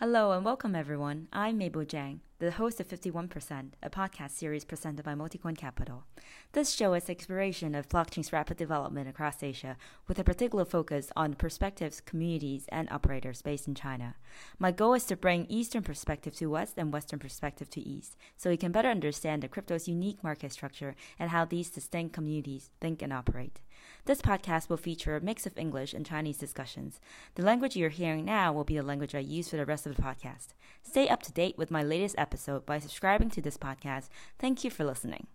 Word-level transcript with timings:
Hello 0.00 0.32
and 0.32 0.44
welcome, 0.44 0.74
everyone. 0.74 1.26
I'm 1.32 1.56
Mabel 1.56 1.80
Jiang, 1.80 2.18
the 2.38 2.50
host 2.50 2.80
of 2.80 2.86
51%, 2.86 3.70
a 3.82 3.88
podcast 3.88 4.32
series 4.32 4.62
presented 4.62 5.02
by 5.06 5.14
Multicoin 5.14 5.56
Capital. 5.56 6.04
This 6.52 6.74
show 6.74 6.92
is 6.92 7.08
exploration 7.08 7.74
of 7.74 7.88
blockchain's 7.88 8.30
rapid 8.30 8.58
development 8.58 9.08
across 9.08 9.42
Asia, 9.42 9.78
with 10.06 10.18
a 10.18 10.24
particular 10.24 10.66
focus 10.66 11.10
on 11.16 11.32
perspectives, 11.32 12.02
communities, 12.02 12.66
and 12.68 12.90
operators 12.90 13.40
based 13.40 13.68
in 13.68 13.74
China. 13.74 14.16
My 14.58 14.70
goal 14.70 14.92
is 14.92 15.04
to 15.06 15.16
bring 15.16 15.46
Eastern 15.46 15.82
perspective 15.82 16.34
to 16.36 16.50
West 16.50 16.74
and 16.76 16.92
Western 16.92 17.18
perspective 17.18 17.70
to 17.70 17.80
East, 17.80 18.18
so 18.36 18.50
we 18.50 18.58
can 18.58 18.72
better 18.72 18.90
understand 18.90 19.42
the 19.42 19.48
crypto's 19.48 19.88
unique 19.88 20.22
market 20.22 20.52
structure 20.52 20.94
and 21.18 21.30
how 21.30 21.46
these 21.46 21.70
distinct 21.70 22.12
communities 22.12 22.68
think 22.82 23.00
and 23.00 23.14
operate. 23.14 23.60
This 24.04 24.22
podcast 24.22 24.68
will 24.68 24.76
feature 24.76 25.16
a 25.16 25.20
mix 25.20 25.46
of 25.46 25.56
English 25.58 25.94
and 25.94 26.06
Chinese 26.06 26.38
discussions. 26.38 27.00
The 27.34 27.42
language 27.42 27.76
you're 27.76 27.88
hearing 27.88 28.24
now 28.24 28.52
will 28.52 28.64
be 28.64 28.76
the 28.76 28.82
language 28.82 29.14
I 29.14 29.20
use 29.20 29.48
for 29.48 29.56
the 29.56 29.66
rest 29.66 29.86
of 29.86 29.96
the 29.96 30.02
podcast. 30.02 30.48
Stay 30.82 31.08
up 31.08 31.22
to 31.24 31.32
date 31.32 31.58
with 31.58 31.70
my 31.70 31.82
latest 31.82 32.14
episode 32.18 32.64
by 32.66 32.78
subscribing 32.78 33.30
to 33.30 33.42
this 33.42 33.56
podcast. 33.58 34.08
Thank 34.38 34.64
you 34.64 34.70
for 34.70 34.84
listening. 34.84 35.26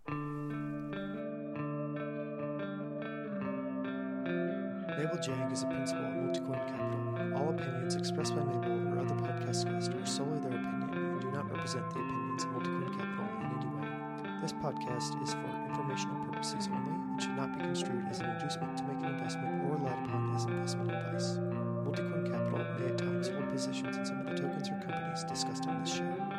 Mabel 4.97 5.17
Jiang 5.17 5.51
is 5.51 5.63
a 5.63 5.67
principal 5.67 6.05
at 6.05 6.13
Multicoin 6.13 6.67
Capital. 6.67 7.37
All 7.37 7.49
opinions 7.49 7.95
expressed 7.95 8.35
by 8.35 8.43
Mabel 8.43 8.87
or 8.93 8.99
other 8.99 9.15
podcast 9.15 9.65
guests 9.65 9.89
are 9.89 10.05
solely 10.05 10.39
their 10.39 10.51
opinion 10.51 10.89
and 10.93 11.21
do 11.21 11.31
not 11.31 11.51
represent 11.51 11.89
the 11.89 11.99
opinions 11.99 12.43
of 12.43 12.49
Multicoin 12.51 12.97
Capital 12.97 13.25
in 13.39 13.45
any. 13.57 13.70
This 14.41 14.53
podcast 14.53 15.21
is 15.21 15.33
for 15.33 15.67
informational 15.69 16.25
purposes 16.25 16.67
only 16.73 16.89
and 16.89 17.21
should 17.21 17.37
not 17.37 17.55
be 17.55 17.63
construed 17.63 18.07
as 18.09 18.21
an 18.21 18.29
inducement 18.31 18.75
to 18.75 18.83
make 18.85 18.97
an 18.97 19.13
investment 19.13 19.69
or 19.69 19.75
relied 19.75 20.03
upon 20.05 20.35
as 20.35 20.45
investment 20.45 20.89
advice. 20.89 21.37
Multicoin 21.85 22.25
Capital 22.25 22.65
may 22.79 22.87
at 22.87 22.97
times 22.97 23.27
hold 23.27 23.47
positions 23.51 23.97
in 23.97 24.03
some 24.03 24.19
of 24.21 24.25
the 24.25 24.41
tokens 24.41 24.67
or 24.69 24.81
companies 24.81 25.23
discussed 25.25 25.65
in 25.65 25.79
this 25.81 25.93
show. 25.93 26.30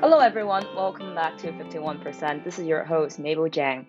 Hello, 0.00 0.18
everyone. 0.18 0.66
Welcome 0.74 1.14
back 1.14 1.36
to 1.38 1.52
51%. 1.52 2.42
This 2.42 2.58
is 2.58 2.64
your 2.64 2.84
host, 2.84 3.18
Mabel 3.18 3.50
Jiang. 3.50 3.84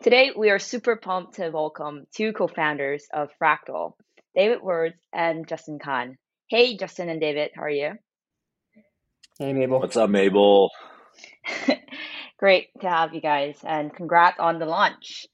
Today, 0.00 0.30
we 0.36 0.50
are 0.50 0.60
super 0.60 0.94
pumped 0.94 1.34
to 1.34 1.50
welcome 1.50 2.06
two 2.14 2.32
co 2.32 2.46
founders 2.46 3.08
of 3.12 3.30
Fractal, 3.42 3.94
David 4.36 4.62
Wurtz 4.62 4.94
and 5.12 5.48
Justin 5.48 5.80
Kan. 5.80 6.18
Hey, 6.48 6.76
Justin 6.76 7.08
and 7.08 7.20
David, 7.20 7.50
how 7.56 7.62
are 7.62 7.68
you? 7.68 7.94
Hey, 9.40 9.52
Mabel. 9.52 9.80
What's 9.80 9.96
up, 9.96 10.08
Mabel? 10.08 10.70
Great 12.38 12.68
to 12.82 12.88
have 12.88 13.12
you 13.12 13.20
guys, 13.20 13.58
and 13.66 13.92
congrats 13.92 14.38
on 14.38 14.60
the 14.60 14.66
launch. 14.66 15.26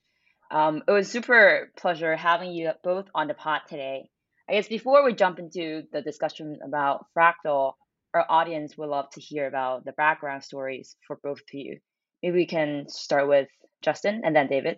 Um, 0.49 0.81
it 0.87 0.91
was 0.91 1.11
super 1.11 1.71
pleasure 1.77 2.15
having 2.15 2.53
you 2.53 2.71
both 2.83 3.05
on 3.13 3.27
the 3.27 3.35
pod 3.35 3.61
today. 3.69 4.09
I 4.49 4.53
guess 4.53 4.67
before 4.67 5.05
we 5.05 5.13
jump 5.13 5.37
into 5.37 5.83
the 5.93 6.01
discussion 6.01 6.57
about 6.65 7.05
Fractal, 7.15 7.73
our 8.13 8.25
audience 8.29 8.77
would 8.77 8.89
love 8.89 9.09
to 9.11 9.21
hear 9.21 9.47
about 9.47 9.85
the 9.85 9.91
background 9.93 10.43
stories 10.43 10.95
for 11.07 11.19
both 11.23 11.39
of 11.39 11.53
you. 11.53 11.79
Maybe 12.21 12.37
we 12.37 12.45
can 12.45 12.85
start 12.87 13.27
with 13.27 13.47
Justin 13.81 14.21
and 14.23 14.35
then 14.35 14.47
David. 14.47 14.77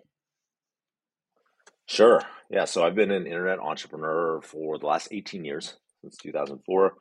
Sure. 1.86 2.20
Yeah. 2.50 2.64
So 2.64 2.84
I've 2.84 2.94
been 2.94 3.10
an 3.10 3.26
internet 3.26 3.60
entrepreneur 3.60 4.40
for 4.42 4.78
the 4.78 4.86
last 4.86 5.08
18 5.12 5.44
years, 5.44 5.76
since 6.00 6.16
2004, 6.16 6.94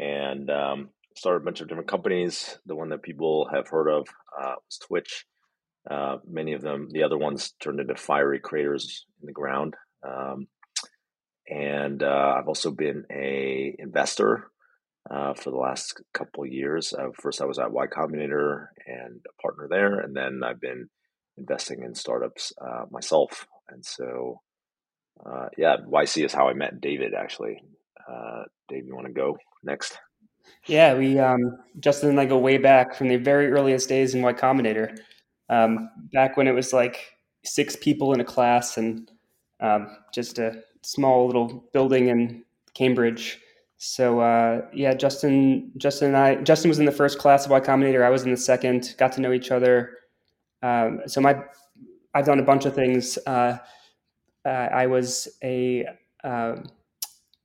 and 0.00 0.50
um, 0.50 0.88
started 1.16 1.42
a 1.42 1.44
bunch 1.44 1.60
of 1.60 1.68
different 1.68 1.88
companies. 1.88 2.58
The 2.66 2.74
one 2.74 2.88
that 2.88 3.02
people 3.02 3.48
have 3.52 3.68
heard 3.68 3.88
of 3.88 4.08
uh, 4.40 4.54
was 4.64 4.78
Twitch. 4.78 5.26
Uh, 5.88 6.16
many 6.28 6.54
of 6.54 6.62
them, 6.62 6.88
the 6.90 7.04
other 7.04 7.16
ones 7.16 7.54
turned 7.60 7.78
into 7.78 7.94
fiery 7.94 8.40
craters 8.40 9.06
in 9.20 9.26
the 9.26 9.32
ground. 9.32 9.74
Um, 10.06 10.48
and 11.48 12.02
uh, 12.02 12.34
I've 12.36 12.48
also 12.48 12.72
been 12.72 13.04
a 13.12 13.76
investor 13.78 14.50
uh, 15.10 15.34
for 15.34 15.50
the 15.50 15.56
last 15.56 16.00
couple 16.12 16.46
years. 16.46 16.92
Uh, 16.92 17.08
first, 17.20 17.40
I 17.40 17.44
was 17.44 17.58
at 17.58 17.72
Y 17.72 17.86
Combinator 17.86 18.68
and 18.86 19.20
a 19.26 19.42
partner 19.42 19.68
there, 19.68 20.00
and 20.00 20.16
then 20.16 20.40
I've 20.44 20.60
been 20.60 20.88
investing 21.36 21.82
in 21.82 21.94
startups 21.94 22.52
uh, 22.60 22.84
myself. 22.90 23.46
And 23.68 23.84
so, 23.84 24.40
uh, 25.24 25.48
yeah, 25.56 25.76
YC 25.88 26.24
is 26.24 26.32
how 26.32 26.48
I 26.48 26.54
met 26.54 26.80
David. 26.80 27.14
Actually, 27.14 27.62
uh, 28.08 28.42
Dave, 28.68 28.86
you 28.86 28.94
want 28.94 29.06
to 29.06 29.12
go 29.12 29.36
next? 29.62 29.98
Yeah, 30.66 30.94
we 30.94 31.18
um, 31.18 31.58
Justin 31.80 32.10
and 32.10 32.20
I 32.20 32.24
go 32.24 32.38
way 32.38 32.58
back 32.58 32.94
from 32.94 33.08
the 33.08 33.16
very 33.16 33.50
earliest 33.50 33.88
days 33.88 34.14
in 34.14 34.22
Y 34.22 34.32
Combinator. 34.32 34.96
Um, 35.48 35.90
back 36.12 36.36
when 36.36 36.48
it 36.48 36.52
was 36.52 36.72
like 36.72 37.12
six 37.44 37.76
people 37.76 38.12
in 38.12 38.20
a 38.20 38.24
class 38.24 38.76
and 38.76 39.10
um, 39.60 39.96
just 40.12 40.38
a 40.38 40.62
small 40.82 41.26
little 41.26 41.68
building 41.72 42.08
in 42.08 42.44
Cambridge 42.74 43.40
so 43.78 44.20
uh, 44.20 44.62
yeah, 44.72 44.94
Justin, 44.94 45.70
Justin 45.76 46.08
and 46.08 46.16
I, 46.16 46.36
Justin 46.36 46.70
was 46.70 46.78
in 46.78 46.86
the 46.86 46.92
first 46.92 47.18
class 47.18 47.44
of 47.44 47.50
Y 47.50 47.60
Combinator. 47.60 48.02
I 48.02 48.10
was 48.10 48.22
in 48.22 48.30
the 48.30 48.36
second. 48.36 48.94
Got 48.98 49.12
to 49.12 49.20
know 49.20 49.32
each 49.32 49.50
other. 49.50 49.92
Um, 50.62 51.02
so 51.06 51.20
my, 51.20 51.42
I've 52.14 52.24
done 52.24 52.38
a 52.38 52.44
bunch 52.44 52.64
of 52.64 52.74
things. 52.74 53.18
Uh, 53.26 53.58
uh, 54.46 54.48
I 54.48 54.86
was 54.86 55.28
a 55.44 55.86
um, 56.24 56.64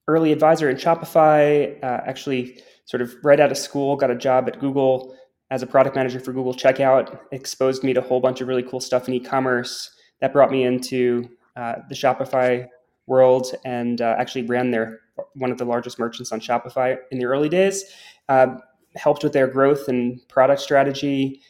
early 0.08 0.32
advisor 0.32 0.70
in 0.70 0.78
Shopify. 0.78 1.78
Uh, 1.84 2.02
actually, 2.06 2.62
sort 2.86 3.02
of 3.02 3.14
right 3.24 3.40
out 3.40 3.52
of 3.52 3.58
school, 3.58 3.98
got 3.98 4.10
a 4.10 4.16
job 4.16 4.48
at 4.48 4.60
Google 4.60 5.18
as 5.50 5.62
a 5.62 5.68
product 5.68 5.98
manager 5.98 6.22
for 6.22 6.32
Google 6.32 6.54
Checkout. 6.54 7.20
Exposed 7.34 7.84
me 7.84 7.94
to 7.94 8.00
a 8.00 8.04
whole 8.04 8.22
bunch 8.22 8.40
of 8.40 8.48
really 8.48 8.64
cool 8.64 8.80
stuff 8.80 9.10
in 9.10 9.14
e-commerce. 9.16 9.92
That 10.22 10.32
brought 10.32 10.52
me 10.52 10.64
into 10.64 11.30
uh, 11.58 11.76
the 11.90 11.96
Shopify 11.96 12.68
world 13.08 13.48
and 13.66 14.00
actually 14.00 14.44
ran 14.44 14.72
their 14.72 15.01
one 15.34 15.52
of 15.52 15.58
the 15.58 15.66
largest 15.66 16.00
merchants 16.00 16.32
on 16.32 16.40
Shopify 16.40 16.98
in 17.12 17.20
the 17.20 17.26
early 17.26 17.50
days. 17.50 17.84
Uh, 18.30 18.56
helped 18.96 19.24
with 19.24 19.34
their 19.34 19.48
growth 19.48 19.88
and 19.88 20.20
product 20.28 20.62
strategy, 20.62 21.42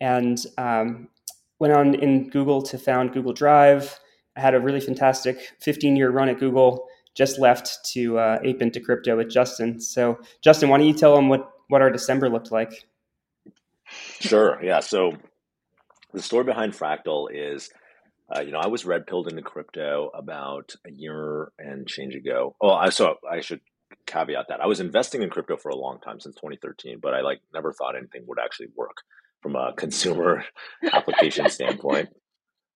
and 0.00 0.44
um, 0.58 1.08
went 1.58 1.72
on 1.72 1.94
in 1.94 2.28
Google 2.30 2.62
to 2.62 2.78
found 2.78 3.12
Google 3.12 3.32
Drive. 3.32 3.98
I 4.36 4.40
had 4.40 4.54
a 4.54 4.60
really 4.60 4.80
fantastic 4.80 5.52
15 5.60 5.96
year 5.96 6.10
run 6.10 6.28
at 6.28 6.38
Google. 6.38 6.86
Just 7.14 7.38
left 7.38 7.84
to 7.92 8.18
uh, 8.18 8.38
ape 8.44 8.62
into 8.62 8.80
crypto 8.80 9.16
with 9.16 9.30
Justin. 9.30 9.80
So, 9.80 10.18
Justin, 10.42 10.68
why 10.68 10.78
don't 10.78 10.86
you 10.86 10.94
tell 10.94 11.14
them 11.16 11.28
what 11.28 11.50
what 11.68 11.82
our 11.82 11.90
December 11.90 12.28
looked 12.28 12.52
like? 12.52 12.86
Sure. 14.20 14.60
Yeah. 14.62 14.80
So, 14.80 15.12
the 16.12 16.22
story 16.22 16.44
behind 16.44 16.72
Fractal 16.72 17.28
is 17.32 17.70
uh, 18.34 18.40
you 18.40 18.52
know, 18.52 18.58
I 18.58 18.68
was 18.68 18.84
red 18.84 19.06
pilled 19.06 19.28
into 19.28 19.42
crypto 19.42 20.10
about 20.14 20.74
a 20.86 20.90
year 20.90 21.52
and 21.58 21.86
change 21.86 22.14
ago. 22.14 22.54
Oh, 22.60 22.70
I 22.70 22.90
so 22.90 23.16
I 23.30 23.40
should 23.40 23.60
caveat 24.06 24.46
that 24.48 24.60
I 24.60 24.66
was 24.66 24.80
investing 24.80 25.22
in 25.22 25.30
crypto 25.30 25.56
for 25.56 25.70
a 25.70 25.76
long 25.76 25.98
time 26.00 26.20
since 26.20 26.36
2013, 26.36 26.98
but 27.02 27.14
I 27.14 27.22
like 27.22 27.40
never 27.52 27.72
thought 27.72 27.96
anything 27.96 28.24
would 28.26 28.38
actually 28.38 28.68
work 28.76 28.96
from 29.42 29.56
a 29.56 29.72
consumer 29.76 30.44
application 30.92 31.48
standpoint. 31.48 32.08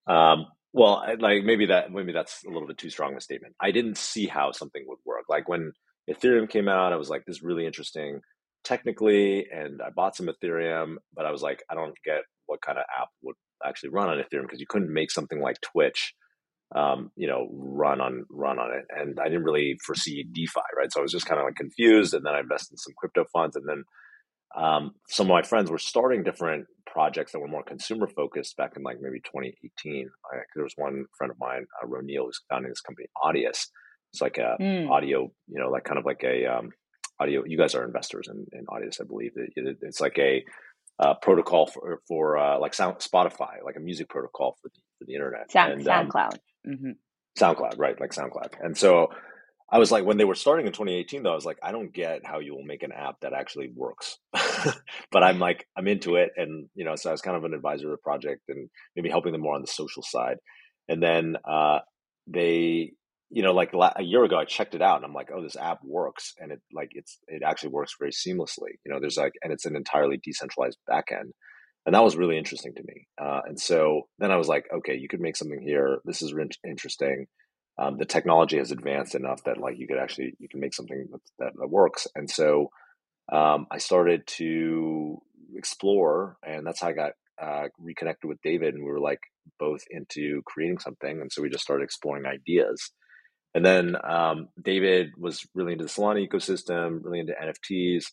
Um, 0.07 0.47
well, 0.73 1.05
like 1.19 1.43
maybe 1.43 1.67
that 1.67 1.91
maybe 1.91 2.11
that's 2.11 2.43
a 2.43 2.49
little 2.49 2.67
bit 2.67 2.77
too 2.77 2.89
strong 2.89 3.13
of 3.13 3.17
a 3.17 3.21
statement. 3.21 3.55
I 3.61 3.71
didn't 3.71 3.97
see 3.97 4.27
how 4.27 4.51
something 4.51 4.83
would 4.87 4.99
work. 5.05 5.23
Like 5.29 5.47
when 5.47 5.71
Ethereum 6.09 6.49
came 6.49 6.67
out, 6.67 6.91
I 6.91 6.97
was 6.97 7.09
like, 7.09 7.23
this 7.25 7.37
is 7.37 7.43
really 7.43 7.65
interesting 7.65 8.19
technically, 8.65 9.45
and 9.51 9.79
I 9.81 9.91
bought 9.95 10.15
some 10.15 10.27
Ethereum, 10.27 10.95
but 11.13 11.25
I 11.25 11.31
was 11.31 11.41
like, 11.41 11.63
I 11.69 11.75
don't 11.75 11.95
get 12.03 12.21
what 12.47 12.61
kind 12.61 12.77
of 12.77 12.83
app 12.99 13.09
would 13.21 13.35
actually 13.75 13.89
run 13.89 14.09
on 14.09 14.17
Ethereum 14.17 14.43
because 14.43 14.61
you 14.61 14.67
couldn't 14.67 14.93
make 14.93 15.11
something 15.11 15.41
like 15.41 15.59
Twitch, 15.61 16.13
um, 16.73 17.11
you 17.17 17.27
know, 17.27 17.49
run 17.51 17.99
on 17.99 18.25
run 18.29 18.57
on 18.57 18.71
it. 18.71 18.85
And 18.89 19.19
I 19.19 19.25
didn't 19.25 19.43
really 19.43 19.77
foresee 19.85 20.23
DeFi, 20.31 20.61
right? 20.77 20.91
So 20.91 21.01
I 21.01 21.03
was 21.03 21.11
just 21.11 21.25
kind 21.25 21.39
of 21.39 21.45
like 21.45 21.55
confused. 21.55 22.13
And 22.13 22.25
then 22.25 22.33
I 22.33 22.39
invested 22.39 22.73
in 22.73 22.77
some 22.77 22.93
crypto 22.97 23.25
funds, 23.33 23.57
and 23.57 23.67
then 23.67 23.83
um, 24.55 24.91
some 25.09 25.25
of 25.27 25.31
my 25.31 25.41
friends 25.41 25.69
were 25.69 25.77
starting 25.77 26.23
different 26.23 26.67
projects 26.87 27.33
that 27.33 27.39
were 27.39 27.47
more 27.47 27.63
consumer 27.63 28.07
focused 28.07 28.55
back 28.55 28.73
in 28.77 28.83
like 28.83 28.97
maybe 29.01 29.19
2018. 29.19 30.09
I, 30.31 30.37
there 30.55 30.63
was 30.63 30.73
one 30.77 31.05
friend 31.17 31.31
of 31.31 31.37
mine, 31.39 31.65
uh, 31.83 31.87
Roneil, 31.87 32.25
who's 32.25 32.41
founding 32.49 32.71
this 32.71 32.79
company, 32.79 33.07
Audius. 33.17 33.67
It's 34.13 34.21
like 34.21 34.37
a 34.37 34.55
mm. 34.61 34.89
audio, 34.89 35.29
you 35.47 35.59
know, 35.59 35.69
like 35.69 35.83
kind 35.83 35.99
of 35.99 36.05
like 36.05 36.23
a 36.23 36.45
um, 36.45 36.69
audio. 37.19 37.43
You 37.45 37.57
guys 37.57 37.75
are 37.75 37.83
investors 37.83 38.29
in, 38.31 38.45
in 38.57 38.65
Audius, 38.67 39.01
I 39.01 39.03
believe. 39.05 39.31
It, 39.35 39.51
it, 39.57 39.77
it's 39.81 39.99
like 39.99 40.17
a 40.17 40.41
uh, 40.99 41.13
protocol 41.15 41.67
for 41.67 42.01
for 42.07 42.37
uh, 42.37 42.59
like 42.59 42.73
sound 42.73 42.97
Spotify, 42.97 43.63
like 43.63 43.75
a 43.75 43.81
music 43.81 44.09
protocol 44.09 44.57
for 44.61 44.69
the 44.69 44.79
for 44.99 45.05
the 45.05 45.13
internet. 45.13 45.51
Sound, 45.51 45.73
and, 45.73 45.85
SoundCloud. 45.85 46.33
Um, 46.33 46.73
mm-hmm. 46.73 46.91
SoundCloud, 47.37 47.77
right? 47.77 47.99
Like 47.99 48.11
SoundCloud. 48.11 48.53
And 48.61 48.77
so 48.77 49.09
I 49.69 49.79
was 49.79 49.91
like, 49.91 50.05
when 50.05 50.17
they 50.17 50.25
were 50.25 50.35
starting 50.35 50.67
in 50.67 50.73
2018, 50.73 51.23
though, 51.23 51.31
I 51.31 51.35
was 51.35 51.45
like, 51.45 51.59
I 51.63 51.71
don't 51.71 51.93
get 51.93 52.25
how 52.25 52.39
you 52.39 52.55
will 52.55 52.63
make 52.63 52.83
an 52.83 52.91
app 52.91 53.19
that 53.21 53.33
actually 53.33 53.71
works. 53.75 54.17
but 55.11 55.23
I'm 55.23 55.39
like, 55.39 55.67
I'm 55.75 55.87
into 55.87 56.15
it. 56.15 56.31
And, 56.37 56.69
you 56.75 56.85
know, 56.85 56.95
so 56.95 57.09
I 57.09 57.11
was 57.11 57.21
kind 57.21 57.35
of 57.35 57.43
an 57.43 57.53
advisor 57.53 57.87
of 57.87 57.91
the 57.91 57.97
project 57.97 58.43
and 58.47 58.69
maybe 58.95 59.09
helping 59.09 59.31
them 59.31 59.41
more 59.41 59.55
on 59.55 59.61
the 59.61 59.67
social 59.67 60.03
side. 60.03 60.37
And 60.87 61.01
then 61.01 61.35
uh, 61.43 61.79
they, 62.27 62.93
you 63.29 63.43
know, 63.43 63.53
like 63.53 63.73
a 63.73 64.03
year 64.03 64.23
ago, 64.23 64.37
I 64.37 64.45
checked 64.45 64.75
it 64.75 64.81
out 64.81 64.97
and 64.97 65.05
I'm 65.05 65.13
like, 65.13 65.29
oh, 65.33 65.41
this 65.41 65.57
app 65.57 65.79
works. 65.83 66.33
And 66.39 66.51
it 66.51 66.61
like, 66.73 66.91
it's, 66.93 67.17
it 67.27 67.41
actually 67.43 67.69
works 67.69 67.95
very 67.99 68.11
seamlessly. 68.11 68.77
You 68.85 68.93
know, 68.93 68.99
there's 68.99 69.17
like, 69.17 69.33
and 69.43 69.51
it's 69.51 69.65
an 69.65 69.75
entirely 69.75 70.19
decentralized 70.23 70.77
backend. 70.89 71.31
And 71.85 71.93
that 71.93 72.03
was 72.03 72.15
really 72.15 72.37
interesting 72.37 72.73
to 72.75 72.83
me. 72.83 73.07
Uh, 73.21 73.41
and 73.45 73.59
so 73.59 74.03
then 74.19 74.31
I 74.31 74.37
was 74.37 74.47
like, 74.47 74.65
okay, 74.77 74.95
you 74.95 75.07
could 75.07 75.21
make 75.21 75.37
something 75.37 75.61
here. 75.61 75.99
This 76.05 76.21
is 76.21 76.33
interesting 76.65 77.27
um, 77.77 77.97
the 77.97 78.05
technology 78.05 78.57
has 78.57 78.71
advanced 78.71 79.15
enough 79.15 79.43
that 79.43 79.57
like 79.57 79.77
you 79.77 79.87
could 79.87 79.97
actually 79.97 80.35
you 80.39 80.47
can 80.47 80.59
make 80.59 80.73
something 80.73 81.07
that, 81.39 81.51
that 81.55 81.69
works 81.69 82.07
and 82.15 82.29
so 82.29 82.69
um, 83.31 83.67
i 83.71 83.77
started 83.77 84.25
to 84.27 85.21
explore 85.55 86.37
and 86.45 86.65
that's 86.65 86.81
how 86.81 86.87
i 86.87 86.93
got 86.93 87.11
uh, 87.41 87.67
reconnected 87.79 88.27
with 88.29 88.41
david 88.41 88.73
and 88.73 88.83
we 88.83 88.89
were 88.89 88.99
like 88.99 89.19
both 89.59 89.81
into 89.89 90.41
creating 90.45 90.79
something 90.79 91.19
and 91.21 91.31
so 91.31 91.41
we 91.41 91.49
just 91.49 91.63
started 91.63 91.83
exploring 91.83 92.25
ideas 92.25 92.91
and 93.55 93.65
then 93.65 93.95
um, 94.03 94.49
david 94.61 95.09
was 95.17 95.47
really 95.55 95.73
into 95.73 95.85
the 95.85 95.89
solana 95.89 96.27
ecosystem 96.27 96.99
really 97.03 97.19
into 97.19 97.33
nfts 97.33 98.05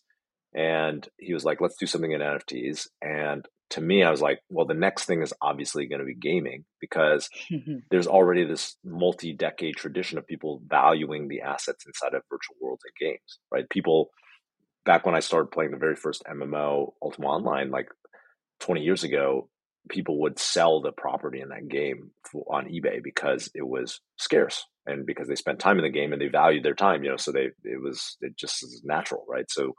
and 0.55 1.07
he 1.19 1.33
was 1.33 1.45
like 1.45 1.61
let's 1.61 1.77
do 1.77 1.85
something 1.85 2.11
in 2.11 2.21
nfts 2.21 2.87
and 3.01 3.47
to 3.73 3.81
me, 3.81 4.03
I 4.03 4.11
was 4.11 4.21
like, 4.21 4.39
well, 4.49 4.67
the 4.67 4.75
next 4.75 5.05
thing 5.05 5.23
is 5.23 5.33
obviously 5.41 5.87
going 5.87 5.99
to 5.99 6.05
be 6.05 6.13
gaming 6.13 6.63
because 6.79 7.27
there's 7.89 8.05
already 8.05 8.45
this 8.45 8.75
multi 8.83 9.33
decade 9.33 9.75
tradition 9.75 10.19
of 10.19 10.27
people 10.27 10.61
valuing 10.67 11.27
the 11.27 11.41
assets 11.41 11.83
inside 11.87 12.13
of 12.13 12.21
virtual 12.29 12.55
worlds 12.61 12.83
and 12.85 13.09
games, 13.09 13.39
right? 13.51 13.67
People, 13.69 14.11
back 14.85 15.07
when 15.07 15.15
I 15.15 15.21
started 15.21 15.47
playing 15.47 15.71
the 15.71 15.77
very 15.77 15.95
first 15.95 16.23
MMO, 16.31 16.91
Ultima 17.01 17.27
Online, 17.27 17.71
like 17.71 17.89
20 18.59 18.81
years 18.81 19.03
ago, 19.03 19.49
people 19.89 20.21
would 20.21 20.39
sell 20.39 20.81
the 20.81 20.91
property 20.91 21.41
in 21.41 21.49
that 21.49 21.67
game 21.67 22.11
on 22.47 22.67
eBay 22.67 23.03
because 23.03 23.49
it 23.53 23.67
was 23.67 23.99
scarce 24.17 24.65
and 24.85 25.05
because 25.05 25.27
they 25.27 25.35
spent 25.35 25.59
time 25.59 25.77
in 25.77 25.83
the 25.83 25.89
game 25.89 26.13
and 26.13 26.21
they 26.21 26.27
valued 26.27 26.63
their 26.63 26.73
time, 26.73 27.03
you 27.03 27.09
know, 27.09 27.17
so 27.17 27.31
they, 27.31 27.49
it 27.63 27.81
was, 27.81 28.17
it 28.21 28.37
just 28.37 28.63
is 28.63 28.81
natural, 28.83 29.25
right? 29.27 29.49
So, 29.49 29.75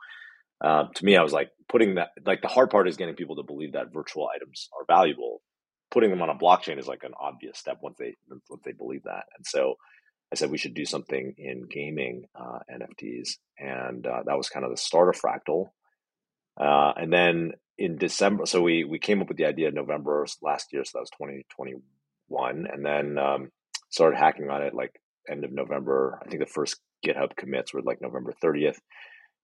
um, 0.60 0.90
to 0.94 1.04
me, 1.04 1.16
I 1.16 1.22
was 1.22 1.32
like 1.32 1.50
putting 1.68 1.96
that 1.96 2.10
like 2.24 2.40
the 2.40 2.48
hard 2.48 2.70
part 2.70 2.88
is 2.88 2.96
getting 2.96 3.16
people 3.16 3.36
to 3.36 3.42
believe 3.42 3.72
that 3.72 3.92
virtual 3.92 4.28
items 4.34 4.68
are 4.72 4.84
valuable. 4.86 5.42
Putting 5.90 6.10
them 6.10 6.22
on 6.22 6.30
a 6.30 6.34
blockchain 6.34 6.78
is 6.78 6.86
like 6.86 7.02
an 7.04 7.12
obvious 7.20 7.58
step 7.58 7.78
once 7.82 7.96
they 7.98 8.14
once 8.28 8.62
they 8.64 8.72
believe 8.72 9.02
that. 9.04 9.24
And 9.36 9.46
so 9.46 9.74
I 10.32 10.36
said 10.36 10.50
we 10.50 10.58
should 10.58 10.74
do 10.74 10.84
something 10.84 11.34
in 11.36 11.68
gaming 11.68 12.24
uh, 12.34 12.60
NFTs, 12.72 13.36
and 13.58 14.06
uh, 14.06 14.22
that 14.24 14.36
was 14.36 14.48
kind 14.48 14.64
of 14.64 14.70
the 14.70 14.76
start 14.76 15.08
of 15.08 15.20
Fractal. 15.20 15.66
Uh, 16.58 16.92
and 16.96 17.12
then 17.12 17.52
in 17.76 17.96
December, 17.96 18.46
so 18.46 18.62
we 18.62 18.84
we 18.84 18.98
came 18.98 19.20
up 19.20 19.28
with 19.28 19.36
the 19.36 19.46
idea 19.46 19.68
in 19.68 19.74
November 19.74 20.26
last 20.42 20.72
year, 20.72 20.84
so 20.84 20.92
that 20.94 21.00
was 21.02 21.10
twenty 21.10 21.44
twenty 21.54 21.74
one, 22.28 22.66
and 22.72 22.84
then 22.84 23.18
um, 23.18 23.50
started 23.90 24.16
hacking 24.16 24.50
on 24.50 24.62
it 24.62 24.74
like 24.74 25.00
end 25.30 25.44
of 25.44 25.52
November. 25.52 26.20
I 26.22 26.28
think 26.28 26.40
the 26.40 26.46
first 26.46 26.80
GitHub 27.04 27.36
commits 27.36 27.74
were 27.74 27.82
like 27.82 28.00
November 28.00 28.32
thirtieth 28.40 28.80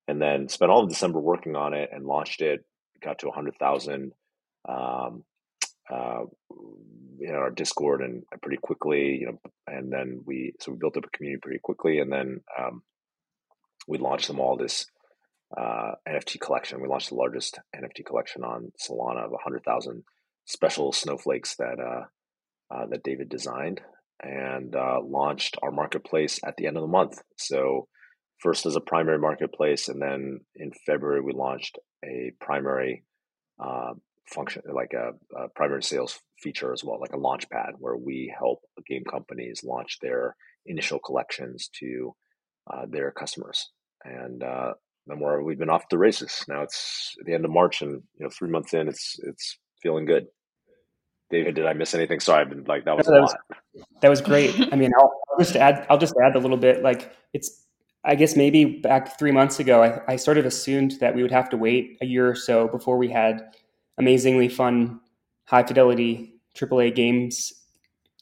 and 0.09 0.21
then 0.21 0.49
spent 0.49 0.71
all 0.71 0.83
of 0.83 0.89
December 0.89 1.21
working 1.21 1.57
on 1.57 1.73
it 1.75 1.91
and 1.93 2.05
launched 2.05 2.41
it. 2.41 2.65
Got 3.03 3.21
to 3.21 3.29
a 3.29 3.33
hundred 3.33 3.55
thousand, 3.59 4.13
um, 4.69 5.25
uh, 5.91 6.25
in 7.21 7.35
our 7.35 7.51
Discord 7.51 8.03
and 8.03 8.25
pretty 8.43 8.59
quickly, 8.59 9.19
you 9.21 9.27
know, 9.27 9.39
and 9.67 9.93
then 9.93 10.21
we 10.27 10.53
so 10.61 10.73
we 10.73 10.79
built 10.79 10.97
up 10.97 11.05
a 11.05 11.17
community 11.17 11.41
pretty 11.41 11.61
quickly, 11.63 11.99
and 11.99 12.13
then 12.13 12.41
um, 12.59 12.83
we 13.89 13.99
launched 13.99 14.27
them 14.27 14.41
all 14.41 14.57
this 14.57 14.87
uh, 15.57 15.93
NFT 16.09 16.41
collection. 16.41 16.81
We 16.81 16.89
launched 16.89 17.11
the 17.11 17.17
largest 17.17 17.59
NFT 17.75 18.05
collection 18.05 18.45
on 18.45 18.73
Solana 18.81 19.25
of 19.25 19.33
hundred 19.43 19.65
thousand 19.65 20.05
special 20.47 20.93
snowflakes 20.93 21.57
that 21.57 21.79
uh, 21.81 22.05
uh, 22.75 22.87
that 22.87 23.03
David 23.03 23.29
designed, 23.29 23.81
and 24.23 24.75
uh, 24.75 25.01
launched 25.03 25.57
our 25.63 25.71
marketplace 25.71 26.41
at 26.45 26.57
the 26.57 26.67
end 26.67 26.77
of 26.77 26.83
the 26.83 26.89
month. 26.89 27.21
So 27.37 27.89
first 28.39 28.67
as 28.67 28.77
a 28.77 28.81
primary 28.81 29.19
marketplace, 29.19 29.89
and 29.89 30.01
then 30.01 30.41
in 30.55 30.73
February 30.87 31.21
we 31.21 31.33
launched 31.33 31.79
a 32.05 32.33
primary 32.41 33.05
uh, 33.63 33.95
function, 34.27 34.63
like 34.73 34.93
a, 34.95 35.13
a, 35.37 35.49
primary 35.55 35.83
sales 35.83 36.21
feature 36.39 36.73
as 36.73 36.83
well, 36.85 37.01
like 37.01 37.13
a 37.13 37.19
launch 37.19 37.49
pad 37.51 37.75
where 37.79 37.97
we 37.97 38.33
help 38.37 38.61
game 38.87 39.05
companies 39.05 39.63
launch 39.65 39.99
their 40.01 40.37
initial 40.67 40.99
collections 40.99 41.69
to 41.81 42.15
uh, 42.73 42.87
their 42.89 43.11
customers. 43.11 43.71
And 44.05 44.43
uh, 44.43 44.75
then 45.07 45.19
we're, 45.19 45.43
we've 45.43 45.59
been 45.59 45.71
off 45.71 45.89
the 45.89 45.99
races. 45.99 46.45
Now 46.49 46.63
it's 46.63 47.15
the 47.25 47.35
end 47.35 47.45
of 47.45 47.51
March, 47.51 47.83
and 47.83 48.03
you 48.17 48.25
know, 48.25 48.31
three 48.31 48.49
months 48.49 48.75
in, 48.75 48.89
it's 48.89 49.19
it's 49.23 49.59
feeling 49.83 50.05
good. 50.05 50.27
David, 51.31 51.55
did 51.55 51.67
I 51.67 51.73
miss 51.75 51.95
anything? 51.95 52.21
Sorry, 52.21 52.41
I've 52.41 52.51
been 52.51 52.65
like 52.65 52.85
that 52.85 52.97
was 52.97 53.07
no, 53.07 53.15
that 53.15 53.23
was, 53.23 53.37
that 54.03 54.09
was 54.09 54.21
great. 54.21 54.55
I 54.73 54.77
mean, 54.77 54.91
I'll, 54.99 55.13
I'll 55.31 55.39
just 55.39 55.57
add. 55.57 55.87
I'll 55.89 55.99
just 55.99 56.15
add 56.23 56.37
a 56.37 56.39
little 56.39 56.57
bit. 56.57 56.83
Like 56.83 57.13
it's 57.33 57.67
I 58.05 58.15
guess 58.15 58.37
maybe 58.37 58.65
back 58.65 59.19
three 59.19 59.31
months 59.31 59.61
ago, 59.61 59.83
I, 59.83 60.13
I, 60.13 60.17
sort 60.17 60.39
of 60.39 60.47
assumed 60.47 60.93
that 61.01 61.15
we 61.15 61.23
would 61.23 61.31
have 61.31 61.51
to 61.51 61.59
wait 61.59 61.99
a 62.01 62.07
year 62.07 62.29
or 62.31 62.35
so 62.35 62.67
before 62.67 62.97
we 62.97 63.11
had 63.11 63.55
amazingly 63.99 64.49
fun, 64.49 65.01
high 65.45 65.63
fidelity 65.63 66.41
AAA 66.57 66.95
games 66.95 67.53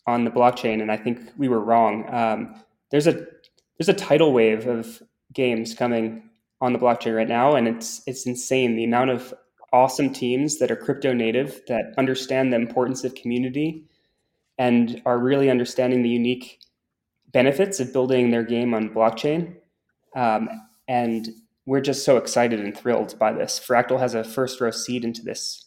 on 0.07 0.25
the 0.25 0.31
blockchain, 0.31 0.83
and 0.83 0.91
I 0.91 0.97
think 0.97 1.21
we 1.37 1.49
were 1.49 1.61
wrong. 1.61 2.13
Um, 2.13 2.63
there's 2.91 3.07
a 3.07 3.27
there's 3.79 3.89
a 3.89 3.95
tidal 3.95 4.33
wave 4.33 4.67
of 4.67 5.01
games 5.33 5.75
coming 5.75 6.28
on 6.61 6.73
the 6.73 6.79
blockchain 6.79 7.17
right 7.17 7.29
now, 7.29 7.55
and 7.55 7.69
it's 7.69 8.03
it's 8.07 8.27
insane 8.27 8.77
the 8.77 8.85
amount 8.85 9.11
of 9.11 9.35
awesome 9.73 10.13
teams 10.13 10.59
that 10.59 10.71
are 10.71 10.77
crypto 10.77 11.13
native 11.13 11.61
that 11.69 11.93
understand 11.99 12.53
the 12.53 12.57
importance 12.57 13.05
of 13.05 13.15
community 13.15 13.85
and 14.57 15.03
are 15.05 15.19
really 15.19 15.51
understanding 15.51 16.03
the 16.03 16.09
unique 16.09 16.59
benefits 17.33 17.79
of 17.79 17.93
building 17.93 18.31
their 18.31 18.43
game 18.43 18.73
on 18.73 18.89
blockchain 18.89 19.55
um, 20.17 20.49
and 20.89 21.29
we're 21.67 21.81
just 21.81 22.05
so 22.05 22.17
excited 22.17 22.61
and 22.61 22.77
thrilled 22.77 23.19
by 23.19 23.33
this. 23.33 23.61
Fractal 23.61 24.01
has 24.01 24.15
a 24.15 24.25
first 24.25 24.61
row 24.61 24.71
seat 24.71 25.05
into 25.05 25.23
this 25.23 25.65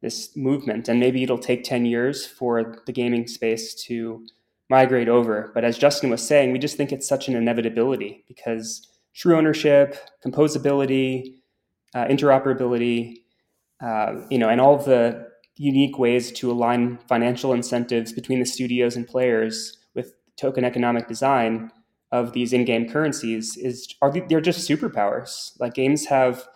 this 0.00 0.36
movement, 0.36 0.88
and 0.88 1.00
maybe 1.00 1.24
it'll 1.24 1.38
take 1.38 1.64
ten 1.64 1.84
years 1.84 2.26
for 2.26 2.82
the 2.86 2.92
gaming 2.92 3.26
space 3.26 3.74
to 3.86 4.24
migrate 4.70 5.08
over. 5.08 5.50
But 5.54 5.64
as 5.64 5.78
Justin 5.78 6.10
was 6.10 6.24
saying, 6.24 6.52
we 6.52 6.58
just 6.58 6.76
think 6.76 6.92
it's 6.92 7.08
such 7.08 7.28
an 7.28 7.34
inevitability 7.34 8.24
because 8.28 8.86
true 9.18 9.36
ownership, 9.36 9.96
composability, 10.24 11.34
uh, 11.94 12.04
interoperability, 12.04 13.16
uh, 13.82 14.14
you 14.30 14.38
know, 14.38 14.48
and 14.48 14.60
all 14.60 14.78
the 14.78 15.26
unique 15.56 15.98
ways 15.98 16.30
to 16.30 16.50
align 16.52 16.98
financial 17.08 17.52
incentives 17.52 18.12
between 18.12 18.38
the 18.38 18.46
studios 18.46 18.94
and 18.94 19.08
players 19.08 19.76
with 19.94 20.14
token 20.36 20.64
economic 20.64 21.08
design 21.08 21.70
of 22.12 22.32
these 22.32 22.52
in-game 22.52 22.88
currencies 22.88 23.56
is 23.56 23.92
are 24.00 24.10
they, 24.10 24.20
they're 24.20 24.40
just 24.40 24.68
superpowers. 24.68 25.52
Like 25.58 25.74
games 25.74 26.06
have 26.06 26.48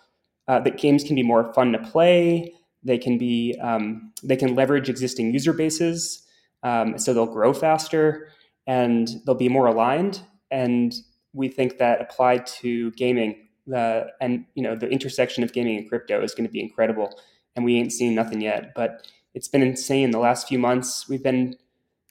uh, 0.49 0.61
that 0.61 0.79
games 0.79 1.05
can 1.05 1.17
be 1.17 1.23
more 1.23 1.53
fun 1.53 1.73
to 1.73 1.79
play. 1.79 2.55
They 2.85 2.99
can 2.99 3.19
be 3.19 3.59
um, 3.61 4.13
they 4.23 4.37
can 4.37 4.55
leverage 4.55 4.89
existing 4.89 5.33
user 5.33 5.53
bases, 5.53 6.25
um, 6.63 6.97
so 6.99 7.13
they'll 7.13 7.27
grow 7.27 7.53
faster 7.53 8.29
and 8.67 9.09
they'll 9.27 9.35
be 9.35 9.49
more 9.49 9.67
aligned. 9.67 10.23
And 10.51 10.95
we 11.33 11.49
think 11.49 11.79
that 11.79 12.01
applied 12.01 12.47
to 12.47 12.91
gaming, 12.93 13.49
the 13.67 14.09
and 14.21 14.45
you 14.55 14.63
know 14.63 14.75
the 14.75 14.89
intersection 14.89 15.45
of 15.45 15.53
gaming 15.53 15.79
and 15.79 15.89
crypto 15.89 16.23
is 16.23 16.35
going 16.35 16.47
to 16.47 16.53
be 16.53 16.61
incredible. 16.61 17.19
And 17.55 17.65
we 17.65 17.77
ain't 17.77 17.93
seen 17.93 18.15
nothing 18.15 18.41
yet, 18.41 18.73
but 18.75 19.07
it's 19.35 19.49
been 19.49 19.63
insane. 19.63 20.11
The 20.11 20.19
last 20.19 20.49
few 20.49 20.59
months, 20.59 21.07
we've 21.09 21.23
been, 21.23 21.57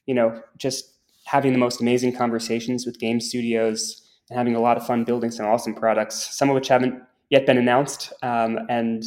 you 0.06 0.14
know, 0.14 0.42
just 0.58 0.94
having 1.26 1.52
the 1.52 1.60
most 1.60 1.82
amazing 1.82 2.14
conversations 2.16 2.86
with 2.86 3.00
game 3.00 3.20
studios 3.20 4.08
and 4.30 4.38
having 4.38 4.56
a 4.56 4.60
lot 4.60 4.78
of 4.78 4.86
fun 4.86 5.04
building 5.04 5.32
some 5.32 5.46
awesome 5.46 5.74
products, 5.74 6.38
some 6.38 6.50
of 6.50 6.56
which 6.56 6.68
haven't 6.68 7.02
yet 7.30 7.46
been 7.46 7.58
announced. 7.58 8.14
Um, 8.22 8.60
and 8.70 9.04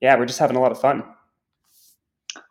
yeah, 0.00 0.16
we're 0.18 0.26
just 0.26 0.38
having 0.38 0.56
a 0.56 0.60
lot 0.60 0.72
of 0.72 0.80
fun. 0.80 1.04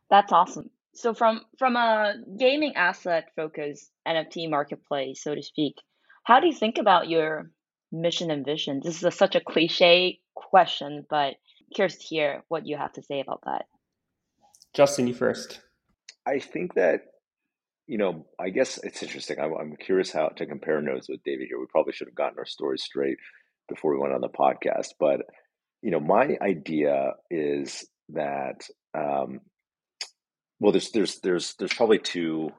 That's 0.10 0.32
awesome. 0.32 0.70
So 0.94 1.14
from 1.14 1.42
from 1.60 1.76
a 1.76 2.16
gaming 2.40 2.76
asset 2.76 3.30
focused 3.36 3.92
NFT 4.08 4.50
marketplace, 4.50 5.22
so 5.22 5.36
to 5.36 5.44
speak, 5.44 5.76
how 6.27 6.41
do 6.41 6.48
you 6.48 6.53
think 6.53 6.77
about 6.77 7.07
your 7.07 7.50
mission 7.89 8.29
and 8.31 8.43
vision? 8.43 8.81
This 8.84 8.98
is 8.98 9.03
a, 9.05 9.12
such 9.12 9.36
a 9.36 9.39
cliche 9.39 10.19
question, 10.36 11.05
but 11.10 11.36
curious 11.74 11.96
to 11.96 12.03
hear 12.03 12.43
what 12.50 12.67
you 12.67 12.75
have 12.75 12.91
to 12.93 13.01
say 13.01 13.22
about 13.22 13.43
that. 13.46 13.63
Justin, 14.74 15.07
you 15.07 15.13
first. 15.13 15.62
I 16.25 16.39
think 16.39 16.74
that 16.74 17.03
you 17.88 17.98
know, 17.98 18.25
I 18.38 18.50
guess 18.50 18.77
it's 18.84 19.01
interesting. 19.01 19.39
I'm, 19.39 19.53
I'm 19.53 19.75
curious 19.77 20.12
how 20.12 20.27
to 20.27 20.46
compare 20.46 20.81
notes 20.81 21.07
with 21.07 21.24
David 21.24 21.48
here. 21.48 21.57
We 21.57 21.67
probably 21.67 21.93
should 21.93 22.10
have 22.10 22.15
gotten 22.15 22.38
our 22.38 22.46
stories 22.46 22.84
straight 22.84 23.17
before 23.69 23.93
we 23.93 23.98
went 23.98 24.13
on 24.13 24.19
the 24.19 24.27
podcast. 24.27 24.89
But, 25.00 25.22
you 25.81 25.91
know, 25.91 26.01
my 26.01 26.36
idea 26.41 27.13
is 27.31 27.88
that, 28.10 28.67
um, 28.93 29.39
well, 30.60 30.74
there's, 30.74 30.91
there's, 30.91 31.22
there's, 31.22 31.55
there's 31.57 31.74
probably 31.74 32.00
two, 32.00 32.50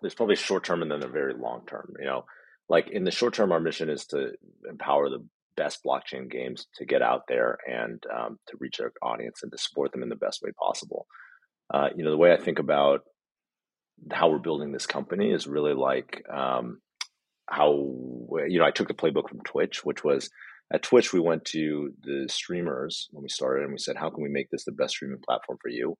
there's 0.00 0.14
probably 0.14 0.36
short 0.36 0.64
term 0.64 0.80
and 0.80 0.90
then 0.90 1.04
a 1.04 1.08
very 1.08 1.34
long 1.34 1.66
term, 1.66 1.92
you 1.98 2.06
know. 2.06 2.24
Like 2.68 2.88
in 2.90 3.04
the 3.04 3.10
short 3.10 3.34
term, 3.34 3.52
our 3.52 3.60
mission 3.60 3.88
is 3.88 4.06
to 4.06 4.32
empower 4.68 5.08
the 5.08 5.24
best 5.56 5.80
blockchain 5.84 6.30
games 6.30 6.66
to 6.76 6.84
get 6.84 7.02
out 7.02 7.22
there 7.28 7.56
and 7.66 8.02
um, 8.14 8.38
to 8.48 8.56
reach 8.60 8.78
their 8.78 8.92
audience 9.02 9.40
and 9.42 9.50
to 9.52 9.58
support 9.58 9.92
them 9.92 10.02
in 10.02 10.08
the 10.08 10.16
best 10.16 10.40
way 10.42 10.50
possible. 10.58 11.06
Uh, 11.72 11.88
you 11.96 12.04
know, 12.04 12.10
the 12.10 12.18
way 12.18 12.32
I 12.32 12.36
think 12.36 12.58
about 12.58 13.00
how 14.12 14.28
we're 14.28 14.38
building 14.38 14.72
this 14.72 14.86
company 14.86 15.32
is 15.32 15.46
really 15.46 15.74
like 15.74 16.22
um, 16.32 16.80
how 17.48 17.72
you 18.48 18.58
know 18.58 18.64
I 18.64 18.70
took 18.70 18.88
the 18.88 18.94
playbook 18.94 19.28
from 19.28 19.40
Twitch, 19.40 19.84
which 19.84 20.04
was 20.04 20.30
at 20.72 20.82
Twitch 20.82 21.12
we 21.12 21.20
went 21.20 21.44
to 21.46 21.92
the 22.02 22.26
streamers 22.28 23.08
when 23.12 23.22
we 23.22 23.28
started 23.28 23.62
and 23.62 23.72
we 23.72 23.78
said, 23.78 23.96
how 23.96 24.10
can 24.10 24.22
we 24.22 24.28
make 24.28 24.50
this 24.50 24.64
the 24.64 24.72
best 24.72 24.94
streaming 24.94 25.20
platform 25.24 25.58
for 25.62 25.68
you? 25.68 25.96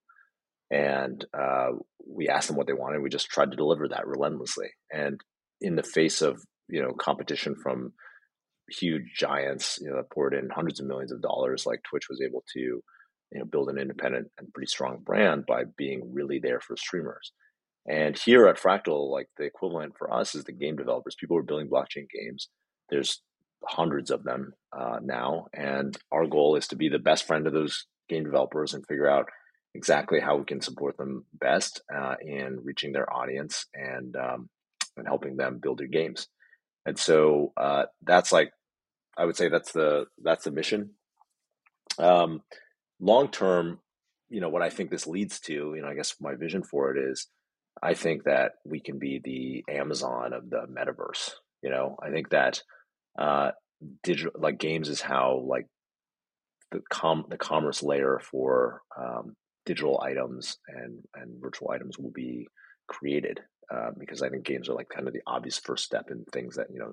And 0.70 1.24
uh, 1.32 1.68
we 2.06 2.28
asked 2.28 2.48
them 2.48 2.56
what 2.56 2.66
they 2.66 2.72
wanted. 2.72 3.00
We 3.00 3.08
just 3.08 3.28
tried 3.28 3.52
to 3.52 3.56
deliver 3.56 3.88
that 3.88 4.06
relentlessly. 4.06 4.70
And 4.92 5.20
in 5.60 5.76
the 5.76 5.84
face 5.84 6.20
of 6.20 6.42
you 6.68 6.82
know 6.82 6.92
competition 6.92 7.54
from 7.54 7.92
huge 8.68 9.12
giants, 9.16 9.78
you 9.80 9.88
know, 9.88 9.96
that 9.96 10.10
poured 10.10 10.34
in 10.34 10.50
hundreds 10.50 10.80
of 10.80 10.86
millions 10.86 11.12
of 11.12 11.22
dollars, 11.22 11.66
like 11.66 11.82
Twitch 11.82 12.08
was 12.08 12.20
able 12.20 12.44
to, 12.52 12.60
you 12.60 12.82
know, 13.32 13.44
build 13.44 13.68
an 13.68 13.78
independent 13.78 14.28
and 14.38 14.52
pretty 14.52 14.68
strong 14.68 14.98
brand 15.04 15.46
by 15.46 15.64
being 15.76 16.12
really 16.12 16.38
there 16.38 16.60
for 16.60 16.76
streamers. 16.76 17.32
And 17.88 18.18
here 18.18 18.48
at 18.48 18.58
Fractal, 18.58 19.10
like 19.10 19.28
the 19.36 19.44
equivalent 19.44 19.94
for 19.96 20.12
us 20.12 20.34
is 20.34 20.44
the 20.44 20.52
game 20.52 20.76
developers. 20.76 21.16
People 21.18 21.36
are 21.36 21.42
building 21.42 21.68
blockchain 21.68 22.06
games. 22.12 22.48
There's 22.90 23.22
hundreds 23.64 24.10
of 24.10 24.24
them 24.24 24.52
uh, 24.76 24.98
now, 25.02 25.46
and 25.54 25.96
our 26.10 26.26
goal 26.26 26.56
is 26.56 26.68
to 26.68 26.76
be 26.76 26.88
the 26.88 26.98
best 26.98 27.26
friend 27.26 27.46
of 27.46 27.52
those 27.52 27.86
game 28.08 28.24
developers 28.24 28.74
and 28.74 28.86
figure 28.86 29.08
out 29.08 29.26
exactly 29.74 30.20
how 30.20 30.36
we 30.36 30.44
can 30.44 30.60
support 30.60 30.96
them 30.96 31.24
best 31.32 31.82
uh, 31.94 32.14
in 32.20 32.58
reaching 32.64 32.92
their 32.92 33.12
audience 33.12 33.66
and 33.74 34.16
um, 34.16 34.48
and 34.96 35.06
helping 35.06 35.36
them 35.36 35.58
build 35.62 35.78
their 35.78 35.86
games. 35.86 36.28
And 36.86 36.98
so 36.98 37.52
uh, 37.56 37.86
that's 38.02 38.30
like 38.32 38.52
I 39.18 39.24
would 39.24 39.36
say 39.36 39.48
that's 39.48 39.72
the 39.72 40.06
that's 40.22 40.44
the 40.44 40.52
mission. 40.52 40.90
Um, 41.98 42.42
long 43.00 43.28
term, 43.28 43.80
you 44.30 44.40
know, 44.40 44.48
what 44.48 44.62
I 44.62 44.70
think 44.70 44.90
this 44.90 45.06
leads 45.06 45.40
to, 45.40 45.52
you 45.52 45.82
know, 45.82 45.88
I 45.88 45.94
guess 45.94 46.14
my 46.20 46.34
vision 46.36 46.62
for 46.62 46.94
it 46.94 47.10
is, 47.10 47.26
I 47.82 47.94
think 47.94 48.24
that 48.24 48.52
we 48.64 48.80
can 48.80 48.98
be 48.98 49.20
the 49.22 49.64
Amazon 49.72 50.32
of 50.32 50.48
the 50.48 50.66
metaverse. 50.70 51.32
You 51.62 51.70
know, 51.70 51.96
I 52.00 52.10
think 52.10 52.30
that 52.30 52.62
uh, 53.18 53.50
digital 54.04 54.32
like 54.38 54.58
games 54.58 54.88
is 54.88 55.00
how 55.00 55.44
like 55.44 55.66
the 56.70 56.82
com 56.88 57.24
the 57.28 57.36
commerce 57.36 57.82
layer 57.82 58.20
for 58.22 58.82
um, 58.96 59.34
digital 59.64 60.00
items 60.00 60.58
and 60.68 61.02
and 61.16 61.42
virtual 61.42 61.70
items 61.70 61.98
will 61.98 62.12
be 62.12 62.46
created 62.86 63.40
uh, 63.72 63.90
because 63.98 64.22
I 64.22 64.28
think 64.28 64.44
games 64.44 64.68
are 64.68 64.74
like 64.74 64.88
kind 64.88 65.06
of 65.08 65.14
the 65.14 65.22
obvious 65.26 65.58
first 65.58 65.84
step 65.84 66.10
in 66.10 66.24
things 66.32 66.56
that 66.56 66.68
you 66.72 66.78
know 66.78 66.92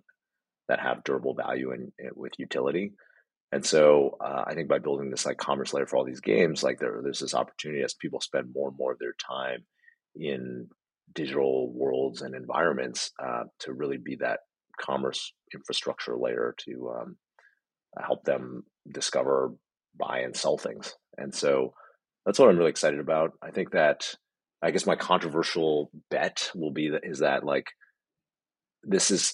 that 0.68 0.80
have 0.80 1.04
durable 1.04 1.34
value 1.34 1.72
and 1.72 1.92
with 2.16 2.34
utility. 2.38 2.94
And 3.52 3.64
so 3.64 4.18
uh, 4.20 4.46
I 4.48 4.56
think 4.56 4.68
by 4.68 4.80
building 4.80 5.12
this 5.12 5.26
like 5.26 5.38
commerce 5.38 5.74
layer 5.74 5.86
for 5.86 5.98
all 5.98 6.06
these 6.06 6.22
games, 6.22 6.64
like 6.64 6.80
there, 6.80 7.02
there's 7.04 7.20
this 7.20 7.36
opportunity 7.36 7.84
as 7.84 7.94
people 7.94 8.20
spend 8.20 8.48
more 8.54 8.70
and 8.70 8.78
more 8.78 8.94
of 8.94 9.00
their 9.00 9.14
time 9.20 9.64
in 10.16 10.68
digital 11.14 11.72
worlds 11.72 12.22
and 12.22 12.34
environments 12.34 13.12
uh, 13.24 13.44
to 13.60 13.74
really 13.74 13.98
be 13.98 14.16
that 14.16 14.40
commerce 14.82 15.34
infrastructure 15.54 16.18
layer 16.18 16.56
to 16.66 16.92
um, 17.00 17.18
help 18.04 18.24
them 18.24 18.64
discover, 18.92 19.52
buy, 19.96 20.20
and 20.20 20.36
sell 20.36 20.58
things. 20.58 20.96
And 21.18 21.34
so 21.34 21.74
that's 22.26 22.40
what 22.40 22.50
I'm 22.50 22.58
really 22.58 22.72
excited 22.72 23.00
about. 23.00 23.34
I 23.42 23.52
think 23.52 23.72
that 23.72 24.16
I 24.64 24.72
guess 24.72 24.86
my 24.86 24.96
controversial 24.96 25.92
bet 26.10 26.50
will 26.56 26.72
be 26.72 26.90
that 26.90 27.02
is 27.04 27.20
that 27.20 27.44
like 27.44 27.68
this 28.84 29.12
is 29.12 29.34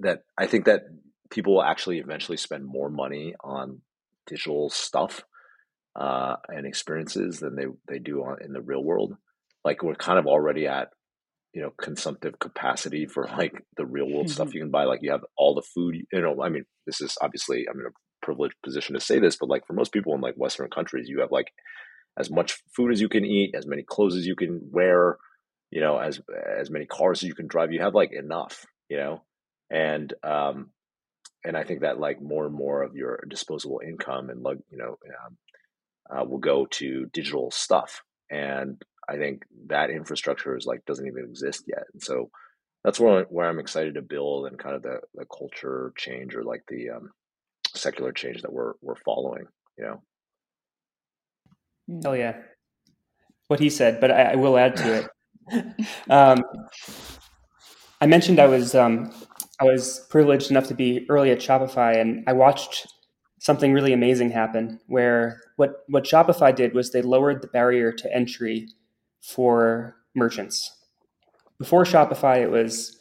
that 0.00 0.20
I 0.38 0.46
think 0.46 0.66
that 0.66 0.82
people 1.30 1.54
will 1.54 1.62
actually 1.62 1.98
eventually 1.98 2.36
spend 2.36 2.64
more 2.64 2.90
money 2.90 3.34
on 3.42 3.80
digital 4.26 4.70
stuff 4.70 5.22
uh, 5.98 6.36
and 6.48 6.66
experiences 6.66 7.40
than 7.40 7.56
they 7.56 7.66
they 7.88 7.98
do 7.98 8.22
on, 8.22 8.38
in 8.44 8.52
the 8.52 8.62
real 8.62 8.82
world. 8.82 9.16
Like 9.64 9.82
we're 9.82 9.94
kind 9.94 10.18
of 10.18 10.26
already 10.26 10.66
at 10.66 10.88
you 11.52 11.62
know 11.62 11.70
consumptive 11.80 12.38
capacity 12.38 13.06
for 13.06 13.26
like 13.36 13.64
the 13.76 13.86
real 13.86 14.06
world 14.06 14.26
mm-hmm. 14.26 14.32
stuff 14.32 14.54
you 14.54 14.60
can 14.60 14.70
buy. 14.70 14.84
Like 14.84 15.00
you 15.02 15.10
have 15.10 15.24
all 15.36 15.54
the 15.54 15.62
food. 15.62 15.96
You 16.12 16.20
know, 16.20 16.42
I 16.42 16.48
mean, 16.48 16.64
this 16.86 17.00
is 17.00 17.16
obviously 17.20 17.66
I'm 17.68 17.80
in 17.80 17.86
a 17.86 18.24
privileged 18.24 18.56
position 18.62 18.94
to 18.94 19.00
say 19.00 19.18
this, 19.18 19.36
but 19.36 19.48
like 19.48 19.66
for 19.66 19.72
most 19.72 19.92
people 19.92 20.14
in 20.14 20.20
like 20.20 20.36
Western 20.36 20.70
countries, 20.70 21.08
you 21.08 21.20
have 21.20 21.32
like 21.32 21.52
as 22.18 22.30
much 22.30 22.62
food 22.74 22.92
as 22.92 23.00
you 23.00 23.08
can 23.08 23.24
eat, 23.24 23.54
as 23.54 23.66
many 23.66 23.82
clothes 23.82 24.16
as 24.16 24.26
you 24.26 24.36
can 24.36 24.60
wear, 24.70 25.16
you 25.70 25.80
know, 25.80 25.98
as 25.98 26.20
as 26.58 26.70
many 26.70 26.86
cars 26.86 27.22
as 27.22 27.28
you 27.28 27.34
can 27.34 27.46
drive. 27.46 27.72
You 27.72 27.80
have 27.80 27.94
like 27.94 28.12
enough 28.12 28.66
you 28.92 28.98
know, 28.98 29.22
and 29.70 30.12
um, 30.22 30.68
and 31.46 31.56
I 31.56 31.64
think 31.64 31.80
that 31.80 31.98
like 31.98 32.20
more 32.20 32.44
and 32.44 32.54
more 32.54 32.82
of 32.82 32.94
your 32.94 33.24
disposable 33.26 33.80
income 33.82 34.28
and 34.28 34.44
you 34.70 34.76
know 34.76 34.98
um, 35.24 35.38
uh, 36.14 36.24
will 36.24 36.36
go 36.36 36.66
to 36.72 37.06
digital 37.14 37.50
stuff, 37.50 38.02
and 38.30 38.82
I 39.08 39.16
think 39.16 39.44
that 39.68 39.88
infrastructure 39.88 40.54
is 40.58 40.66
like 40.66 40.84
doesn't 40.84 41.06
even 41.06 41.24
exist 41.24 41.64
yet, 41.66 41.84
and 41.94 42.02
so 42.02 42.28
that's 42.84 43.00
where 43.00 43.24
where 43.30 43.48
I'm 43.48 43.60
excited 43.60 43.94
to 43.94 44.02
build 44.02 44.46
and 44.46 44.58
kind 44.58 44.76
of 44.76 44.82
the 44.82 45.00
the 45.14 45.24
culture 45.24 45.94
change 45.96 46.34
or 46.34 46.44
like 46.44 46.64
the 46.68 46.90
um, 46.90 47.12
secular 47.74 48.12
change 48.12 48.42
that 48.42 48.52
we're 48.52 48.74
we're 48.82 48.96
following, 49.06 49.46
you 49.78 49.84
know. 49.84 50.02
Oh 52.04 52.12
yeah, 52.12 52.36
what 53.48 53.60
he 53.60 53.70
said, 53.70 54.00
but 54.00 54.10
I, 54.10 54.32
I 54.32 54.34
will 54.36 54.56
add 54.56 54.76
to 54.76 54.94
it. 54.94 55.86
um, 56.10 56.42
I 58.00 58.06
mentioned 58.06 58.38
I 58.40 58.46
was 58.46 58.74
um, 58.74 59.12
I 59.60 59.64
was 59.64 60.06
privileged 60.10 60.50
enough 60.50 60.66
to 60.68 60.74
be 60.74 61.06
early 61.08 61.30
at 61.30 61.38
Shopify, 61.38 61.96
and 62.00 62.24
I 62.26 62.32
watched 62.32 62.86
something 63.40 63.72
really 63.72 63.92
amazing 63.92 64.30
happen. 64.30 64.80
Where 64.86 65.40
what 65.56 65.84
what 65.88 66.04
Shopify 66.04 66.54
did 66.54 66.74
was 66.74 66.90
they 66.90 67.02
lowered 67.02 67.42
the 67.42 67.48
barrier 67.48 67.92
to 67.92 68.14
entry 68.14 68.68
for 69.20 69.96
merchants. 70.14 70.70
Before 71.58 71.84
Shopify, 71.84 72.38
it 72.38 72.50
was 72.50 72.98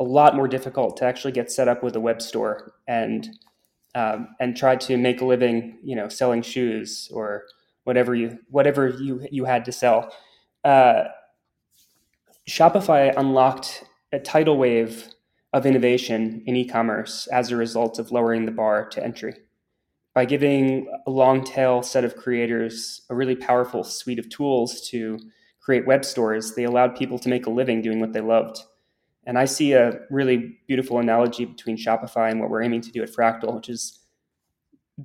a 0.00 0.04
lot 0.04 0.34
more 0.34 0.48
difficult 0.48 0.96
to 0.96 1.04
actually 1.04 1.32
get 1.32 1.50
set 1.50 1.68
up 1.68 1.82
with 1.82 1.94
a 1.94 2.00
web 2.00 2.22
store 2.22 2.72
and 2.88 3.28
um, 3.94 4.28
and 4.40 4.56
try 4.56 4.76
to 4.76 4.96
make 4.96 5.20
a 5.20 5.26
living, 5.26 5.78
you 5.82 5.94
know, 5.94 6.08
selling 6.08 6.42
shoes 6.42 7.10
or 7.12 7.44
whatever 7.84 8.14
you 8.14 8.38
whatever 8.48 8.88
you 8.88 9.26
you 9.30 9.44
had 9.44 9.64
to 9.64 9.72
sell. 9.72 10.12
Uh, 10.64 11.04
Shopify 12.48 13.12
unlocked 13.16 13.84
a 14.12 14.18
tidal 14.18 14.56
wave 14.56 15.08
of 15.52 15.66
innovation 15.66 16.42
in 16.46 16.56
e-commerce 16.56 17.26
as 17.28 17.50
a 17.50 17.56
result 17.56 17.98
of 17.98 18.10
lowering 18.10 18.46
the 18.46 18.52
bar 18.52 18.88
to 18.88 19.04
entry. 19.04 19.34
By 20.14 20.24
giving 20.24 20.90
a 21.06 21.10
long 21.10 21.44
tail 21.44 21.82
set 21.82 22.04
of 22.04 22.16
creators 22.16 23.02
a 23.10 23.14
really 23.14 23.36
powerful 23.36 23.84
suite 23.84 24.18
of 24.18 24.28
tools 24.28 24.88
to 24.88 25.18
create 25.60 25.86
web 25.86 26.04
stores, 26.04 26.54
they 26.54 26.64
allowed 26.64 26.96
people 26.96 27.18
to 27.18 27.28
make 27.28 27.46
a 27.46 27.50
living 27.50 27.80
doing 27.80 28.00
what 28.00 28.12
they 28.12 28.20
loved. 28.20 28.58
And 29.24 29.38
I 29.38 29.44
see 29.44 29.72
a 29.72 30.00
really 30.10 30.58
beautiful 30.66 30.98
analogy 30.98 31.44
between 31.44 31.76
Shopify 31.76 32.30
and 32.30 32.40
what 32.40 32.50
we're 32.50 32.62
aiming 32.62 32.80
to 32.82 32.90
do 32.90 33.02
at 33.02 33.10
Fractal, 33.10 33.54
which 33.54 33.68
is 33.68 34.00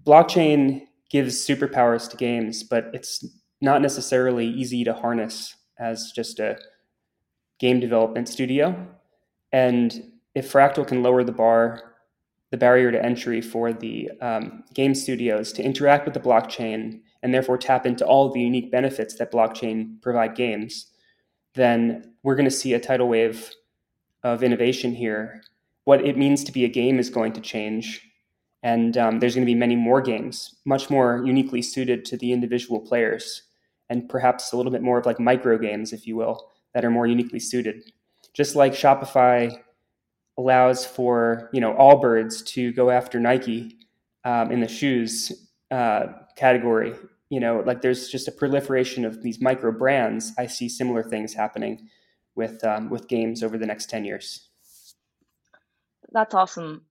blockchain 0.06 0.88
gives 1.10 1.36
superpowers 1.36 2.10
to 2.10 2.18
games, 2.18 2.64
but 2.64 2.90
it's 2.94 3.26
not 3.62 3.82
necessarily 3.82 4.48
easy 4.48 4.84
to 4.84 4.94
harness 4.94 5.56
as 5.80 6.12
just 6.16 6.40
a 6.40 6.58
game 7.60 7.80
development 7.80 8.30
studio. 8.30 8.88
And 9.52 10.12
if 10.36 10.52
Fractal 10.52 10.88
can 10.88 11.02
lower 11.02 11.24
the 11.24 11.32
bar, 11.32 11.96
the 12.52 12.58
barrier 12.58 12.92
to 12.92 13.04
entry 13.04 13.42
for 13.42 13.74
the 13.74 14.10
um, 14.22 14.64
game 14.74 14.96
studios 14.96 15.52
to 15.54 15.64
interact 15.64 16.06
with 16.06 16.14
the 16.14 16.20
blockchain 16.20 17.02
and 17.24 17.34
therefore 17.34 17.58
tap 17.58 17.86
into 17.86 18.06
all 18.06 18.32
the 18.32 18.40
unique 18.40 18.72
benefits 18.72 19.16
that 19.16 19.32
blockchain 19.32 20.02
provide 20.02 20.36
games, 20.36 20.92
then 21.56 22.14
we're 22.24 22.36
going 22.36 22.46
to 22.46 22.52
see 22.52 22.74
a 22.74 22.80
tidal 22.80 23.08
wave 23.08 23.52
of 24.24 24.44
innovation 24.44 24.94
here. 24.94 25.42
What 25.86 26.06
it 26.06 26.18
means 26.18 26.44
to 26.44 26.52
be 26.52 26.66
a 26.66 26.70
game 26.70 27.00
is 27.00 27.10
going 27.10 27.34
to 27.34 27.42
change. 27.42 28.07
And 28.64 28.98
um, 28.98 29.20
there's 29.20 29.36
going 29.36 29.46
to 29.46 29.52
be 29.52 29.58
many 29.58 29.76
more 29.76 30.02
games, 30.02 30.56
much 30.66 30.90
more 30.90 31.24
uniquely 31.26 31.62
suited 31.62 32.04
to 32.06 32.18
the 32.18 32.34
individual 32.34 32.80
players, 32.80 33.44
and 33.90 34.10
perhaps 34.10 34.52
a 34.52 34.58
little 34.58 34.72
bit 34.72 34.82
more 34.82 34.98
of 34.98 35.06
like 35.06 35.20
micro 35.20 35.58
games, 35.58 35.94
if 35.94 36.08
you 36.08 36.16
will, 36.16 36.50
that 36.74 36.84
are 36.84 36.90
more 36.90 37.08
uniquely 37.08 37.40
suited 37.40 37.84
just 38.38 38.56
like 38.56 38.72
Shopify 38.72 39.60
allows 40.38 40.86
for 40.86 41.50
you 41.52 41.60
know 41.60 41.74
Allbirds 41.74 42.46
to 42.48 42.72
go 42.74 42.92
after 42.92 43.20
Nike 43.20 43.76
um, 44.24 44.52
in 44.52 44.60
the 44.60 44.68
shoes 44.68 45.50
uh, 45.72 46.06
category. 46.36 46.94
You 47.30 47.42
know, 47.42 47.64
like 47.66 47.82
there's 47.82 48.08
just 48.08 48.28
a 48.28 48.32
proliferation 48.32 49.04
of 49.04 49.24
these 49.24 49.42
micro 49.42 49.72
brands. 49.72 50.32
I 50.38 50.46
see 50.46 50.70
similar 50.70 51.04
things 51.04 51.34
happening 51.34 51.90
with 52.36 52.64
um, 52.64 52.90
with 52.90 53.08
games 53.08 53.42
over 53.42 53.58
the 53.58 53.66
next 53.66 53.90
ten 53.90 54.06
years. 54.06 54.48
That's 56.12 56.36
awesome. 56.36 56.84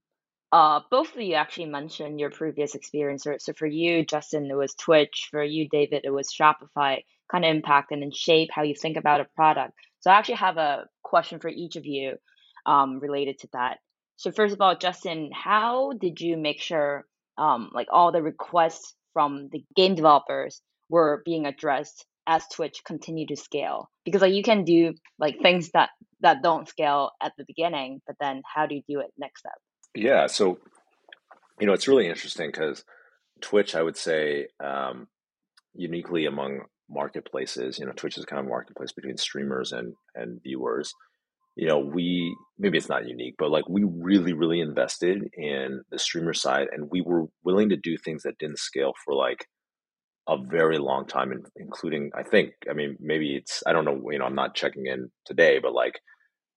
Uh, 0.57 0.81
both 0.89 1.13
of 1.13 1.21
you 1.21 1.35
actually 1.35 1.67
mentioned 1.67 2.19
your 2.19 2.31
previous 2.31 2.73
experience. 2.73 3.27
So 3.37 3.53
for 3.53 3.67
you, 3.67 4.03
Justin, 4.03 4.49
it 4.49 4.55
was 4.55 4.73
Twitch. 4.73 5.27
For 5.29 5.43
you, 5.43 5.69
David, 5.69 6.01
it 6.03 6.09
was 6.09 6.33
Shopify. 6.33 7.03
Kind 7.31 7.45
of 7.45 7.51
impact 7.51 7.91
and 7.91 8.01
then 8.01 8.11
shape 8.11 8.49
how 8.51 8.63
you 8.63 8.73
think 8.73 8.97
about 8.97 9.21
a 9.21 9.25
product. 9.35 9.73
So 9.99 10.09
I 10.09 10.15
actually 10.15 10.37
have 10.37 10.57
a 10.57 10.85
question 11.03 11.39
for 11.39 11.49
each 11.49 11.75
of 11.75 11.85
you 11.85 12.15
um, 12.65 12.99
related 12.99 13.37
to 13.41 13.49
that. 13.53 13.77
So 14.15 14.31
first 14.31 14.55
of 14.55 14.61
all, 14.61 14.75
Justin, 14.75 15.29
how 15.31 15.91
did 15.93 16.19
you 16.21 16.37
make 16.37 16.59
sure 16.59 17.05
um, 17.37 17.69
like 17.71 17.89
all 17.91 18.11
the 18.11 18.23
requests 18.23 18.95
from 19.13 19.49
the 19.51 19.63
game 19.75 19.93
developers 19.93 20.63
were 20.89 21.21
being 21.23 21.45
addressed 21.45 22.03
as 22.25 22.43
Twitch 22.47 22.81
continued 22.83 23.27
to 23.27 23.35
scale? 23.35 23.91
Because 24.05 24.23
like 24.23 24.33
you 24.33 24.41
can 24.41 24.63
do 24.63 24.95
like 25.19 25.39
things 25.39 25.69
that 25.75 25.91
that 26.21 26.41
don't 26.41 26.67
scale 26.67 27.11
at 27.21 27.33
the 27.37 27.45
beginning, 27.45 28.01
but 28.07 28.15
then 28.19 28.41
how 28.55 28.65
do 28.65 28.73
you 28.73 28.81
do 28.89 29.01
it 29.01 29.13
next 29.19 29.41
step? 29.41 29.66
Yeah, 29.97 30.27
so 30.27 30.59
you 31.59 31.65
know 31.67 31.73
it's 31.73 31.87
really 31.87 32.07
interesting 32.07 32.51
because 32.51 32.83
Twitch, 33.41 33.75
I 33.75 33.81
would 33.81 33.97
say, 33.97 34.47
um, 34.63 35.07
uniquely 35.75 36.25
among 36.27 36.61
marketplaces, 36.89 37.79
you 37.79 37.85
know, 37.85 37.93
Twitch 37.93 38.17
is 38.17 38.25
kind 38.25 38.39
of 38.39 38.45
a 38.45 38.49
marketplace 38.49 38.91
between 38.91 39.17
streamers 39.17 39.71
and 39.71 39.93
and 40.15 40.41
viewers. 40.43 40.93
You 41.55 41.67
know, 41.67 41.79
we 41.79 42.35
maybe 42.59 42.77
it's 42.77 42.89
not 42.89 43.07
unique, 43.07 43.35
but 43.39 43.51
like 43.51 43.67
we 43.69 43.83
really, 43.85 44.33
really 44.33 44.59
invested 44.61 45.23
in 45.33 45.81
the 45.91 45.99
streamer 45.99 46.33
side, 46.33 46.67
and 46.71 46.89
we 46.91 47.01
were 47.01 47.25
willing 47.43 47.69
to 47.69 47.77
do 47.77 47.97
things 47.97 48.23
that 48.23 48.37
didn't 48.37 48.59
scale 48.59 48.93
for 49.03 49.15
like 49.15 49.47
a 50.27 50.37
very 50.37 50.77
long 50.77 51.07
time, 51.07 51.33
including 51.57 52.11
I 52.15 52.23
think, 52.23 52.51
I 52.69 52.73
mean, 52.73 52.97
maybe 52.99 53.35
it's 53.37 53.63
I 53.65 53.73
don't 53.73 53.85
know, 53.85 53.99
you 54.11 54.19
know, 54.19 54.25
I'm 54.25 54.35
not 54.35 54.55
checking 54.55 54.87
in 54.87 55.09
today, 55.25 55.59
but 55.59 55.73
like, 55.73 55.99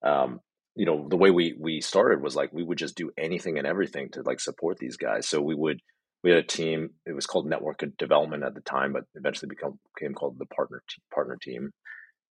um, 0.04 0.40
you 0.76 0.86
know, 0.86 1.08
the 1.08 1.16
way 1.16 1.30
we 1.30 1.54
we 1.58 1.80
started 1.80 2.22
was 2.22 2.36
like 2.36 2.52
we 2.52 2.62
would 2.62 2.78
just 2.78 2.96
do 2.96 3.10
anything 3.18 3.58
and 3.58 3.66
everything 3.66 4.08
to 4.12 4.22
like 4.22 4.40
support 4.40 4.78
these 4.78 4.96
guys. 4.96 5.28
So 5.28 5.40
we 5.40 5.54
would 5.54 5.80
we 6.22 6.30
had 6.30 6.38
a 6.38 6.46
team. 6.46 6.90
It 7.06 7.14
was 7.14 7.26
called 7.26 7.48
Network 7.48 7.82
Development 7.98 8.44
at 8.44 8.54
the 8.54 8.60
time, 8.60 8.92
but 8.92 9.04
eventually 9.14 9.48
become 9.48 9.78
became 9.98 10.14
called 10.14 10.38
the 10.38 10.46
partner 10.46 10.82
partner 11.12 11.38
team. 11.40 11.70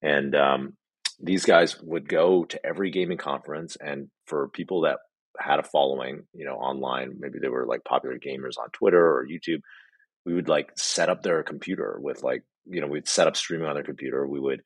And 0.01 0.35
um, 0.35 0.73
these 1.19 1.45
guys 1.45 1.79
would 1.81 2.07
go 2.07 2.45
to 2.45 2.65
every 2.65 2.91
gaming 2.91 3.17
conference, 3.17 3.75
and 3.75 4.07
for 4.27 4.47
people 4.49 4.81
that 4.81 4.97
had 5.37 5.59
a 5.59 5.63
following, 5.63 6.23
you 6.33 6.45
know, 6.45 6.55
online, 6.55 7.15
maybe 7.19 7.39
they 7.39 7.49
were 7.49 7.65
like 7.65 7.83
popular 7.83 8.17
gamers 8.17 8.57
on 8.57 8.69
Twitter 8.73 9.03
or 9.03 9.27
YouTube. 9.27 9.61
We 10.25 10.33
would 10.33 10.49
like 10.49 10.71
set 10.77 11.09
up 11.09 11.23
their 11.23 11.43
computer 11.43 11.97
with 12.01 12.23
like, 12.23 12.43
you 12.65 12.81
know, 12.81 12.87
we'd 12.87 13.07
set 13.07 13.27
up 13.27 13.37
streaming 13.37 13.67
on 13.67 13.73
their 13.73 13.83
computer. 13.83 14.27
We 14.27 14.39
would 14.39 14.61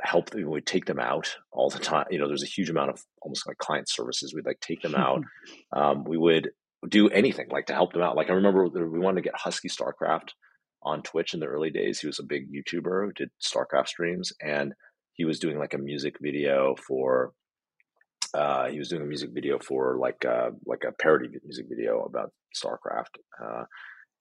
help 0.00 0.30
them, 0.30 0.40
we 0.40 0.46
would 0.46 0.66
take 0.66 0.86
them 0.86 1.00
out 1.00 1.36
all 1.50 1.70
the 1.70 1.78
time. 1.78 2.06
You 2.10 2.18
know, 2.18 2.28
there's 2.28 2.42
a 2.42 2.46
huge 2.46 2.70
amount 2.70 2.90
of 2.90 3.04
almost 3.22 3.46
like 3.46 3.58
client 3.58 3.88
services. 3.88 4.34
We'd 4.34 4.46
like 4.46 4.60
take 4.60 4.82
them 4.82 4.94
out. 4.96 5.22
um, 5.72 6.04
we 6.04 6.16
would 6.16 6.50
do 6.88 7.08
anything 7.08 7.48
like 7.50 7.66
to 7.66 7.74
help 7.74 7.92
them 7.92 8.02
out. 8.02 8.16
Like 8.16 8.30
I 8.30 8.34
remember 8.34 8.66
we 8.66 8.98
wanted 8.98 9.22
to 9.22 9.28
get 9.28 9.36
Husky 9.36 9.68
Starcraft 9.68 10.30
on 10.82 11.02
Twitch 11.02 11.34
in 11.34 11.40
the 11.40 11.46
early 11.46 11.70
days. 11.70 12.00
He 12.00 12.06
was 12.06 12.20
a 12.20 12.24
big 12.24 12.48
YouTuber 12.52 13.06
who 13.06 13.12
did 13.12 13.30
Starcraft 13.42 13.88
streams, 13.88 14.32
and 14.40 14.74
he 15.12 15.24
was 15.24 15.38
doing 15.40 15.58
like 15.58 15.74
a 15.74 15.78
music 15.78 16.16
video 16.20 16.76
for. 16.76 17.32
Uh, 18.34 18.68
he 18.68 18.78
was 18.78 18.90
doing 18.90 19.00
a 19.00 19.06
music 19.06 19.30
video 19.32 19.58
for 19.58 19.96
like 19.98 20.24
uh, 20.24 20.50
like 20.66 20.84
a 20.86 20.92
parody 20.92 21.28
music 21.44 21.66
video 21.68 22.02
about 22.02 22.30
Starcraft, 22.54 23.16
uh, 23.42 23.64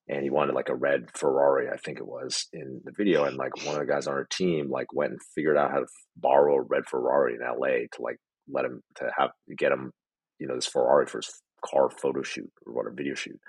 and 0.08 0.24
he 0.24 0.30
wanted 0.30 0.56
like 0.56 0.70
a 0.70 0.76
red 0.76 1.10
Ferrari, 1.14 1.70
I 1.70 1.78
think 1.78 2.00
it 2.00 2.08
was, 2.08 2.48
in 2.54 2.82
the 2.86 2.92
video. 2.92 3.26
And 3.26 3.38
like 3.38 3.66
one 3.66 3.76
of 3.76 3.82
the 3.82 3.92
guys 3.92 4.08
on 4.08 4.14
our 4.14 4.28
team 4.32 4.70
like 4.70 4.94
went 4.94 5.12
and 5.12 5.22
figured 5.36 5.58
out 5.58 5.72
how 5.72 5.80
to 5.80 5.88
borrow 6.16 6.56
a 6.56 6.62
red 6.62 6.86
Ferrari 6.86 7.36
in 7.36 7.42
LA 7.42 7.88
to 7.94 8.02
like 8.02 8.18
let 8.50 8.66
him 8.66 8.82
to 8.96 9.12
have 9.18 9.32
get 9.58 9.72
him, 9.72 9.92
you 10.40 10.48
know, 10.48 10.56
this 10.56 10.68
Ferrari 10.68 11.06
for 11.08 11.20
his 11.20 11.42
car 11.66 11.90
photo 11.90 12.22
shoot 12.22 12.52
or 12.66 12.74
what 12.74 12.88
a 12.88 12.92
video 12.92 13.16
shoot 13.16 13.40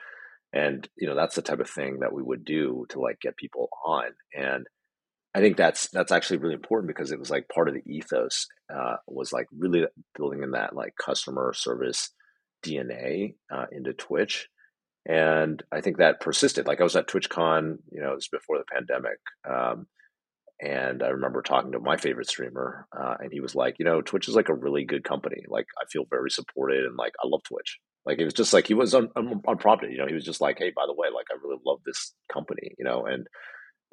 and 0.53 0.89
you 0.97 1.07
know 1.07 1.15
that's 1.15 1.35
the 1.35 1.43
type 1.43 1.61
of 1.61 1.69
thing 1.69 2.01
that 2.01 2.13
we 2.13 2.23
would 2.23 2.45
do 2.45 2.87
to 2.89 3.01
like 3.01 3.21
get 3.21 3.37
people 3.37 3.69
on 3.85 4.07
and 4.35 4.67
i 5.35 5.41
think 5.41 5.57
that's 5.57 5.89
that's 5.89 6.13
actually 6.13 6.39
really 6.39 6.55
important 6.55 6.89
because 6.89 7.13
it 7.13 7.19
was 7.19 7.31
like 7.31 7.49
part 7.49 7.69
of 7.69 7.75
the 7.75 7.93
ethos 7.93 8.47
uh, 8.75 8.97
was 9.07 9.33
like 9.33 9.47
really 9.57 9.85
building 10.17 10.43
in 10.43 10.53
that 10.53 10.75
like 10.75 10.95
customer 10.97 11.53
service 11.55 12.11
dna 12.65 13.35
uh, 13.53 13.67
into 13.73 13.93
twitch 13.93 14.49
and 15.09 15.63
i 15.73 15.81
think 15.81 15.97
that 15.97 16.21
persisted 16.21 16.67
like 16.67 16.81
i 16.81 16.85
was 16.85 16.97
at 16.97 17.09
twitchcon 17.09 17.79
you 17.91 18.01
know 18.01 18.13
it 18.13 18.17
was 18.17 18.29
before 18.29 18.59
the 18.59 18.65
pandemic 18.73 19.19
um, 19.49 19.87
and 20.61 21.05
I 21.05 21.09
remember 21.09 21.41
talking 21.41 21.73
to 21.73 21.79
my 21.79 21.97
favorite 21.97 22.29
streamer, 22.29 22.89
uh, 22.97 23.15
and 23.21 23.33
he 23.33 23.41
was 23.41 23.55
like, 23.55 23.77
you 23.79 23.85
know, 23.85 24.03
Twitch 24.03 24.27
is 24.27 24.35
like 24.35 24.49
a 24.49 24.55
really 24.55 24.85
good 24.85 25.05
company. 25.05 25.45
Like, 25.47 25.67
I 25.81 25.85
feel 25.91 26.05
very 26.11 26.31
supported, 26.31 26.85
and 26.85 26.97
like, 26.97 27.13
I 27.23 27.29
love 27.29 27.43
Twitch. 27.45 27.79
Like, 28.05 28.19
it 28.19 28.25
was 28.25 28.35
just 28.35 28.53
like 28.53 28.67
he 28.67 28.75
was 28.75 28.93
un- 28.95 29.11
un- 29.15 29.41
unprompted. 29.47 29.93
You 29.93 29.99
know, 29.99 30.09
he 30.09 30.15
was 30.15 30.25
just 30.25 30.41
like, 30.41 30.59
hey, 30.59 30.73
by 30.75 30.87
the 30.87 30.95
way, 30.95 31.09
like, 31.15 31.27
I 31.31 31.37
really 31.43 31.61
love 31.65 31.79
this 31.87 32.13
company. 32.33 32.75
You 32.77 32.85
know, 32.85 33.07
and 33.07 33.29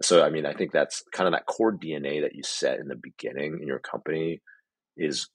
so 0.01 0.23
I 0.23 0.29
mean, 0.29 0.47
I 0.47 0.53
think 0.53 0.71
that's 0.71 1.03
kind 1.13 1.27
of 1.27 1.33
that 1.33 1.45
core 1.45 1.71
DNA 1.71 2.21
that 2.21 2.33
you 2.33 2.41
set 2.43 2.79
in 2.79 2.87
the 2.87 2.95
beginning 2.95 3.59
in 3.61 3.67
your 3.67 3.79
company 3.79 4.41
is 4.97 5.29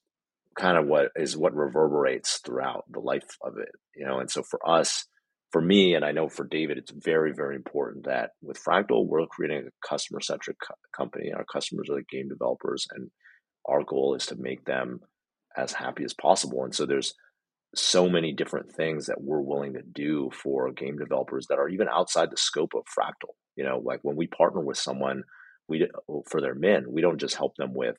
kind 0.59 0.77
of 0.77 0.87
what 0.87 1.11
is 1.15 1.37
what 1.37 1.55
reverberates 1.55 2.41
throughout 2.45 2.85
the 2.91 3.01
life 3.01 3.37
of 3.45 3.55
it. 3.59 3.71
You 3.95 4.05
know, 4.05 4.19
and 4.19 4.29
so 4.29 4.43
for 4.43 4.59
us 4.69 5.07
for 5.51 5.61
me, 5.61 5.95
and 5.95 6.05
I 6.05 6.13
know 6.13 6.29
for 6.29 6.45
David, 6.45 6.79
it's 6.79 6.93
very, 6.93 7.33
very 7.33 7.57
important 7.57 8.05
that 8.05 8.31
with 8.41 8.63
Fractal, 8.63 9.07
we're 9.07 9.27
creating 9.27 9.67
a 9.67 9.89
customer 9.89 10.21
centric 10.21 10.57
co- 10.61 10.75
company. 10.97 11.33
Our 11.33 11.45
customers 11.45 11.89
are 11.91 11.97
the 11.97 12.05
game 12.11 12.29
developers, 12.29 12.87
and 12.93 13.11
our 13.67 13.83
goal 13.83 14.15
is 14.15 14.27
to 14.27 14.37
make 14.37 14.65
them 14.65 15.01
as 15.57 15.73
happy 15.73 16.05
as 16.05 16.15
possible. 16.15 16.65
And 16.65 16.75
so 16.75 16.87
there's 16.87 17.15
so 17.75 18.09
many 18.09 18.33
different 18.33 18.73
things 18.73 19.07
that 19.07 19.21
we're 19.21 19.41
willing 19.41 19.75
to 19.75 19.83
do 19.83 20.31
for 20.33 20.71
game 20.73 20.99
developers 20.99 21.47
that 21.49 21.59
are 21.59 21.69
even 21.69 21.89
outside 21.89 22.31
the 22.31 22.37
scope 22.37 22.73
of 22.75 22.85
Fractal. 22.85 23.35
You 23.57 23.65
know, 23.65 23.81
like 23.85 24.01
when 24.03 24.17
we 24.17 24.29
partner 24.29 24.61
with 24.61 24.79
someone, 24.79 25.25
we 25.69 25.89
oh, 26.09 26.23
for 26.29 26.41
their 26.41 26.55
men, 26.55 26.87
we 26.91 27.01
don't 27.01 27.21
just 27.21 27.37
help 27.37 27.57
them 27.57 27.75
with 27.75 27.97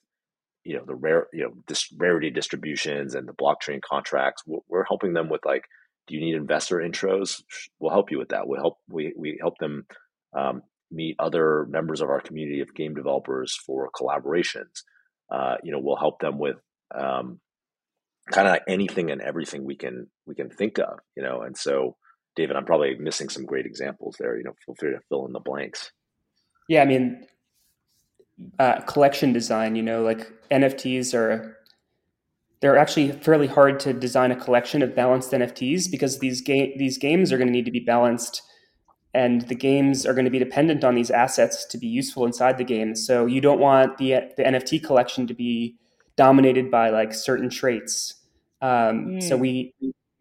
you 0.63 0.75
know 0.77 0.83
the 0.85 0.95
rare 0.95 1.27
you 1.33 1.43
know 1.43 1.53
this 1.67 1.91
rarity 1.97 2.29
distributions 2.29 3.15
and 3.15 3.27
the 3.27 3.33
blockchain 3.33 3.81
contracts. 3.81 4.43
We're 4.45 4.85
helping 4.85 5.13
them 5.13 5.29
with 5.29 5.41
like 5.45 5.65
do 6.07 6.15
you 6.15 6.21
need 6.21 6.35
investor 6.35 6.77
intros? 6.77 7.41
We'll 7.79 7.91
help 7.91 8.11
you 8.11 8.17
with 8.17 8.29
that. 8.29 8.47
We'll 8.47 8.59
help 8.59 8.77
we 8.89 9.13
we 9.15 9.37
help 9.39 9.57
them 9.57 9.85
um, 10.33 10.63
meet 10.91 11.15
other 11.19 11.65
members 11.69 12.01
of 12.01 12.09
our 12.09 12.19
community 12.19 12.61
of 12.61 12.73
game 12.73 12.93
developers 12.93 13.55
for 13.55 13.89
collaborations. 13.91 14.83
Uh, 15.29 15.55
you 15.63 15.71
know, 15.71 15.79
we'll 15.79 15.95
help 15.95 16.19
them 16.19 16.37
with 16.37 16.57
um, 16.93 17.39
kind 18.29 18.47
of 18.47 18.57
anything 18.67 19.11
and 19.11 19.21
everything 19.21 19.63
we 19.63 19.75
can 19.75 20.07
we 20.25 20.35
can 20.35 20.49
think 20.49 20.79
of. 20.79 20.99
You 21.15 21.23
know, 21.23 21.41
and 21.41 21.55
so 21.57 21.95
David, 22.35 22.55
I'm 22.55 22.65
probably 22.65 22.95
missing 22.95 23.29
some 23.29 23.45
great 23.45 23.65
examples 23.65 24.17
there. 24.19 24.37
You 24.37 24.43
know, 24.43 24.53
feel 24.65 24.75
free 24.75 24.91
to 24.91 24.99
fill 25.09 25.25
in 25.25 25.33
the 25.33 25.39
blanks. 25.39 25.91
Yeah, 26.67 26.81
I 26.81 26.85
mean, 26.85 27.25
uh, 28.59 28.81
collection 28.81 29.33
design. 29.33 29.75
You 29.75 29.83
know, 29.83 30.03
like 30.03 30.31
NFTs 30.49 31.13
are 31.13 31.57
they're 32.61 32.77
actually 32.77 33.11
fairly 33.11 33.47
hard 33.47 33.79
to 33.81 33.91
design 33.91 34.31
a 34.31 34.35
collection 34.35 34.81
of 34.81 34.95
balanced 34.95 35.31
NFTs 35.31 35.89
because 35.89 36.19
these 36.19 36.41
game 36.41 36.71
these 36.77 36.97
games 36.97 37.31
are 37.31 37.37
going 37.37 37.47
to 37.47 37.53
need 37.53 37.65
to 37.65 37.71
be 37.71 37.79
balanced 37.79 38.43
and 39.13 39.41
the 39.49 39.55
games 39.55 40.05
are 40.05 40.13
going 40.13 40.25
to 40.25 40.31
be 40.31 40.39
dependent 40.39 40.83
on 40.83 40.95
these 40.95 41.11
assets 41.11 41.65
to 41.65 41.77
be 41.77 41.87
useful 41.87 42.25
inside 42.25 42.57
the 42.57 42.63
game. 42.63 42.95
So 42.95 43.25
you 43.25 43.41
don't 43.41 43.59
want 43.59 43.97
the 43.97 44.11
the 44.37 44.43
NFT 44.43 44.83
collection 44.83 45.27
to 45.27 45.33
be 45.33 45.75
dominated 46.15 46.71
by 46.71 46.89
like 46.89 47.13
certain 47.13 47.49
traits. 47.49 48.15
Um, 48.61 49.07
mm. 49.07 49.23
So 49.23 49.35
we 49.35 49.73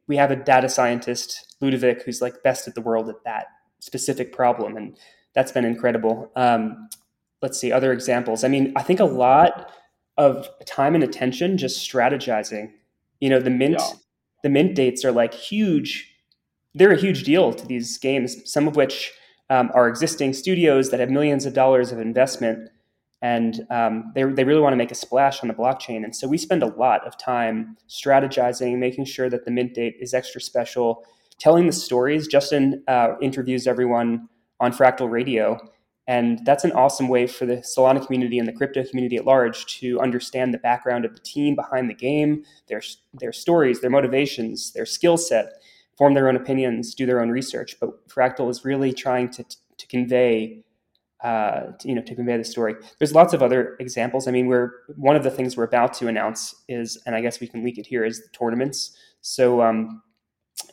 we 0.07 0.16
have 0.16 0.31
a 0.31 0.37
data 0.37 0.68
scientist 0.68 1.57
Ludovic 1.61 2.03
who's 2.03 2.20
like 2.20 2.42
best 2.42 2.66
at 2.66 2.74
the 2.74 2.81
world 2.81 3.09
at 3.09 3.22
that 3.24 3.46
specific 3.81 4.33
problem, 4.33 4.76
and 4.76 4.98
that's 5.35 5.53
been 5.53 5.64
incredible. 5.64 6.33
Um, 6.37 6.88
let's 7.42 7.59
see 7.59 7.70
other 7.70 7.92
examples. 7.92 8.44
I 8.44 8.48
mean, 8.48 8.72
I 8.76 8.83
think 8.83 8.98
a 8.98 9.05
lot 9.05 9.70
of 10.16 10.49
time 10.66 10.94
and 10.94 11.05
attention 11.05 11.57
just 11.59 11.88
strategizing. 11.88 12.70
You 13.20 13.31
know, 13.31 13.40
the 13.40 13.51
mint 13.51 13.77
yeah. 13.79 13.90
the 14.42 14.49
mint 14.49 14.75
dates 14.75 15.05
are 15.05 15.12
like 15.12 15.35
huge. 15.35 16.07
They're 16.75 16.92
a 16.92 17.01
huge 17.01 17.25
deal 17.25 17.53
to 17.53 17.66
these 17.66 17.99
games. 17.99 18.37
Some 18.44 18.68
of 18.68 18.77
which 18.77 19.12
um, 19.49 19.70
are 19.75 19.88
existing 19.88 20.33
studios 20.35 20.90
that 20.90 21.01
have 21.01 21.11
millions 21.11 21.44
of 21.44 21.55
dollars 21.55 21.90
of 21.90 21.99
investment, 21.99 22.70
and 23.20 23.66
um, 23.70 24.12
they 24.14 24.23
they 24.25 24.44
really 24.44 24.61
want 24.61 24.73
to 24.73 24.77
make 24.77 24.90
a 24.90 24.94
splash 24.94 25.42
on 25.42 25.49
the 25.49 25.55
blockchain. 25.55 26.05
And 26.05 26.14
so 26.14 26.29
we 26.29 26.38
spend 26.38 26.62
a 26.62 26.75
lot 26.75 27.07
of 27.07 27.18
time 27.18 27.77
strategizing, 27.88 28.79
making 28.79 29.07
sure 29.07 29.29
that 29.29 29.44
the 29.44 29.51
mint 29.51 29.75
date 29.75 29.96
is 30.01 30.14
extra 30.14 30.40
special, 30.40 31.05
telling 31.38 31.66
the 31.66 31.73
stories. 31.73 32.29
Justin 32.29 32.83
uh, 32.88 33.14
interviews 33.20 33.66
everyone 33.66 34.29
on 34.61 34.73
Fractal 34.73 35.11
Radio 35.11 35.59
and 36.11 36.44
that's 36.44 36.64
an 36.64 36.73
awesome 36.73 37.07
way 37.07 37.29
for 37.29 37.46
the 37.46 37.59
Solana 37.59 38.05
community 38.05 38.40
and 38.40 38.49
the 38.49 38.53
crypto 38.53 38.83
community 38.83 39.16
at 39.16 39.25
large 39.25 39.64
to 39.79 40.01
understand 40.01 40.53
the 40.53 40.59
background 40.59 41.05
of 41.05 41.14
the 41.14 41.20
team 41.20 41.55
behind 41.55 41.88
the 41.88 41.94
game, 41.94 42.42
their, 42.66 42.83
their 43.14 43.33
stories, 43.33 43.81
their 43.81 43.90
motivations, 43.90 44.73
their 44.73 44.85
skill 44.85 45.16
set, 45.16 45.62
form 45.96 46.14
their 46.14 46.29
own 46.29 46.35
opinions, 46.35 46.96
do 46.96 47.07
their 47.07 47.20
own 47.20 47.31
research. 47.31 47.77
But 47.79 48.09
Fractal 48.09 48.51
is 48.51 48.64
really 48.64 48.92
trying 48.92 49.31
to, 49.31 49.44
to 49.44 49.87
convey 49.87 50.64
uh, 51.23 51.75
you 51.85 51.94
know, 51.94 52.03
to 52.03 52.14
convey 52.16 52.37
the 52.37 52.44
story. 52.44 52.75
There's 52.99 53.14
lots 53.14 53.33
of 53.33 53.40
other 53.40 53.77
examples. 53.79 54.27
I 54.27 54.33
mean, 54.33 54.46
we're 54.46 54.70
one 54.96 55.14
of 55.14 55.23
the 55.23 55.31
things 55.31 55.57
we're 55.57 55.64
about 55.64 55.92
to 55.94 56.09
announce 56.09 56.57
is, 56.66 57.01
and 57.07 57.14
I 57.14 57.20
guess 57.20 57.38
we 57.38 57.46
can 57.46 57.62
leak 57.62 57.79
it 57.79 57.87
here, 57.87 58.05
is 58.05 58.23
the 58.23 58.29
tournaments. 58.31 58.96
So 59.20 59.61
um, 59.62 60.03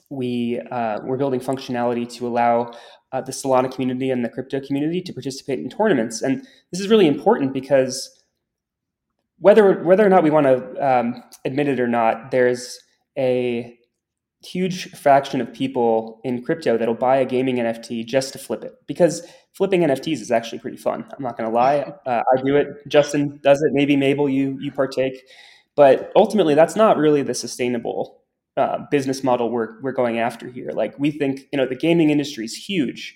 we 0.09 0.59
uh, 0.71 1.01
we're 1.03 1.17
building 1.17 1.39
functionality 1.39 2.09
to 2.13 2.27
allow 2.27 2.73
uh, 3.11 3.21
the 3.21 3.31
Solana 3.31 3.71
community 3.71 4.11
and 4.11 4.23
the 4.23 4.29
crypto 4.29 4.59
community 4.59 5.01
to 5.01 5.13
participate 5.13 5.59
in 5.59 5.69
tournaments. 5.69 6.21
And 6.21 6.41
this 6.71 6.81
is 6.81 6.89
really 6.89 7.07
important 7.07 7.53
because 7.53 8.23
whether 9.39 9.83
whether 9.83 10.05
or 10.05 10.09
not 10.09 10.23
we 10.23 10.29
want 10.29 10.47
to 10.47 10.87
um, 10.87 11.23
admit 11.45 11.67
it 11.67 11.79
or 11.79 11.87
not, 11.87 12.31
there's 12.31 12.79
a 13.17 13.77
huge 14.43 14.91
fraction 14.91 15.41
of 15.41 15.51
people 15.51 16.21
in 16.23 16.43
crypto 16.43 16.77
that'll 16.77 16.93
buy 16.93 17.17
a 17.17 17.25
gaming 17.25 17.57
NFT 17.57 18.05
just 18.05 18.33
to 18.33 18.39
flip 18.39 18.63
it 18.63 18.73
because 18.85 19.23
flipping 19.53 19.81
NFTs 19.81 20.21
is 20.21 20.31
actually 20.31 20.59
pretty 20.59 20.77
fun. 20.77 21.05
I'm 21.17 21.23
not 21.23 21.37
going 21.37 21.49
to 21.49 21.55
lie. 21.55 21.93
Uh, 22.05 22.21
I 22.37 22.41
do 22.41 22.55
it. 22.55 22.87
Justin 22.87 23.37
does 23.43 23.61
it. 23.61 23.73
Maybe 23.73 23.97
Mabel, 23.97 24.29
you 24.29 24.57
you 24.61 24.71
partake, 24.71 25.27
but 25.75 26.11
ultimately 26.15 26.55
that's 26.55 26.75
not 26.75 26.97
really 26.97 27.21
the 27.21 27.33
sustainable 27.33 28.21
uh, 28.57 28.79
business 28.89 29.23
model 29.23 29.49
we're 29.49 29.79
we're 29.81 29.91
going 29.91 30.19
after 30.19 30.47
here. 30.49 30.71
Like 30.71 30.97
we 30.99 31.11
think, 31.11 31.47
you 31.51 31.57
know, 31.57 31.65
the 31.65 31.75
gaming 31.75 32.09
industry 32.09 32.43
is 32.43 32.55
huge, 32.55 33.15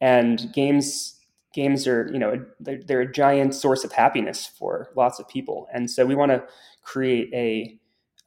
and 0.00 0.50
games 0.52 1.14
games 1.54 1.86
are 1.86 2.08
you 2.12 2.18
know 2.18 2.44
they're, 2.60 2.80
they're 2.86 3.00
a 3.02 3.12
giant 3.12 3.54
source 3.54 3.84
of 3.84 3.92
happiness 3.92 4.46
for 4.46 4.90
lots 4.96 5.18
of 5.18 5.28
people, 5.28 5.68
and 5.72 5.90
so 5.90 6.06
we 6.06 6.14
want 6.14 6.32
to 6.32 6.42
create 6.82 7.30
a 7.34 7.78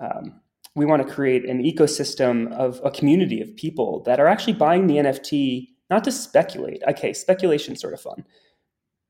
um, 0.04 0.39
we 0.76 0.86
want 0.86 1.06
to 1.06 1.13
create 1.13 1.47
an 1.50 1.63
ecosystem 1.63 2.52
of 2.54 2.80
a 2.84 2.91
community 2.91 3.41
of 3.41 3.56
people 3.56 4.02
that 4.04 4.19
are 4.19 4.28
actually 4.28 4.54
buying 4.54 4.88
the 4.88 4.97
NFT 4.97 5.67
not 5.89 6.04
to 6.06 6.12
speculate. 6.12 6.82
Okay, 6.88 7.13
speculation 7.13 7.76
sort 7.76 7.93
of 7.93 8.02
fun, 8.02 8.24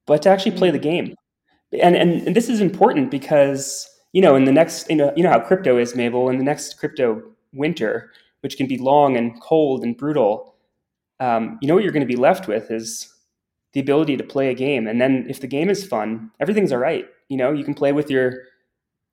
but 0.08 0.22
to 0.24 0.30
actually 0.30 0.58
play 0.58 0.72
the 0.72 0.80
mm-hmm. 0.80 0.90
game. 0.90 1.16
And, 1.82 1.96
and 1.96 2.28
and 2.28 2.36
this 2.36 2.50
is 2.50 2.62
important 2.62 3.12
because 3.12 3.88
you 4.14 4.22
know 4.22 4.36
in 4.36 4.46
the 4.46 4.52
next 4.52 4.90
you 4.90 4.96
know 4.96 5.14
you 5.16 5.24
know 5.24 5.30
how 5.30 5.40
crypto 5.40 5.78
is, 5.78 5.96
Mabel. 5.96 6.30
In 6.30 6.38
the 6.38 6.44
next 6.44 6.78
crypto 6.78 7.31
winter, 7.54 8.12
which 8.42 8.58
can 8.58 8.68
be 8.68 8.78
long 8.78 9.18
and 9.18 9.40
cold 9.42 9.84
and 9.84 9.98
brutal, 9.98 10.56
um, 11.20 11.60
you 11.62 11.68
know 11.68 11.76
what 11.76 11.84
you're 11.84 11.94
going 11.94 12.08
to 12.08 12.08
be 12.08 12.16
left 12.16 12.48
with 12.48 12.72
is 12.72 13.14
the 13.74 13.80
ability 13.80 14.18
to 14.18 14.24
play 14.24 14.50
a 14.50 14.56
game. 14.56 14.88
And 14.88 15.00
then 15.00 15.26
if 15.30 15.40
the 15.40 15.48
game 15.48 15.70
is 15.70 15.86
fun, 15.86 16.32
everything's 16.40 16.72
all 16.72 16.80
right. 16.80 17.08
You 17.30 17.38
know, 17.38 17.52
you 17.54 17.64
can 17.64 17.74
play 17.74 17.92
with 17.94 18.10
your 18.10 18.44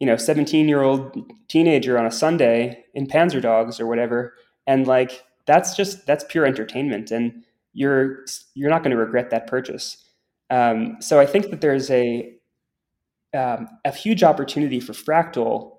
you 0.00 0.06
know 0.06 0.16
17 0.16 0.68
year 0.68 0.82
old 0.82 1.16
teenager 1.48 1.98
on 1.98 2.06
a 2.06 2.10
sunday 2.10 2.84
in 2.94 3.06
Panzer 3.06 3.42
Dogs 3.42 3.80
or 3.80 3.86
whatever 3.86 4.34
and 4.66 4.86
like 4.86 5.24
that's 5.46 5.76
just 5.76 6.06
that's 6.06 6.24
pure 6.28 6.46
entertainment 6.46 7.10
and 7.10 7.42
you're 7.72 8.24
you're 8.54 8.70
not 8.70 8.82
going 8.82 8.90
to 8.90 8.96
regret 8.96 9.30
that 9.30 9.46
purchase 9.46 10.04
um, 10.50 10.96
so 11.00 11.18
i 11.20 11.26
think 11.26 11.50
that 11.50 11.60
there's 11.60 11.90
a 11.90 12.32
um, 13.34 13.68
a 13.84 13.92
huge 13.92 14.22
opportunity 14.22 14.80
for 14.80 14.92
fractal 14.92 15.77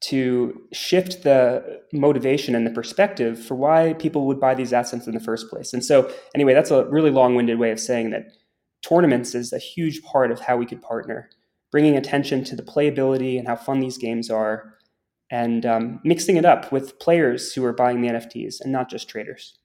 to 0.00 0.62
shift 0.72 1.24
the 1.24 1.82
motivation 1.92 2.54
and 2.54 2.66
the 2.66 2.70
perspective 2.70 3.38
for 3.38 3.54
why 3.54 3.92
people 3.94 4.26
would 4.26 4.40
buy 4.40 4.54
these 4.54 4.72
assets 4.72 5.06
in 5.06 5.14
the 5.14 5.20
first 5.20 5.50
place 5.50 5.72
and 5.72 5.84
so 5.84 6.10
anyway 6.34 6.54
that's 6.54 6.70
a 6.70 6.86
really 6.86 7.10
long-winded 7.10 7.58
way 7.58 7.70
of 7.70 7.78
saying 7.78 8.10
that 8.10 8.32
tournaments 8.82 9.34
is 9.34 9.52
a 9.52 9.58
huge 9.58 10.02
part 10.02 10.30
of 10.30 10.40
how 10.40 10.56
we 10.56 10.64
could 10.64 10.80
partner 10.80 11.28
bringing 11.70 11.96
attention 11.96 12.44
to 12.44 12.56
the 12.56 12.62
playability 12.62 13.38
and 13.38 13.46
how 13.46 13.56
fun 13.56 13.80
these 13.80 13.98
games 13.98 14.30
are, 14.30 14.74
and 15.30 15.64
um, 15.64 16.00
mixing 16.04 16.36
it 16.36 16.44
up 16.44 16.72
with 16.72 16.98
players 16.98 17.52
who 17.52 17.64
are 17.64 17.72
buying 17.72 18.00
the 18.00 18.08
NFTs 18.08 18.60
and 18.60 18.72
not 18.72 18.90
just 18.90 19.08
traders. 19.08 19.56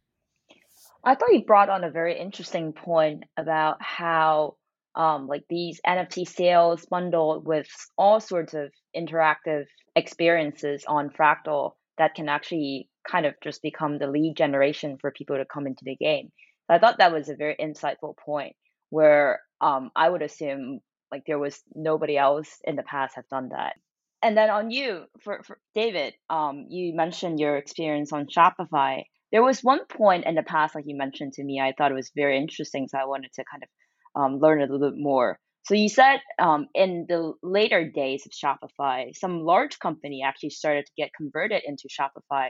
I 1.03 1.15
thought 1.15 1.33
you 1.33 1.43
brought 1.43 1.69
on 1.69 1.83
a 1.83 1.91
very 1.91 2.19
interesting 2.19 2.73
point 2.73 3.23
about 3.37 3.81
how 3.81 4.55
um, 4.95 5.27
like 5.27 5.43
these 5.49 5.79
NFT 5.85 6.27
sales 6.27 6.85
bundled 6.85 7.45
with 7.45 7.67
all 7.97 8.19
sorts 8.19 8.53
of 8.53 8.71
interactive 8.95 9.65
experiences 9.95 10.85
on 10.87 11.09
Fractal 11.09 11.71
that 11.97 12.15
can 12.15 12.29
actually 12.29 12.89
kind 13.09 13.25
of 13.25 13.35
just 13.43 13.61
become 13.61 13.97
the 13.97 14.07
lead 14.07 14.35
generation 14.35 14.97
for 14.99 15.11
people 15.11 15.37
to 15.37 15.45
come 15.45 15.67
into 15.67 15.83
the 15.85 15.95
game. 15.95 16.31
I 16.67 16.79
thought 16.79 16.97
that 16.97 17.13
was 17.13 17.29
a 17.29 17.35
very 17.35 17.55
insightful 17.59 18.17
point 18.17 18.55
where 18.89 19.41
um, 19.61 19.91
I 19.95 20.09
would 20.09 20.21
assume 20.21 20.79
like 21.11 21.23
there 21.27 21.39
was 21.39 21.61
nobody 21.73 22.17
else 22.17 22.59
in 22.63 22.75
the 22.75 22.83
past 22.83 23.15
have 23.15 23.27
done 23.29 23.49
that. 23.49 23.75
And 24.23 24.35
then 24.35 24.49
on 24.49 24.71
you, 24.71 25.05
for, 25.21 25.43
for 25.43 25.59
David, 25.75 26.15
um, 26.29 26.65
you 26.69 26.95
mentioned 26.95 27.39
your 27.39 27.57
experience 27.57 28.11
on 28.11 28.25
Shopify. 28.25 29.03
There 29.31 29.43
was 29.43 29.63
one 29.63 29.85
point 29.85 30.25
in 30.25 30.35
the 30.35 30.43
past, 30.43 30.73
like 30.73 30.85
you 30.87 30.97
mentioned 30.97 31.33
to 31.33 31.43
me, 31.43 31.61
I 31.61 31.73
thought 31.77 31.91
it 31.91 31.95
was 31.95 32.11
very 32.15 32.37
interesting, 32.37 32.87
so 32.87 32.97
I 32.97 33.05
wanted 33.05 33.31
to 33.33 33.43
kind 33.51 33.61
of 33.61 33.69
um, 34.15 34.39
learn 34.39 34.59
a 34.59 34.65
little 34.65 34.91
bit 34.91 34.97
more. 34.97 35.37
So 35.65 35.73
you 35.73 35.89
said 35.89 36.19
um, 36.37 36.67
in 36.75 37.05
the 37.09 37.33
later 37.41 37.89
days 37.89 38.27
of 38.27 38.31
Shopify, 38.31 39.15
some 39.15 39.41
large 39.41 39.79
company 39.79 40.21
actually 40.23 40.51
started 40.51 40.85
to 40.85 40.91
get 40.95 41.09
converted 41.17 41.63
into 41.65 41.87
Shopify. 41.89 42.49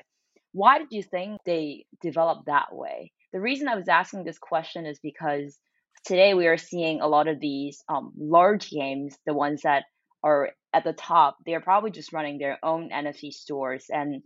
Why 0.52 0.80
did 0.80 0.90
you 0.92 1.02
think 1.02 1.40
they 1.46 1.86
developed 2.02 2.48
that 2.48 2.68
way? 2.74 3.14
The 3.32 3.40
reason 3.40 3.68
I 3.68 3.76
was 3.76 3.88
asking 3.88 4.26
this 4.26 4.38
question 4.38 4.86
is 4.86 5.00
because 5.02 5.58
today 6.06 6.34
we 6.34 6.48
are 6.48 6.58
seeing 6.58 7.00
a 7.02 7.08
lot 7.08 7.28
of 7.28 7.40
these 7.40 7.82
um, 7.88 8.12
large 8.18 8.70
games, 8.70 9.18
the 9.26 9.34
ones 9.34 9.62
that 9.64 9.84
are 10.24 10.50
at 10.74 10.84
the 10.84 10.94
top, 10.94 11.38
they're 11.46 11.62
probably 11.62 11.92
just 11.92 12.12
running 12.12 12.38
their 12.38 12.58
own 12.64 12.90
NFT 12.94 13.32
stores. 13.32 13.86
And 13.90 14.24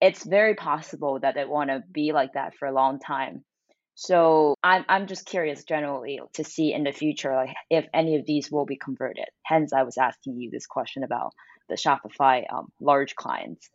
it's 0.00 0.24
very 0.24 0.54
possible 0.54 1.20
that 1.20 1.34
they 1.34 1.44
want 1.46 1.70
to 1.70 1.82
be 1.90 2.12
like 2.12 2.34
that 2.34 2.54
for 2.58 2.68
a 2.68 2.74
long 2.74 2.98
time. 2.98 3.44
So 3.98 4.56
I'm 4.62 4.84
I'm 4.90 5.06
just 5.06 5.24
curious 5.24 5.64
generally 5.64 6.20
to 6.34 6.44
see 6.44 6.72
in 6.74 6.84
the 6.84 6.92
future 6.92 7.34
like 7.34 7.54
if 7.70 7.86
any 7.94 8.16
of 8.16 8.26
these 8.26 8.52
will 8.52 8.66
be 8.66 8.76
converted. 8.76 9.24
Hence, 9.44 9.72
I 9.72 9.84
was 9.84 9.96
asking 9.96 10.38
you 10.38 10.50
this 10.50 10.66
question 10.66 11.02
about 11.02 11.32
the 11.70 11.76
Shopify 11.76 12.44
um, 12.52 12.68
large 12.78 13.14
clients. 13.16 13.70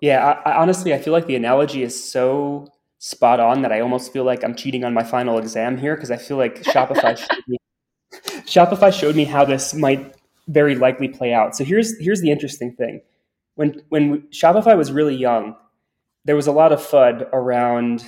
Yeah, 0.00 0.40
I, 0.44 0.50
I, 0.50 0.56
honestly, 0.60 0.92
I 0.92 0.98
feel 0.98 1.12
like 1.12 1.26
the 1.26 1.36
analogy 1.36 1.84
is 1.84 2.12
so 2.12 2.66
spot 2.98 3.38
on 3.38 3.62
that 3.62 3.72
I 3.72 3.80
almost 3.80 4.12
feel 4.12 4.24
like 4.24 4.42
I'm 4.42 4.56
cheating 4.56 4.82
on 4.82 4.92
my 4.92 5.04
final 5.04 5.38
exam 5.38 5.78
here 5.78 5.94
because 5.94 6.10
I 6.10 6.16
feel 6.16 6.36
like 6.36 6.64
Shopify 6.64 7.16
showed 7.30 7.44
me, 7.46 7.58
Shopify 8.44 8.92
showed 8.92 9.14
me 9.14 9.24
how 9.24 9.44
this 9.44 9.72
might 9.72 10.16
very 10.48 10.74
likely 10.74 11.06
play 11.06 11.32
out. 11.32 11.54
So 11.54 11.62
here's 11.62 11.96
here's 12.00 12.22
the 12.22 12.32
interesting 12.32 12.74
thing. 12.74 13.02
When 13.54 13.82
when 13.88 14.22
Shopify 14.32 14.76
was 14.76 14.90
really 14.90 15.14
young, 15.14 15.54
there 16.24 16.34
was 16.34 16.48
a 16.48 16.52
lot 16.52 16.72
of 16.72 16.80
FUD 16.80 17.28
around 17.32 18.04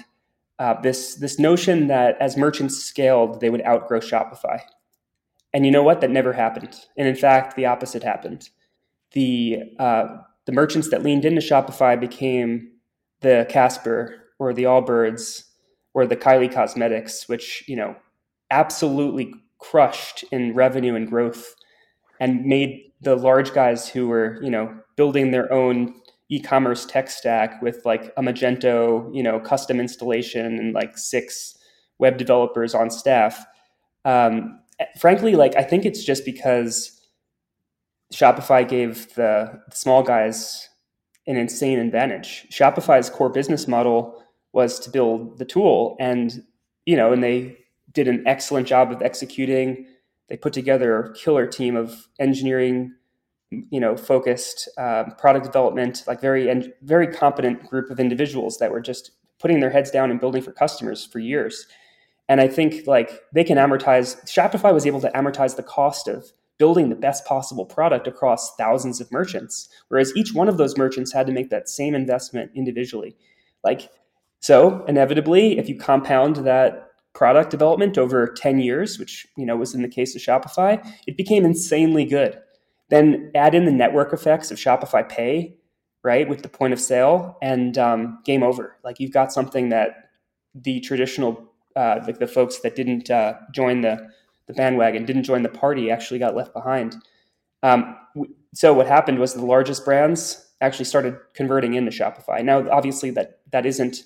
uh, 0.58 0.80
this 0.80 1.14
this 1.16 1.38
notion 1.38 1.86
that 1.86 2.16
as 2.20 2.36
merchants 2.36 2.78
scaled, 2.78 3.40
they 3.40 3.50
would 3.50 3.64
outgrow 3.64 4.00
Shopify. 4.00 4.60
And 5.54 5.64
you 5.64 5.72
know 5.72 5.82
what? 5.82 6.00
That 6.00 6.10
never 6.10 6.32
happened. 6.32 6.74
And 6.96 7.08
in 7.08 7.14
fact, 7.14 7.56
the 7.56 7.66
opposite 7.66 8.02
happened. 8.02 8.50
The 9.12 9.62
uh, 9.78 10.18
the 10.46 10.52
merchants 10.52 10.90
that 10.90 11.02
leaned 11.02 11.24
into 11.24 11.40
Shopify 11.40 11.98
became 11.98 12.70
the 13.20 13.46
Casper 13.48 14.14
or 14.38 14.52
the 14.52 14.64
Allbirds 14.64 15.44
or 15.94 16.06
the 16.06 16.16
Kylie 16.16 16.52
Cosmetics, 16.52 17.28
which, 17.28 17.64
you 17.66 17.76
know, 17.76 17.96
absolutely 18.50 19.34
crushed 19.58 20.24
in 20.30 20.54
revenue 20.54 20.94
and 20.94 21.08
growth 21.08 21.54
and 22.20 22.44
made 22.44 22.92
the 23.00 23.16
large 23.16 23.52
guys 23.52 23.88
who 23.88 24.08
were, 24.08 24.38
you 24.42 24.50
know, 24.50 24.74
building 24.96 25.30
their 25.30 25.52
own 25.52 25.94
e-commerce 26.30 26.84
tech 26.84 27.10
stack 27.10 27.60
with 27.62 27.84
like 27.84 28.12
a 28.16 28.22
Magento, 28.22 29.14
you 29.14 29.22
know, 29.22 29.40
custom 29.40 29.80
installation 29.80 30.58
and 30.58 30.74
like 30.74 30.98
six 30.98 31.56
web 31.98 32.16
developers 32.18 32.74
on 32.74 32.90
staff. 32.90 33.46
Um, 34.04 34.60
frankly, 34.98 35.36
like 35.36 35.56
I 35.56 35.62
think 35.62 35.84
it's 35.84 36.04
just 36.04 36.24
because 36.24 37.00
Shopify 38.12 38.66
gave 38.66 39.14
the, 39.14 39.60
the 39.68 39.76
small 39.76 40.02
guys 40.02 40.68
an 41.26 41.36
insane 41.36 41.78
advantage. 41.78 42.46
Shopify's 42.50 43.10
core 43.10 43.30
business 43.30 43.68
model 43.68 44.22
was 44.52 44.78
to 44.80 44.90
build 44.90 45.38
the 45.38 45.44
tool 45.44 45.96
and 46.00 46.42
you 46.86 46.96
know 46.96 47.12
and 47.12 47.22
they 47.22 47.56
did 47.92 48.08
an 48.08 48.22
excellent 48.26 48.66
job 48.66 48.90
of 48.90 49.02
executing 49.02 49.86
they 50.28 50.36
put 50.36 50.52
together 50.52 50.98
a 50.98 51.14
killer 51.14 51.46
team 51.46 51.76
of 51.76 52.08
engineering 52.18 52.92
you 53.50 53.80
know 53.80 53.96
focused 53.96 54.68
uh, 54.78 55.04
product 55.18 55.44
development 55.44 56.02
like 56.06 56.20
very 56.20 56.48
and 56.48 56.72
very 56.82 57.06
competent 57.06 57.64
group 57.68 57.90
of 57.90 58.00
individuals 58.00 58.58
that 58.58 58.70
were 58.70 58.80
just 58.80 59.12
putting 59.38 59.60
their 59.60 59.70
heads 59.70 59.90
down 59.90 60.10
and 60.10 60.20
building 60.20 60.42
for 60.42 60.52
customers 60.52 61.04
for 61.04 61.18
years 61.18 61.66
and 62.28 62.40
i 62.40 62.48
think 62.48 62.86
like 62.86 63.22
they 63.32 63.44
can 63.44 63.56
amortize 63.56 64.22
shopify 64.26 64.72
was 64.72 64.86
able 64.86 65.00
to 65.00 65.10
amortize 65.10 65.56
the 65.56 65.62
cost 65.62 66.08
of 66.08 66.32
building 66.58 66.88
the 66.88 66.96
best 66.96 67.24
possible 67.24 67.64
product 67.64 68.06
across 68.06 68.54
thousands 68.56 69.00
of 69.00 69.10
merchants 69.10 69.68
whereas 69.88 70.12
each 70.14 70.34
one 70.34 70.48
of 70.48 70.58
those 70.58 70.76
merchants 70.76 71.12
had 71.12 71.26
to 71.26 71.32
make 71.32 71.48
that 71.48 71.68
same 71.68 71.94
investment 71.94 72.50
individually 72.54 73.16
like 73.64 73.90
so 74.40 74.84
inevitably, 74.86 75.58
if 75.58 75.68
you 75.68 75.76
compound 75.76 76.36
that 76.36 76.90
product 77.12 77.50
development 77.50 77.98
over 77.98 78.26
10 78.28 78.60
years, 78.60 78.98
which 78.98 79.26
you 79.36 79.44
know 79.44 79.56
was 79.56 79.74
in 79.74 79.82
the 79.82 79.88
case 79.88 80.14
of 80.14 80.22
Shopify, 80.22 80.84
it 81.06 81.16
became 81.16 81.44
insanely 81.44 82.04
good. 82.04 82.38
Then 82.90 83.30
add 83.34 83.54
in 83.54 83.64
the 83.64 83.72
network 83.72 84.12
effects 84.12 84.50
of 84.50 84.58
Shopify 84.58 85.06
Pay, 85.08 85.56
right, 86.02 86.28
with 86.28 86.42
the 86.42 86.48
point 86.48 86.72
of 86.72 86.80
sale, 86.80 87.36
and 87.42 87.76
um, 87.76 88.20
game 88.24 88.42
over. 88.42 88.76
Like 88.84 88.98
you've 89.00 89.12
got 89.12 89.32
something 89.32 89.68
that 89.68 90.10
the 90.54 90.80
traditional, 90.80 91.52
uh, 91.76 92.00
like 92.06 92.18
the 92.18 92.26
folks 92.26 92.60
that 92.60 92.76
didn't 92.76 93.10
uh, 93.10 93.34
join 93.52 93.82
the 93.82 94.08
the 94.46 94.54
bandwagon, 94.54 95.04
didn't 95.04 95.24
join 95.24 95.42
the 95.42 95.48
party, 95.50 95.90
actually 95.90 96.18
got 96.18 96.34
left 96.34 96.54
behind. 96.54 96.96
Um, 97.62 97.96
so 98.54 98.72
what 98.72 98.86
happened 98.86 99.18
was 99.18 99.34
the 99.34 99.44
largest 99.44 99.84
brands 99.84 100.46
actually 100.62 100.86
started 100.86 101.18
converting 101.34 101.74
into 101.74 101.90
Shopify. 101.90 102.42
Now, 102.42 102.68
obviously, 102.70 103.10
that 103.10 103.40
that 103.52 103.66
isn't 103.66 104.04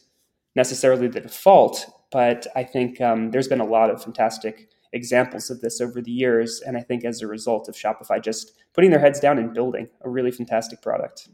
necessarily 0.56 1.08
the 1.08 1.20
default, 1.20 1.86
but 2.10 2.46
I 2.56 2.64
think 2.64 3.00
um, 3.00 3.30
there's 3.30 3.48
been 3.48 3.60
a 3.60 3.64
lot 3.64 3.90
of 3.90 4.02
fantastic 4.02 4.68
examples 4.92 5.50
of 5.50 5.60
this 5.60 5.80
over 5.80 6.00
the 6.00 6.10
years. 6.10 6.60
And 6.60 6.76
I 6.76 6.80
think 6.80 7.04
as 7.04 7.22
a 7.22 7.26
result 7.26 7.68
of 7.68 7.74
Shopify 7.74 8.22
just 8.22 8.52
putting 8.74 8.90
their 8.90 9.00
heads 9.00 9.20
down 9.20 9.38
and 9.38 9.54
building 9.54 9.88
a 10.02 10.08
really 10.08 10.30
fantastic 10.30 10.82
product. 10.82 11.28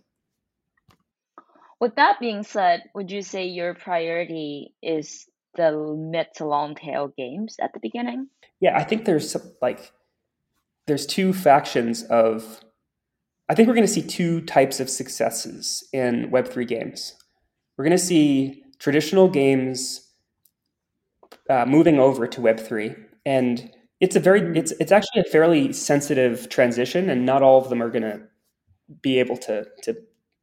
With 1.81 1.95
that 1.97 2.19
being 2.19 2.43
said, 2.43 2.85
would 2.95 3.11
you 3.11 3.23
say 3.23 3.47
your 3.47 3.75
priority 3.75 4.75
is 4.83 5.27
the 5.55 5.73
mid 5.97 6.29
to 6.37 6.47
long 6.47 6.75
tail 6.75 7.13
games 7.17 7.57
at 7.61 7.73
the 7.73 7.81
beginning? 7.81 8.29
Yeah, 8.61 8.77
I 8.77 8.85
think 8.85 9.05
there's 9.05 9.37
like 9.63 9.93
there's 10.87 11.07
two 11.07 11.33
factions 11.33 12.03
of 12.05 12.61
I 13.49 13.55
think 13.55 13.69
we're 13.69 13.75
going 13.75 13.87
to 13.87 13.93
see 13.93 14.03
two 14.03 14.43
types 14.43 14.81
of 14.81 14.91
successes 14.91 15.89
in 15.93 16.31
Web3 16.31 16.67
games. 16.67 17.15
We're 17.77 17.85
going 17.85 17.97
to 17.97 18.05
see 18.05 18.63
traditional 18.79 19.29
games 19.29 20.09
uh, 21.49 21.65
moving 21.65 21.99
over 21.99 22.27
to 22.27 22.41
Web3, 22.41 23.08
and 23.29 23.71
it's 24.01 24.17
a 24.17 24.21
very 24.21 24.59
it's 24.59 24.73
it's 24.81 24.93
actually 24.93 25.21
a 25.21 25.31
fairly 25.31 25.73
sensitive 25.73 26.49
transition, 26.49 27.11
and 27.11 27.27
not 27.27 27.43
all 27.43 27.61
of 27.61 27.69
them 27.69 27.83
are 27.83 27.91
going 27.91 28.09
to 28.13 28.21
be 29.03 29.19
able 29.21 29.37
to 29.37 29.67
to 29.83 29.95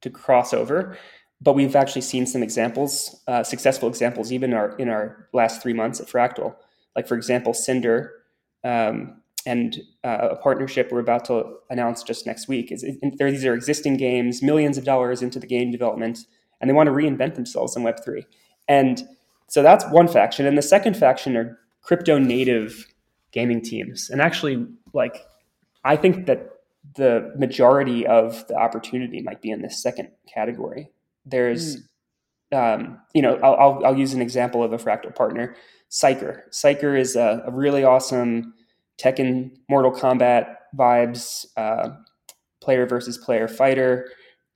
to 0.02 0.10
cross 0.10 0.54
over. 0.54 0.96
But 1.42 1.54
we've 1.54 1.76
actually 1.76 2.04
seen 2.04 2.26
some 2.28 2.44
examples, 2.44 3.22
uh, 3.28 3.44
successful 3.44 3.90
examples, 3.90 4.32
even 4.32 4.54
our 4.54 4.76
in 4.78 4.90
our 4.90 5.28
last 5.34 5.64
three 5.64 5.74
months 5.74 6.00
at 6.00 6.08
Fractal. 6.08 6.56
Like 6.96 7.08
for 7.08 7.16
example, 7.16 7.54
Cinder 7.54 8.12
um, 8.64 9.22
and 9.48 9.78
uh, 10.04 10.30
a 10.32 10.36
partnership 10.36 10.92
we're 10.92 11.00
about 11.00 11.26
to 11.26 11.58
announce 11.70 12.04
just 12.04 12.26
next 12.26 12.48
week 12.48 12.72
is 12.72 12.86
there, 13.18 13.32
these 13.32 13.46
are 13.46 13.54
existing 13.56 13.98
games, 13.98 14.44
millions 14.44 14.78
of 14.78 14.86
dollars 14.86 15.22
into 15.22 15.40
the 15.40 15.48
game 15.48 15.72
development, 15.72 16.20
and 16.60 16.70
they 16.70 16.74
want 16.74 16.88
to 16.88 16.94
reinvent 16.94 17.36
themselves 17.36 17.76
in 17.76 17.84
Web 17.84 17.98
three. 18.06 18.26
And 18.68 19.04
so 19.48 19.64
that's 19.64 19.86
one 19.92 20.08
faction, 20.08 20.46
and 20.46 20.58
the 20.58 20.62
second 20.76 20.96
faction 20.98 21.36
are 21.36 21.60
crypto 21.86 22.18
native 22.18 22.86
gaming 23.32 23.62
teams. 23.62 24.10
And 24.10 24.22
actually, 24.22 24.66
like 24.94 25.26
I 25.84 25.96
think 25.96 26.26
that 26.26 26.50
the 26.96 27.34
majority 27.38 28.06
of 28.06 28.48
the 28.48 28.56
opportunity 28.56 29.22
might 29.22 29.42
be 29.42 29.50
in 29.50 29.62
this 29.62 29.82
second 29.82 30.10
category. 30.32 30.90
There's, 31.26 31.78
mm. 32.54 32.76
um, 32.76 33.00
you 33.14 33.22
know, 33.22 33.40
I'll, 33.44 33.56
I'll, 33.56 33.86
I'll 33.86 33.98
use 33.98 34.14
an 34.14 34.22
example 34.22 34.64
of 34.64 34.74
a 34.74 34.78
fractal 34.78 35.16
partner, 35.16 35.56
Psyker. 35.90 36.42
Psyker 36.52 37.00
is 37.00 37.16
a, 37.16 37.44
a 37.46 37.52
really 37.52 37.84
awesome 37.84 38.54
Tekken 39.00 39.52
Mortal 39.70 39.92
Kombat 39.92 40.56
vibes, 40.78 41.46
uh, 41.58 41.90
player 42.62 42.86
versus 42.86 43.18
player 43.18 43.48
fighter 43.48 44.10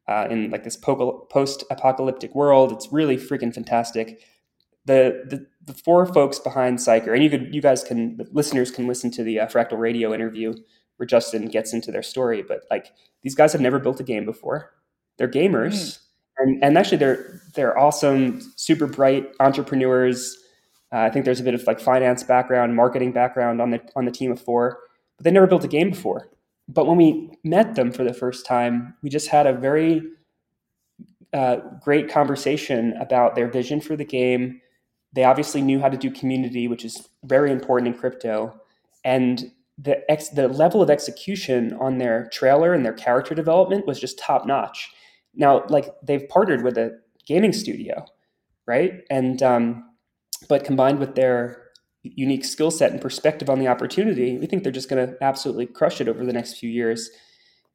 uh, 0.07 0.27
in 0.29 0.49
like 0.49 0.63
this 0.63 0.77
post 0.77 1.63
apocalyptic 1.69 2.33
world. 2.33 2.71
It's 2.71 2.91
really 2.91 3.17
freaking 3.17 3.53
fantastic. 3.53 4.21
The, 4.85 5.23
the, 5.25 5.45
the 5.65 5.73
four 5.73 6.05
folks 6.05 6.39
behind 6.39 6.79
Psyker, 6.79 7.13
and 7.13 7.23
you 7.23 7.29
could 7.29 7.53
you 7.53 7.61
guys 7.61 7.83
can 7.83 8.17
the 8.17 8.27
listeners 8.31 8.71
can 8.71 8.87
listen 8.87 9.11
to 9.11 9.23
the 9.23 9.41
uh, 9.41 9.47
Fractal 9.47 9.77
Radio 9.77 10.13
interview 10.13 10.53
where 10.97 11.05
Justin 11.05 11.47
gets 11.47 11.73
into 11.73 11.91
their 11.91 12.01
story. 12.01 12.41
But 12.41 12.61
like 12.71 12.91
these 13.21 13.35
guys 13.35 13.51
have 13.51 13.61
never 13.61 13.77
built 13.77 13.99
a 13.99 14.03
game 14.03 14.25
before. 14.25 14.71
They're 15.17 15.27
gamers, 15.27 15.73
mm. 15.73 15.99
and 16.37 16.63
and 16.63 16.77
actually 16.77 16.97
they're 16.97 17.41
they're 17.53 17.77
awesome, 17.77 18.41
super 18.55 18.87
bright 18.87 19.29
entrepreneurs 19.39 20.39
uh, 20.91 20.99
I 20.99 21.09
think 21.09 21.25
there's 21.25 21.39
a 21.39 21.43
bit 21.43 21.53
of 21.53 21.65
like 21.67 21.79
finance 21.79 22.23
background, 22.23 22.75
marketing 22.75 23.11
background 23.11 23.61
on 23.61 23.69
the 23.69 23.81
on 23.95 24.05
the 24.05 24.11
team 24.11 24.31
of 24.31 24.41
four, 24.41 24.79
but 25.17 25.23
they 25.23 25.31
never 25.31 25.47
built 25.47 25.63
a 25.63 25.67
game 25.67 25.91
before. 25.91 26.29
But 26.67 26.87
when 26.87 26.97
we 26.97 27.31
met 27.43 27.75
them 27.75 27.91
for 27.91 28.03
the 28.03 28.13
first 28.13 28.45
time, 28.45 28.95
we 29.03 29.09
just 29.09 29.27
had 29.27 29.45
a 29.45 29.53
very 29.53 30.01
uh, 31.33 31.57
great 31.81 32.09
conversation 32.09 32.93
about 32.97 33.35
their 33.35 33.47
vision 33.47 33.81
for 33.81 33.95
the 33.95 34.05
game. 34.05 34.61
They 35.13 35.23
obviously 35.23 35.61
knew 35.61 35.79
how 35.79 35.89
to 35.89 35.97
do 35.97 36.11
community, 36.11 36.67
which 36.67 36.85
is 36.85 37.09
very 37.23 37.51
important 37.51 37.93
in 37.93 37.99
crypto, 37.99 38.59
and 39.03 39.51
the 39.77 40.09
ex- 40.11 40.29
the 40.29 40.47
level 40.47 40.81
of 40.81 40.89
execution 40.89 41.73
on 41.79 41.97
their 41.97 42.29
trailer 42.31 42.73
and 42.73 42.85
their 42.85 42.93
character 42.93 43.33
development 43.33 43.87
was 43.87 43.99
just 43.99 44.19
top 44.19 44.45
notch. 44.45 44.89
Now, 45.33 45.63
like 45.69 45.93
they've 46.03 46.27
partnered 46.27 46.63
with 46.63 46.77
a 46.77 46.99
gaming 47.25 47.53
studio, 47.53 48.05
right? 48.67 49.01
And 49.09 49.41
um, 49.41 49.89
but 50.47 50.63
combined 50.63 50.99
with 50.99 51.15
their 51.15 51.63
unique 52.03 52.45
skill 52.45 52.71
set 52.71 52.91
and 52.91 53.01
perspective 53.01 53.49
on 53.49 53.59
the 53.59 53.67
opportunity, 53.67 54.37
we 54.37 54.45
think 54.45 54.63
they're 54.63 54.71
just 54.71 54.89
going 54.89 55.05
to 55.05 55.15
absolutely 55.23 55.65
crush 55.65 55.99
it 55.99 56.07
over 56.07 56.25
the 56.25 56.33
next 56.33 56.57
few 56.57 56.69
years. 56.69 57.09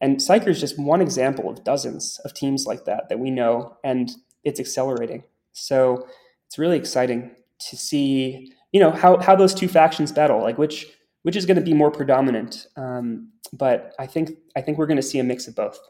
And 0.01 0.19
Psyker 0.19 0.49
is 0.49 0.61
just 0.61 0.79
one 0.79 1.01
example 1.01 1.49
of 1.49 1.65
dozens 1.65 2.21
of 2.25 2.35
teams 2.35 2.67
like 2.67 2.85
that 2.85 3.09
that 3.09 3.19
we 3.19 3.31
know, 3.31 3.77
and 3.85 4.11
it's 4.43 4.61
accelerating. 4.61 5.25
So 5.53 6.07
it's 6.55 6.59
really 6.61 6.77
exciting 6.77 7.33
to 7.59 7.77
see, 7.77 8.53
you 8.71 8.79
know, 8.79 8.93
how 8.93 9.19
how 9.19 9.35
those 9.35 9.53
two 9.53 9.67
factions 9.67 10.13
battle, 10.13 10.41
like 10.41 10.57
which 10.57 10.87
which 11.23 11.35
is 11.35 11.47
going 11.47 11.57
to 11.57 11.63
be 11.63 11.75
more 11.75 11.91
predominant. 11.91 12.69
Um, 12.77 13.33
but 13.53 13.93
I 13.99 14.07
think 14.07 14.31
I 14.57 14.61
think 14.61 14.79
we're 14.79 14.87
going 14.87 14.99
to 14.99 15.03
see 15.03 15.19
a 15.19 15.25
mix 15.25 15.49
of 15.49 15.57
both. 15.57 15.81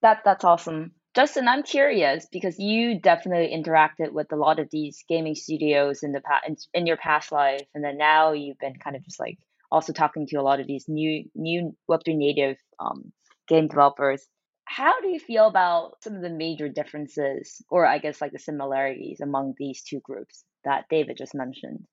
That 0.00 0.22
that's 0.24 0.42
awesome. 0.42 0.90
Justin, 1.14 1.46
I'm 1.46 1.62
curious 1.62 2.26
because 2.32 2.58
you 2.58 2.98
definitely 2.98 3.56
interacted 3.56 4.10
with 4.10 4.32
a 4.32 4.36
lot 4.36 4.58
of 4.58 4.66
these 4.72 5.04
gaming 5.08 5.36
studios 5.36 6.02
in 6.02 6.10
the 6.10 6.20
past 6.20 6.48
in, 6.48 6.56
in 6.74 6.86
your 6.88 6.96
past 6.96 7.30
life, 7.30 7.62
and 7.72 7.84
then 7.84 7.96
now 7.96 8.32
you've 8.32 8.58
been 8.58 8.74
kind 8.82 8.96
of 8.96 9.04
just 9.04 9.20
like 9.20 9.38
also 9.70 9.92
talking 9.92 10.26
to 10.26 10.36
a 10.36 10.42
lot 10.42 10.58
of 10.58 10.66
these 10.66 10.86
new 10.88 11.22
new 11.36 11.76
Web3 11.88 12.16
native 12.16 12.56
um, 12.80 13.12
game 13.46 13.68
developers. 13.68 14.26
How 14.64 15.00
do 15.00 15.08
you 15.08 15.18
feel 15.18 15.46
about 15.46 16.02
some 16.02 16.14
of 16.14 16.22
the 16.22 16.30
major 16.30 16.68
differences, 16.68 17.62
or 17.68 17.86
I 17.86 17.98
guess 17.98 18.20
like 18.20 18.32
the 18.32 18.38
similarities 18.38 19.20
among 19.20 19.54
these 19.58 19.82
two 19.82 20.00
groups 20.00 20.44
that 20.64 20.84
David 20.88 21.16
just 21.18 21.34
mentioned? 21.34 21.84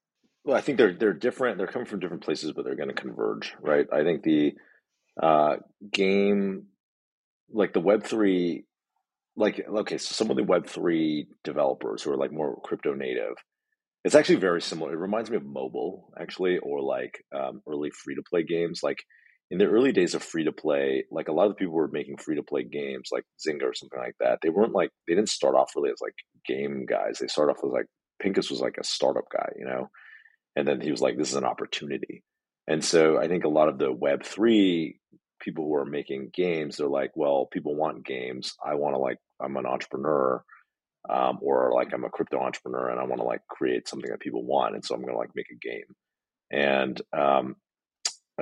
Well, 0.46 0.56
I 0.56 0.62
think 0.62 0.78
they're 0.78 0.94
they're 0.94 1.14
different. 1.14 1.58
They're 1.58 1.68
coming 1.68 1.88
from 1.88 2.00
different 2.00 2.24
places, 2.24 2.54
but 2.54 2.66
they're 2.66 2.76
going 2.76 2.90
to 2.90 2.96
converge, 2.96 3.56
right? 3.60 3.86
I 3.92 4.04
think 4.04 4.24
the 4.24 4.54
uh, 5.22 5.58
game, 5.92 6.68
like 7.52 7.74
the 7.74 7.82
Web 7.82 8.04
three 8.04 8.66
like 9.40 9.66
okay, 9.68 9.98
so 9.98 10.14
some 10.14 10.30
of 10.30 10.38
the 10.38 10.44
Web 10.44 10.68
three 10.68 11.28
developers 11.44 12.04
who 12.04 12.12
are 12.12 12.18
like 12.18 12.32
more 12.32 12.60
crypto 12.62 12.94
native, 12.94 13.36
it's 14.04 14.16
actually 14.16 14.36
very 14.36 14.62
similar. 14.62 14.94
It 14.94 14.98
reminds 14.98 15.30
me 15.30 15.38
of 15.38 15.46
mobile 15.46 16.12
actually, 16.20 16.58
or 16.60 16.82
like 16.82 17.24
um, 17.36 17.62
early 17.68 17.90
free 17.90 18.16
to 18.16 18.24
play 18.30 18.44
games. 18.44 18.82
Like 18.84 18.98
in 19.52 19.58
the 19.58 19.66
early 19.66 19.92
days 19.92 20.14
of 20.14 20.24
free 20.24 20.44
to 20.44 20.52
play, 20.52 21.06
like 21.12 21.28
a 21.28 21.32
lot 21.32 21.46
of 21.46 21.52
the 21.52 21.56
people 21.56 21.74
were 21.74 21.88
making 21.88 22.18
free 22.18 22.36
to 22.36 22.44
play 22.44 22.64
games, 22.64 23.10
like 23.12 23.24
Zynga 23.46 23.64
or 23.64 23.74
something 23.74 24.00
like 24.00 24.16
that. 24.20 24.40
They 24.42 24.50
weren't 24.50 24.74
like 24.74 24.92
they 25.08 25.16
didn't 25.16 25.30
start 25.30 25.56
off 25.56 25.74
really 25.76 25.90
as 25.90 26.02
like 26.02 26.14
game 26.46 26.86
guys. 26.86 27.18
They 27.20 27.28
started 27.28 27.54
off 27.54 27.64
as 27.64 27.72
like 27.72 27.88
Pincus 28.22 28.52
was 28.52 28.62
like 28.62 28.78
a 28.80 28.84
startup 28.84 29.26
guy, 29.32 29.52
you 29.58 29.66
know, 29.66 29.90
and 30.56 30.68
then 30.68 30.82
he 30.82 30.92
was 30.92 31.02
like, 31.02 31.18
this 31.18 31.30
is 31.30 31.36
an 31.36 31.46
opportunity. 31.46 32.24
And 32.68 32.84
so 32.84 33.18
I 33.18 33.28
think 33.28 33.44
a 33.44 33.50
lot 33.50 33.70
of 33.70 33.80
the 33.80 33.92
Web 33.92 34.24
three 34.24 35.00
people 35.40 35.66
who 35.66 35.76
are 35.76 35.86
making 35.86 36.30
games, 36.34 36.78
they're 36.78 36.88
like, 36.88 37.12
well, 37.16 37.48
people 37.52 37.76
want 37.76 38.06
games. 38.06 38.54
I 38.64 38.76
want 38.76 38.94
to 38.94 39.00
like 39.00 39.18
I'm 39.42 39.58
an 39.58 39.66
entrepreneur, 39.66 40.44
um, 41.10 41.40
or 41.42 41.72
like 41.74 41.92
I'm 41.94 42.04
a 42.04 42.10
crypto 42.10 42.40
entrepreneur 42.40 42.90
and 42.90 43.00
I 43.00 43.06
want 43.06 43.20
to 43.22 43.26
like 43.26 43.42
create 43.48 43.88
something 43.88 44.12
that 44.12 44.20
people 44.20 44.44
want, 44.44 44.76
and 44.76 44.86
so 44.86 44.94
I'm 44.94 45.02
going 45.02 45.14
to 45.14 45.18
like 45.18 45.36
make 45.36 45.50
a 45.52 45.56
game. 45.56 45.96
And 46.52 47.02
um, 47.18 47.56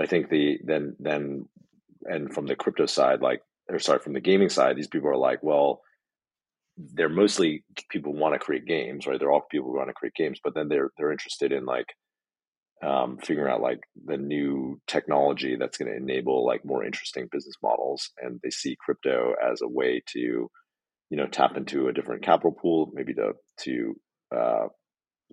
I 0.02 0.06
think 0.06 0.30
the 0.30 0.60
then 0.64 0.96
then 1.00 1.48
and 2.04 2.34
from 2.34 2.46
the 2.46 2.56
crypto 2.56 2.86
side, 2.86 3.22
like 3.22 3.42
or 3.70 3.80
sorry, 3.80 4.00
from 4.00 4.14
the 4.14 4.22
gaming 4.22 4.50
side, 4.50 4.76
these 4.76 4.88
people 4.88 5.10
are 5.10 5.18
like, 5.18 5.44
well, 5.44 5.82
they're 6.78 7.10
mostly 7.10 7.64
people 7.90 8.14
want 8.14 8.34
to 8.34 8.40
create 8.40 8.66
games, 8.66 9.08
right? 9.08 9.20
They're 9.20 9.32
all 9.32 9.48
people 9.50 9.68
who 9.72 9.78
want 9.78 9.90
to 9.90 9.94
create 9.94 10.14
games, 10.14 10.40
but 10.44 10.54
then 10.54 10.70
they're 10.70 10.92
they're 10.98 11.12
interested 11.12 11.52
in 11.52 11.66
like 11.66 11.88
um, 12.84 13.18
figuring 13.18 13.52
out 13.52 13.62
like 13.62 13.80
the 14.06 14.18
new 14.18 14.80
technology 14.88 15.56
that's 15.56 15.78
going 15.78 15.92
to 15.92 15.98
enable 15.98 16.46
like 16.46 16.64
more 16.64 16.86
interesting 16.86 17.28
business 17.32 17.56
models, 17.64 18.12
and 18.22 18.40
they 18.44 18.52
see 18.52 18.78
crypto 18.80 19.34
as 19.44 19.62
a 19.62 19.68
way 19.68 20.02
to 20.14 20.20
you 20.20 21.18
know 21.18 21.28
tap 21.28 21.58
into 21.58 21.88
a 21.88 21.94
different 21.94 22.24
capital 22.24 22.52
pool 22.52 22.92
maybe 22.94 23.14
to 23.14 23.34
to 23.62 23.96
uh, 24.36 24.68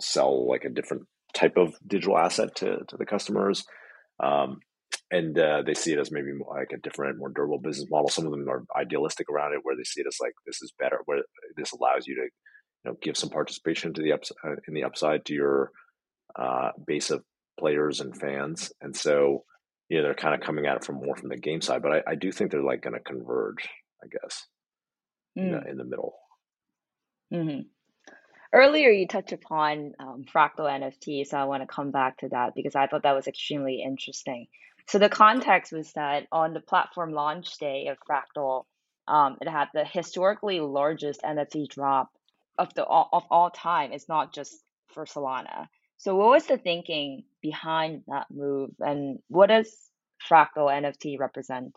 sell 0.00 0.48
like 0.48 0.64
a 0.64 0.70
different 0.70 1.02
type 1.34 1.56
of 1.56 1.74
digital 1.86 2.16
asset 2.16 2.54
to, 2.54 2.78
to 2.88 2.96
the 2.96 3.04
customers 3.04 3.64
um, 4.22 4.58
and 5.10 5.38
uh, 5.38 5.62
they 5.64 5.74
see 5.74 5.92
it 5.92 5.98
as 5.98 6.10
maybe 6.10 6.30
like 6.48 6.72
a 6.72 6.78
different 6.78 7.18
more 7.18 7.30
durable 7.30 7.58
business 7.58 7.88
model 7.90 8.08
some 8.08 8.24
of 8.24 8.30
them 8.30 8.48
are 8.48 8.64
idealistic 8.76 9.28
around 9.30 9.52
it 9.52 9.60
where 9.62 9.76
they 9.76 9.84
see 9.84 10.00
it 10.00 10.06
as 10.06 10.16
like 10.20 10.32
this 10.46 10.62
is 10.62 10.72
better 10.78 11.00
where 11.06 11.22
this 11.56 11.72
allows 11.72 12.06
you 12.06 12.14
to 12.14 12.22
you 12.22 12.30
know 12.84 12.94
give 13.02 13.16
some 13.16 13.30
participation 13.30 13.92
to 13.92 14.02
the 14.02 14.12
upside 14.12 14.36
uh, 14.44 14.56
in 14.68 14.74
the 14.74 14.84
upside 14.84 15.24
to 15.24 15.34
your 15.34 15.70
uh, 16.36 16.70
base 16.86 17.10
of 17.10 17.22
players 17.58 18.00
and 18.00 18.16
fans 18.18 18.72
and 18.80 18.96
so 18.96 19.44
you 19.88 19.98
know 19.98 20.04
they're 20.04 20.14
kind 20.14 20.34
of 20.34 20.40
coming 20.40 20.66
at 20.66 20.76
it 20.76 20.84
from 20.84 20.96
more 20.96 21.16
from 21.16 21.28
the 21.28 21.36
game 21.36 21.60
side 21.60 21.82
but 21.82 21.92
i, 21.92 22.02
I 22.12 22.14
do 22.14 22.32
think 22.32 22.50
they're 22.50 22.62
like 22.62 22.82
going 22.82 22.94
to 22.94 23.00
converge 23.00 23.68
i 24.02 24.06
guess 24.08 24.46
in, 25.36 25.52
the, 25.52 25.58
mm. 25.58 25.70
in 25.70 25.76
the 25.76 25.84
middle. 25.84 26.14
Mm-hmm. 27.32 27.60
Earlier, 28.54 28.90
you 28.90 29.08
touched 29.08 29.32
upon 29.32 29.94
um, 29.98 30.24
fractal 30.32 30.60
NFT, 30.60 31.26
so 31.26 31.36
I 31.36 31.44
want 31.44 31.64
to 31.64 31.66
come 31.66 31.90
back 31.90 32.18
to 32.18 32.28
that 32.28 32.54
because 32.54 32.76
I 32.76 32.86
thought 32.86 33.02
that 33.02 33.16
was 33.16 33.26
extremely 33.26 33.82
interesting. 33.82 34.46
So 34.86 35.00
the 35.00 35.08
context 35.08 35.72
was 35.72 35.92
that 35.94 36.28
on 36.30 36.54
the 36.54 36.60
platform 36.60 37.12
launch 37.12 37.58
day 37.58 37.88
of 37.88 37.98
Fractal, 38.08 38.66
um, 39.08 39.38
it 39.40 39.48
had 39.48 39.70
the 39.74 39.84
historically 39.84 40.60
largest 40.60 41.22
NFT 41.22 41.68
drop 41.68 42.10
of 42.56 42.72
the 42.74 42.84
of 42.84 43.24
all 43.28 43.50
time. 43.50 43.92
It's 43.92 44.08
not 44.08 44.32
just 44.32 44.54
for 44.92 45.04
Solana. 45.04 45.66
So 45.96 46.14
what 46.14 46.28
was 46.28 46.46
the 46.46 46.56
thinking 46.56 47.24
behind 47.42 48.04
that 48.06 48.26
move, 48.30 48.70
and 48.78 49.18
what 49.26 49.48
does 49.48 49.74
Fractal 50.30 50.70
NFT 50.70 51.18
represent? 51.18 51.76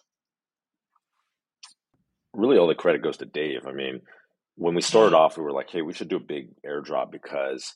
really 2.38 2.58
all 2.58 2.68
the 2.68 2.76
credit 2.76 3.02
goes 3.02 3.18
to 3.18 3.26
Dave. 3.26 3.66
I 3.68 3.72
mean, 3.74 4.02
when 4.58 4.74
we 4.74 4.82
started 4.82 5.16
mm-hmm. 5.16 5.24
off, 5.24 5.38
we 5.38 5.44
were 5.44 5.54
like, 5.54 5.70
hey, 5.70 5.82
we 5.82 5.94
should 5.94 6.10
do 6.10 6.18
a 6.18 6.20
big 6.20 6.50
airdrop 6.66 7.12
because 7.12 7.76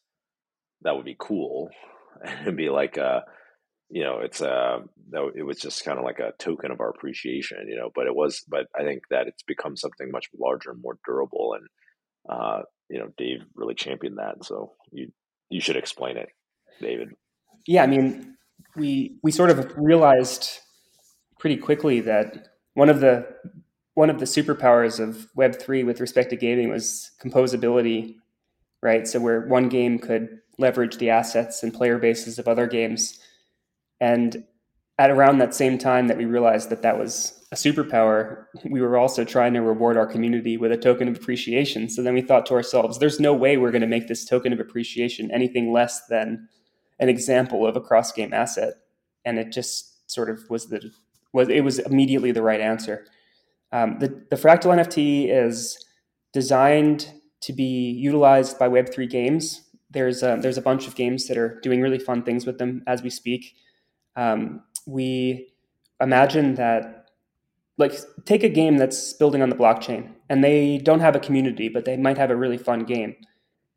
that 0.82 0.96
would 0.96 1.06
be 1.06 1.16
cool. 1.18 1.70
And 2.24 2.56
be 2.56 2.70
like 2.70 2.98
a, 2.98 3.24
you 3.90 4.04
know, 4.04 4.20
it's 4.20 4.42
uh, 4.42 4.80
a, 5.16 5.28
it 5.34 5.44
was 5.44 5.58
just 5.58 5.84
kind 5.84 5.98
of 5.98 6.04
like 6.04 6.20
a 6.20 6.34
token 6.38 6.70
of 6.70 6.80
our 6.80 6.90
appreciation, 6.90 7.66
you 7.68 7.76
know, 7.76 7.90
but 7.96 8.06
it 8.06 8.14
was, 8.14 8.44
but 8.48 8.68
I 8.78 8.84
think 8.84 9.04
that 9.10 9.28
it's 9.28 9.42
become 9.42 9.76
something 9.76 10.12
much 10.12 10.28
larger 10.38 10.70
and 10.72 10.82
more 10.82 11.00
durable. 11.04 11.56
And, 11.58 11.68
uh, 12.30 12.62
you 12.90 13.00
know, 13.00 13.08
Dave 13.18 13.40
really 13.56 13.74
championed 13.74 14.18
that. 14.18 14.44
So 14.46 14.74
you, 14.92 15.12
you 15.50 15.62
should 15.62 15.78
explain 15.78 16.18
it, 16.18 16.30
David. 16.80 17.10
Yeah. 17.66 17.84
I 17.84 17.88
mean, 17.88 18.36
we, 18.76 19.18
we 19.24 19.32
sort 19.32 19.50
of 19.50 19.74
realized 19.78 20.60
pretty 21.40 21.58
quickly 21.58 22.02
that 22.02 22.50
one 22.76 22.90
of 22.90 23.00
the 23.00 23.26
one 24.02 24.10
of 24.10 24.18
the 24.18 24.26
superpowers 24.26 25.00
of 25.00 25.28
Web3 25.38 25.86
with 25.86 26.02
respect 26.02 26.32
to 26.32 26.36
gaming 26.36 26.70
was 26.70 27.12
composability, 27.24 28.16
right? 28.82 29.08
So 29.08 29.20
where 29.20 29.42
one 29.42 29.70
game 29.70 30.00
could 30.00 30.40
leverage 30.58 30.98
the 30.98 31.12
assets 31.12 31.62
and 31.62 31.72
player 31.72 32.00
bases 32.00 32.40
of 32.40 32.48
other 32.48 32.66
games. 32.66 33.20
And 34.00 34.44
at 34.98 35.12
around 35.12 35.38
that 35.38 35.54
same 35.54 35.78
time 35.78 36.08
that 36.08 36.18
we 36.18 36.26
realized 36.26 36.72
that 36.72 36.82
that 36.82 36.98
was 36.98 37.46
a 37.52 37.56
superpower, 37.56 38.46
we 38.66 38.82
were 38.82 38.98
also 38.98 39.24
trying 39.24 39.54
to 39.54 39.62
reward 39.62 39.98
our 39.98 40.08
community 40.08 40.58
with 40.58 40.72
a 40.72 40.78
token 40.78 41.08
of 41.08 41.16
appreciation. 41.16 41.88
So 41.88 42.02
then 42.02 42.16
we 42.16 42.24
thought 42.24 42.48
to 42.48 42.56
ourselves, 42.56 42.98
there's 42.98 43.20
no 43.20 43.36
way 43.36 43.56
we're 43.56 43.70
going 43.70 43.82
to 43.82 43.88
make 43.88 44.08
this 44.08 44.26
token 44.26 44.52
of 44.52 44.60
appreciation 44.60 45.30
anything 45.30 45.72
less 45.72 46.08
than 46.08 46.50
an 46.98 47.08
example 47.08 47.68
of 47.68 47.76
a 47.76 47.82
cross 47.82 48.12
game 48.12 48.34
asset. 48.34 48.74
And 49.26 49.38
it 49.38 49.52
just 49.52 50.10
sort 50.10 50.32
of 50.32 50.50
was 50.50 50.70
the 50.70 50.92
was 51.34 51.50
it 51.50 51.64
was 51.64 51.78
immediately 51.78 52.32
the 52.32 52.42
right 52.42 52.62
answer. 52.62 53.06
Um, 53.72 54.00
the, 54.00 54.08
the 54.30 54.36
Fractal 54.36 54.76
NFT 54.76 55.30
is 55.30 55.84
designed 56.34 57.12
to 57.42 57.54
be 57.54 57.92
utilized 57.92 58.60
by 58.60 58.68
Web3 58.68 59.10
games. 59.10 59.62
There's 59.90 60.24
a, 60.24 60.38
there's 60.42 60.58
a 60.58 60.62
bunch 60.62 60.88
of 60.88 60.96
games 60.96 61.28
that 61.28 61.38
are 61.38 61.60
doing 61.62 61.82
really 61.82 62.00
fun 62.00 62.24
things 62.24 62.46
with 62.46 62.58
them 62.58 62.84
as 62.88 63.02
we 63.02 63.10
speak. 63.10 63.56
Um, 64.16 64.64
we 64.86 65.54
imagine 66.00 66.56
that, 66.56 67.10
like, 67.78 67.94
take 68.26 68.44
a 68.44 68.50
game 68.50 68.78
that's 68.78 69.14
building 69.14 69.42
on 69.42 69.50
the 69.50 69.56
blockchain 69.56 70.12
and 70.30 70.44
they 70.44 70.78
don't 70.78 71.00
have 71.00 71.16
a 71.16 71.20
community, 71.20 71.70
but 71.70 71.86
they 71.86 71.98
might 71.98 72.18
have 72.18 72.32
a 72.32 72.36
really 72.36 72.58
fun 72.58 72.86
game. 72.86 73.16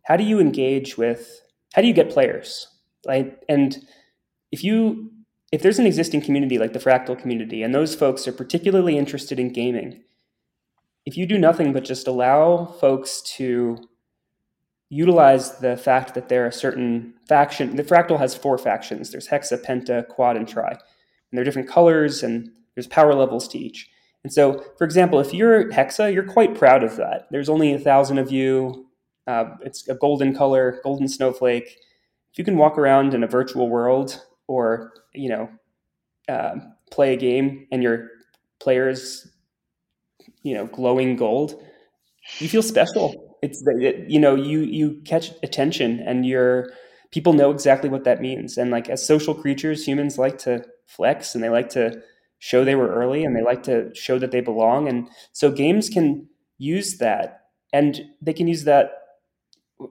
How 0.04 0.16
do 0.16 0.24
you 0.24 0.40
engage 0.40 0.98
with, 0.98 1.40
how 1.74 1.82
do 1.82 1.88
you 1.88 1.94
get 1.94 2.10
players? 2.10 2.68
Right? 3.06 3.38
And 3.48 3.76
if 4.52 4.62
you 4.62 5.10
if 5.54 5.62
there's 5.62 5.78
an 5.78 5.86
existing 5.86 6.20
community 6.20 6.58
like 6.58 6.72
the 6.72 6.78
fractal 6.80 7.18
community 7.18 7.62
and 7.62 7.74
those 7.74 7.94
folks 7.94 8.26
are 8.26 8.32
particularly 8.32 8.98
interested 8.98 9.38
in 9.38 9.52
gaming 9.52 10.02
if 11.06 11.16
you 11.16 11.26
do 11.26 11.38
nothing 11.38 11.72
but 11.72 11.84
just 11.84 12.08
allow 12.08 12.66
folks 12.66 13.22
to 13.22 13.78
utilize 14.88 15.58
the 15.58 15.76
fact 15.76 16.14
that 16.14 16.28
there 16.28 16.46
are 16.46 16.50
certain 16.50 17.14
faction 17.28 17.76
the 17.76 17.82
fractal 17.82 18.18
has 18.18 18.34
four 18.34 18.58
factions. 18.58 19.10
There's 19.10 19.28
hexa 19.28 19.64
penta 19.64 20.06
quad 20.08 20.36
and 20.36 20.48
tri. 20.48 20.70
And 20.70 20.78
they're 21.32 21.44
different 21.44 21.68
colors 21.68 22.22
and 22.22 22.50
there's 22.74 22.86
power 22.86 23.14
levels 23.14 23.48
to 23.48 23.58
each. 23.58 23.88
And 24.22 24.32
so 24.32 24.64
for 24.78 24.84
example 24.84 25.20
if 25.20 25.34
you're 25.34 25.70
hexa 25.70 26.12
you're 26.12 26.24
quite 26.24 26.54
proud 26.54 26.82
of 26.82 26.96
that. 26.96 27.26
There's 27.30 27.48
only 27.48 27.72
a 27.72 27.78
thousand 27.78 28.18
of 28.18 28.30
you. 28.30 28.86
Uh, 29.26 29.56
it's 29.62 29.88
a 29.88 29.94
golden 29.94 30.34
color 30.34 30.80
golden 30.82 31.08
snowflake. 31.08 31.76
If 32.32 32.38
you 32.38 32.44
can 32.44 32.56
walk 32.56 32.78
around 32.78 33.14
in 33.14 33.22
a 33.22 33.28
virtual 33.28 33.68
world 33.68 34.20
or 34.46 34.92
you 35.14 35.28
know 35.28 35.48
uh, 36.28 36.56
play 36.90 37.14
a 37.14 37.16
game 37.16 37.66
and 37.72 37.82
your 37.82 38.08
players 38.60 39.28
you 40.42 40.54
know 40.54 40.66
glowing 40.66 41.16
gold 41.16 41.60
you 42.40 42.48
feel 42.48 42.62
special. 42.62 43.38
It's 43.42 43.62
it, 43.66 44.10
you 44.10 44.18
know 44.18 44.34
you 44.34 44.60
you 44.60 45.00
catch 45.04 45.30
attention 45.42 46.00
and 46.00 46.26
your 46.26 46.70
people 47.10 47.32
know 47.32 47.50
exactly 47.50 47.90
what 47.90 48.04
that 48.04 48.20
means. 48.20 48.56
And 48.58 48.70
like 48.70 48.88
as 48.88 49.06
social 49.06 49.34
creatures 49.34 49.86
humans 49.86 50.18
like 50.18 50.38
to 50.38 50.64
flex 50.86 51.34
and 51.34 51.44
they 51.44 51.50
like 51.50 51.70
to 51.70 52.00
show 52.38 52.64
they 52.64 52.74
were 52.74 52.92
early 52.94 53.24
and 53.24 53.36
they 53.36 53.42
like 53.42 53.62
to 53.64 53.94
show 53.94 54.18
that 54.18 54.30
they 54.30 54.40
belong. 54.40 54.88
And 54.88 55.08
so 55.32 55.50
games 55.50 55.88
can 55.88 56.28
use 56.58 56.98
that. 56.98 57.42
And 57.72 58.02
they 58.22 58.32
can 58.32 58.48
use 58.48 58.64
that 58.64 58.92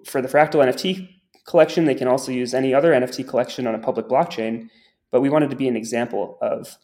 for 0.06 0.22
the 0.22 0.28
fractal 0.28 0.64
nft 0.64 1.08
collection. 1.48 1.86
They 1.86 1.96
can 1.96 2.08
also 2.08 2.32
use 2.32 2.54
any 2.54 2.74
other 2.74 2.92
NFT 2.92 3.28
collection 3.28 3.68
on 3.68 3.76
a 3.76 3.80
public 3.80 4.08
blockchain. 4.08 4.70
But 5.12 5.22
we 5.22 5.30
wanted 5.30 5.50
to 5.52 5.56
be 5.56 5.68
an 5.68 5.76
example 5.76 6.38
of 6.42 6.78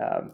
um, 0.00 0.32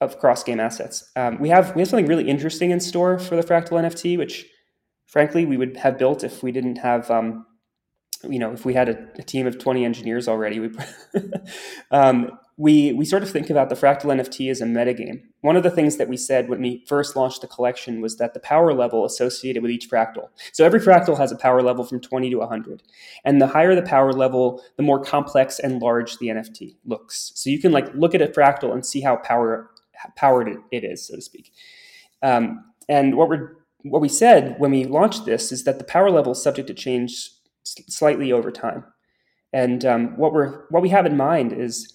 of 0.00 0.18
cross 0.18 0.44
game 0.44 0.60
assets. 0.60 1.10
Um, 1.16 1.38
we 1.40 1.48
have 1.48 1.74
we 1.74 1.80
have 1.80 1.88
something 1.88 2.06
really 2.06 2.28
interesting 2.28 2.70
in 2.70 2.80
store 2.80 3.18
for 3.18 3.36
the 3.36 3.42
Fractal 3.42 3.72
NFT, 3.72 4.16
which 4.16 4.46
frankly 5.06 5.44
we 5.44 5.56
would 5.56 5.76
have 5.78 5.98
built 5.98 6.22
if 6.22 6.42
we 6.42 6.52
didn't 6.52 6.76
have 6.76 7.10
um, 7.10 7.46
you 8.28 8.38
know 8.38 8.52
if 8.52 8.64
we 8.64 8.74
had 8.74 8.88
a, 8.88 9.08
a, 9.18 9.22
team 9.22 9.46
of 9.46 9.58
20 9.58 9.84
engineers 9.84 10.28
already. 10.28 10.60
We 10.60 10.70
um, 11.90 12.38
we 12.58 12.92
we 12.92 13.04
sort 13.04 13.22
of 13.22 13.30
think 13.30 13.50
about 13.50 13.68
the 13.68 13.76
fractal 13.76 14.12
NFT 14.12 14.50
as 14.50 14.60
a 14.60 14.64
metagame. 14.64 15.22
One 15.42 15.56
of 15.56 15.62
the 15.62 15.70
things 15.70 15.96
that 15.96 16.08
we 16.08 16.16
said 16.16 16.48
when 16.48 16.60
we 16.60 16.84
first 16.88 17.14
launched 17.14 17.40
the 17.40 17.46
collection 17.46 18.00
was 18.00 18.16
that 18.16 18.34
the 18.34 18.40
power 18.40 18.74
level 18.74 19.04
associated 19.04 19.62
with 19.62 19.70
each 19.70 19.88
fractal. 19.88 20.28
So 20.52 20.66
every 20.66 20.80
fractal 20.80 21.16
has 21.16 21.30
a 21.30 21.36
power 21.36 21.62
level 21.62 21.84
from 21.84 22.00
20 22.00 22.30
to 22.30 22.36
100. 22.36 22.82
And 23.24 23.40
the 23.40 23.46
higher 23.46 23.76
the 23.76 23.82
power 23.82 24.12
level, 24.12 24.60
the 24.76 24.82
more 24.82 25.00
complex 25.00 25.60
and 25.60 25.80
large 25.80 26.18
the 26.18 26.26
NFT 26.26 26.74
looks. 26.84 27.30
So 27.36 27.48
you 27.48 27.60
can 27.60 27.70
like 27.70 27.94
look 27.94 28.12
at 28.12 28.22
a 28.22 28.26
fractal 28.26 28.72
and 28.72 28.84
see 28.84 29.00
how 29.00 29.16
power 29.16 29.70
powered 30.16 30.48
it 30.72 30.82
is, 30.84 31.06
so 31.06 31.14
to 31.14 31.22
speak. 31.22 31.52
Um, 32.22 32.64
and 32.88 33.16
what 33.16 33.30
we 33.30 33.36
what 33.82 34.02
we 34.02 34.08
said 34.08 34.56
when 34.58 34.72
we 34.72 34.84
launched 34.84 35.26
this 35.26 35.52
is 35.52 35.62
that 35.62 35.78
the 35.78 35.84
power 35.84 36.10
level 36.10 36.32
is 36.32 36.42
subject 36.42 36.66
to 36.66 36.74
change 36.74 37.30
slightly 37.62 38.32
over 38.32 38.50
time. 38.50 38.82
And 39.52 39.84
um, 39.84 40.16
what 40.16 40.32
we're 40.32 40.66
what 40.70 40.82
we 40.82 40.88
have 40.88 41.06
in 41.06 41.16
mind 41.16 41.52
is 41.52 41.94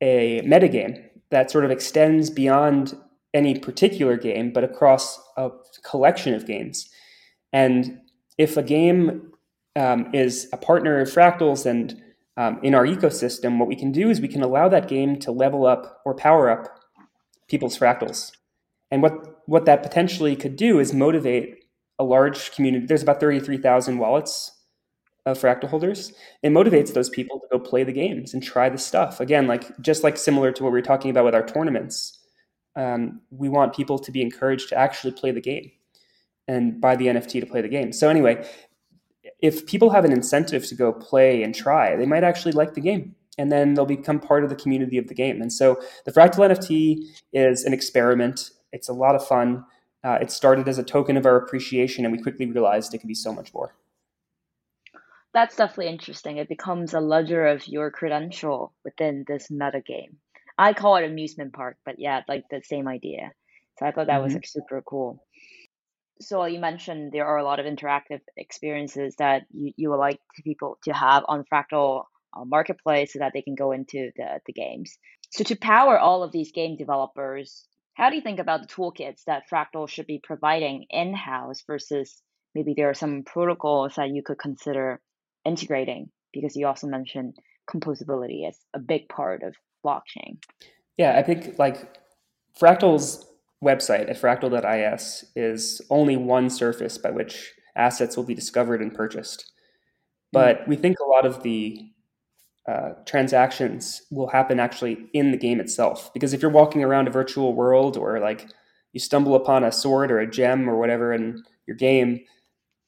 a 0.00 0.40
metagame 0.42 1.08
that 1.30 1.50
sort 1.50 1.64
of 1.64 1.70
extends 1.70 2.30
beyond 2.30 2.96
any 3.32 3.58
particular 3.58 4.16
game, 4.16 4.52
but 4.52 4.64
across 4.64 5.20
a 5.36 5.50
collection 5.82 6.34
of 6.34 6.46
games. 6.46 6.88
And 7.52 8.00
if 8.38 8.56
a 8.56 8.62
game 8.62 9.32
um, 9.76 10.10
is 10.14 10.48
a 10.52 10.56
partner 10.56 11.00
of 11.00 11.08
Fractals 11.08 11.66
and 11.66 12.00
um, 12.36 12.58
in 12.62 12.74
our 12.74 12.84
ecosystem, 12.84 13.58
what 13.58 13.68
we 13.68 13.76
can 13.76 13.92
do 13.92 14.10
is 14.10 14.20
we 14.20 14.28
can 14.28 14.42
allow 14.42 14.68
that 14.68 14.88
game 14.88 15.18
to 15.20 15.30
level 15.30 15.66
up 15.66 16.00
or 16.04 16.14
power 16.14 16.50
up 16.50 16.68
people's 17.48 17.78
fractals. 17.78 18.32
And 18.90 19.02
what, 19.02 19.42
what 19.46 19.66
that 19.66 19.82
potentially 19.82 20.34
could 20.34 20.56
do 20.56 20.80
is 20.80 20.92
motivate 20.92 21.64
a 21.98 22.04
large 22.04 22.52
community. 22.52 22.86
There's 22.86 23.02
about 23.02 23.20
33,000 23.20 23.98
wallets 23.98 24.50
of 25.26 25.38
fractal 25.38 25.68
holders 25.68 26.12
it 26.42 26.50
motivates 26.50 26.92
those 26.92 27.08
people 27.08 27.40
to 27.40 27.46
go 27.50 27.58
play 27.58 27.82
the 27.82 27.92
games 27.92 28.34
and 28.34 28.42
try 28.42 28.68
the 28.68 28.78
stuff. 28.78 29.20
Again 29.20 29.46
like 29.46 29.78
just 29.80 30.04
like 30.04 30.16
similar 30.16 30.52
to 30.52 30.62
what 30.62 30.72
we 30.72 30.78
were 30.78 30.82
talking 30.82 31.10
about 31.10 31.24
with 31.24 31.34
our 31.34 31.46
tournaments 31.46 32.18
um, 32.76 33.20
we 33.30 33.48
want 33.48 33.74
people 33.74 33.98
to 33.98 34.10
be 34.10 34.20
encouraged 34.20 34.68
to 34.70 34.76
actually 34.76 35.12
play 35.12 35.30
the 35.30 35.40
game 35.40 35.70
and 36.48 36.80
buy 36.80 36.96
the 36.96 37.06
nft 37.06 37.40
to 37.40 37.46
play 37.46 37.62
the 37.62 37.68
game. 37.68 37.92
So 37.92 38.08
anyway 38.08 38.46
if 39.40 39.66
people 39.66 39.90
have 39.90 40.04
an 40.04 40.12
incentive 40.12 40.66
to 40.66 40.74
go 40.74 40.92
play 40.92 41.42
and 41.42 41.54
try 41.54 41.96
they 41.96 42.06
might 42.06 42.24
actually 42.24 42.52
like 42.52 42.74
the 42.74 42.80
game 42.80 43.14
and 43.38 43.50
then 43.50 43.74
they'll 43.74 43.86
become 43.86 44.20
part 44.20 44.44
of 44.44 44.50
the 44.50 44.56
community 44.56 44.98
of 44.98 45.08
the 45.08 45.14
game. 45.14 45.40
And 45.40 45.52
so 45.52 45.80
the 46.04 46.12
fractal 46.12 46.48
nft 46.48 46.98
is 47.32 47.64
an 47.64 47.72
experiment. 47.72 48.50
It's 48.72 48.88
a 48.88 48.92
lot 48.92 49.14
of 49.14 49.26
fun. 49.26 49.64
Uh, 50.04 50.18
it 50.20 50.30
started 50.30 50.68
as 50.68 50.78
a 50.78 50.84
token 50.84 51.16
of 51.16 51.24
our 51.24 51.36
appreciation 51.36 52.04
and 52.04 52.12
we 52.12 52.22
quickly 52.22 52.44
realized 52.44 52.92
it 52.92 52.98
could 52.98 53.08
be 53.08 53.14
so 53.14 53.32
much 53.32 53.54
more 53.54 53.74
that's 55.34 55.56
definitely 55.56 55.88
interesting. 55.88 56.36
It 56.36 56.48
becomes 56.48 56.94
a 56.94 57.00
ledger 57.00 57.46
of 57.46 57.66
your 57.66 57.90
credential 57.90 58.72
within 58.84 59.24
this 59.26 59.50
meta 59.50 59.82
game. 59.84 60.16
I 60.56 60.72
call 60.72 60.96
it 60.96 61.04
amusement 61.04 61.52
park, 61.52 61.76
but 61.84 61.96
yeah, 61.98 62.22
like 62.28 62.44
the 62.48 62.62
same 62.62 62.86
idea. 62.86 63.32
So 63.78 63.86
I 63.86 63.90
thought 63.90 64.06
that 64.06 64.14
mm-hmm. 64.14 64.22
was 64.22 64.34
like 64.34 64.46
super 64.46 64.80
cool. 64.82 65.26
So 66.20 66.44
you 66.44 66.60
mentioned 66.60 67.10
there 67.10 67.26
are 67.26 67.38
a 67.38 67.44
lot 67.44 67.58
of 67.58 67.66
interactive 67.66 68.20
experiences 68.36 69.16
that 69.18 69.42
you, 69.52 69.72
you 69.76 69.90
would 69.90 69.96
like 69.96 70.20
people 70.44 70.78
to 70.84 70.92
have 70.92 71.24
on 71.26 71.44
Fractal 71.52 72.04
uh, 72.36 72.44
Marketplace 72.44 73.12
so 73.12 73.18
that 73.18 73.32
they 73.34 73.42
can 73.42 73.56
go 73.56 73.72
into 73.72 74.12
the, 74.16 74.40
the 74.46 74.52
games. 74.52 74.96
So 75.30 75.42
to 75.42 75.56
power 75.56 75.98
all 75.98 76.22
of 76.22 76.30
these 76.30 76.52
game 76.52 76.76
developers, 76.76 77.66
how 77.94 78.10
do 78.10 78.16
you 78.16 78.22
think 78.22 78.38
about 78.38 78.62
the 78.62 78.68
toolkits 78.68 79.24
that 79.26 79.50
Fractal 79.52 79.88
should 79.88 80.06
be 80.06 80.20
providing 80.22 80.86
in-house 80.90 81.64
versus 81.66 82.22
maybe 82.54 82.74
there 82.76 82.90
are 82.90 82.94
some 82.94 83.24
protocols 83.24 83.96
that 83.96 84.10
you 84.10 84.22
could 84.22 84.38
consider 84.38 85.00
integrating 85.44 86.10
because 86.32 86.56
you 86.56 86.66
also 86.66 86.86
mentioned 86.86 87.36
composability 87.70 88.46
as 88.48 88.58
a 88.74 88.78
big 88.78 89.08
part 89.08 89.42
of 89.42 89.54
blockchain. 89.84 90.38
Yeah, 90.96 91.18
I 91.18 91.22
think 91.22 91.58
like 91.58 91.98
Fractal's 92.58 93.26
website 93.64 94.10
at 94.10 94.20
fractal.is 94.20 95.24
is 95.34 95.80
only 95.90 96.16
one 96.16 96.50
surface 96.50 96.98
by 96.98 97.10
which 97.10 97.52
assets 97.76 98.16
will 98.16 98.24
be 98.24 98.34
discovered 98.34 98.80
and 98.80 98.94
purchased. 98.94 99.52
But 100.32 100.60
mm-hmm. 100.60 100.70
we 100.70 100.76
think 100.76 100.98
a 100.98 101.08
lot 101.08 101.26
of 101.26 101.42
the 101.42 101.88
uh, 102.68 102.90
transactions 103.04 104.02
will 104.10 104.28
happen 104.28 104.58
actually 104.60 105.06
in 105.12 105.30
the 105.30 105.36
game 105.36 105.60
itself. 105.60 106.12
Because 106.12 106.32
if 106.32 106.42
you're 106.42 106.50
walking 106.50 106.82
around 106.82 107.08
a 107.08 107.12
virtual 107.12 107.54
world 107.54 107.96
or 107.96 108.20
like 108.20 108.48
you 108.92 109.00
stumble 109.00 109.34
upon 109.34 109.64
a 109.64 109.72
sword 109.72 110.10
or 110.10 110.18
a 110.18 110.30
gem 110.30 110.68
or 110.68 110.78
whatever, 110.78 111.12
in 111.12 111.42
your 111.66 111.76
game, 111.76 112.20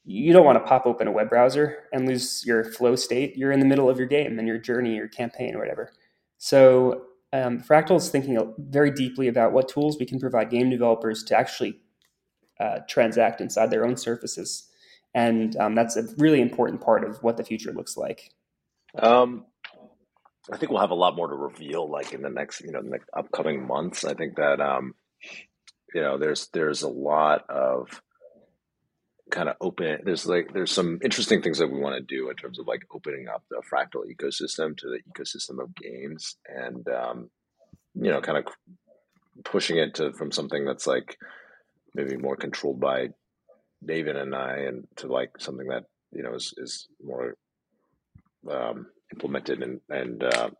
you 0.06 0.32
don't 0.32 0.46
want 0.46 0.56
to 0.56 0.64
pop 0.64 0.86
open 0.86 1.08
a 1.08 1.12
web 1.12 1.28
browser 1.28 1.84
and 1.92 2.06
lose 2.06 2.44
your 2.46 2.64
flow 2.64 2.94
state. 2.94 3.36
You're 3.36 3.50
in 3.50 3.58
the 3.60 3.66
middle 3.66 3.90
of 3.90 3.98
your 3.98 4.06
game 4.06 4.38
and 4.38 4.46
your 4.46 4.58
journey, 4.58 4.94
your 4.94 5.08
campaign, 5.08 5.56
or 5.56 5.58
whatever. 5.58 5.92
So 6.38 7.02
um, 7.32 7.60
Fractal 7.60 7.96
is 7.96 8.08
thinking 8.08 8.54
very 8.56 8.90
deeply 8.90 9.26
about 9.26 9.52
what 9.52 9.68
tools 9.68 9.98
we 9.98 10.06
can 10.06 10.20
provide 10.20 10.48
game 10.48 10.70
developers 10.70 11.24
to 11.24 11.36
actually 11.36 11.80
uh, 12.60 12.78
transact 12.88 13.40
inside 13.40 13.70
their 13.70 13.84
own 13.84 13.96
surfaces, 13.96 14.70
and 15.12 15.56
um, 15.56 15.74
that's 15.74 15.96
a 15.96 16.04
really 16.18 16.40
important 16.40 16.80
part 16.80 17.04
of 17.04 17.22
what 17.22 17.36
the 17.36 17.44
future 17.44 17.72
looks 17.72 17.96
like. 17.96 18.30
Um, 18.98 19.44
I 20.52 20.56
think 20.56 20.70
we'll 20.70 20.80
have 20.80 20.90
a 20.90 20.94
lot 20.94 21.16
more 21.16 21.28
to 21.28 21.34
reveal, 21.34 21.90
like 21.90 22.12
in 22.12 22.22
the 22.22 22.30
next, 22.30 22.60
you 22.60 22.70
know, 22.70 22.80
the 22.80 23.00
upcoming 23.12 23.66
months. 23.66 24.04
I 24.04 24.14
think 24.14 24.36
that, 24.36 24.60
um, 24.60 24.94
you 25.92 26.00
know, 26.00 26.16
there's 26.16 26.48
there's 26.52 26.82
a 26.82 26.88
lot 26.88 27.44
of 27.50 28.00
kind 29.30 29.48
of 29.48 29.56
open 29.60 29.98
there's 30.04 30.26
like 30.26 30.52
there's 30.52 30.70
some 30.70 31.00
interesting 31.02 31.42
things 31.42 31.58
that 31.58 31.70
we 31.70 31.80
want 31.80 31.96
to 31.96 32.02
do 32.02 32.30
in 32.30 32.36
terms 32.36 32.58
of 32.58 32.66
like 32.66 32.82
opening 32.94 33.26
up 33.28 33.42
the 33.50 33.60
fractal 33.72 34.04
ecosystem 34.08 34.76
to 34.76 34.88
the 34.88 35.00
ecosystem 35.10 35.60
of 35.60 35.74
games 35.74 36.36
and 36.46 36.88
um, 36.88 37.28
you 37.94 38.10
know 38.10 38.20
kind 38.20 38.38
of 38.38 38.44
pushing 39.44 39.78
it 39.78 39.94
to 39.94 40.12
from 40.12 40.30
something 40.30 40.64
that's 40.64 40.86
like 40.86 41.16
maybe 41.94 42.16
more 42.16 42.36
controlled 42.36 42.78
by 42.78 43.08
david 43.84 44.16
and 44.16 44.34
i 44.34 44.58
and 44.58 44.86
to 44.94 45.08
like 45.08 45.30
something 45.38 45.68
that 45.68 45.84
you 46.12 46.22
know 46.22 46.34
is, 46.34 46.54
is 46.56 46.86
more 47.02 47.34
um, 48.48 48.86
implemented 49.12 49.60
and 49.62 49.80
and 49.90 50.22
uh, 50.22 50.50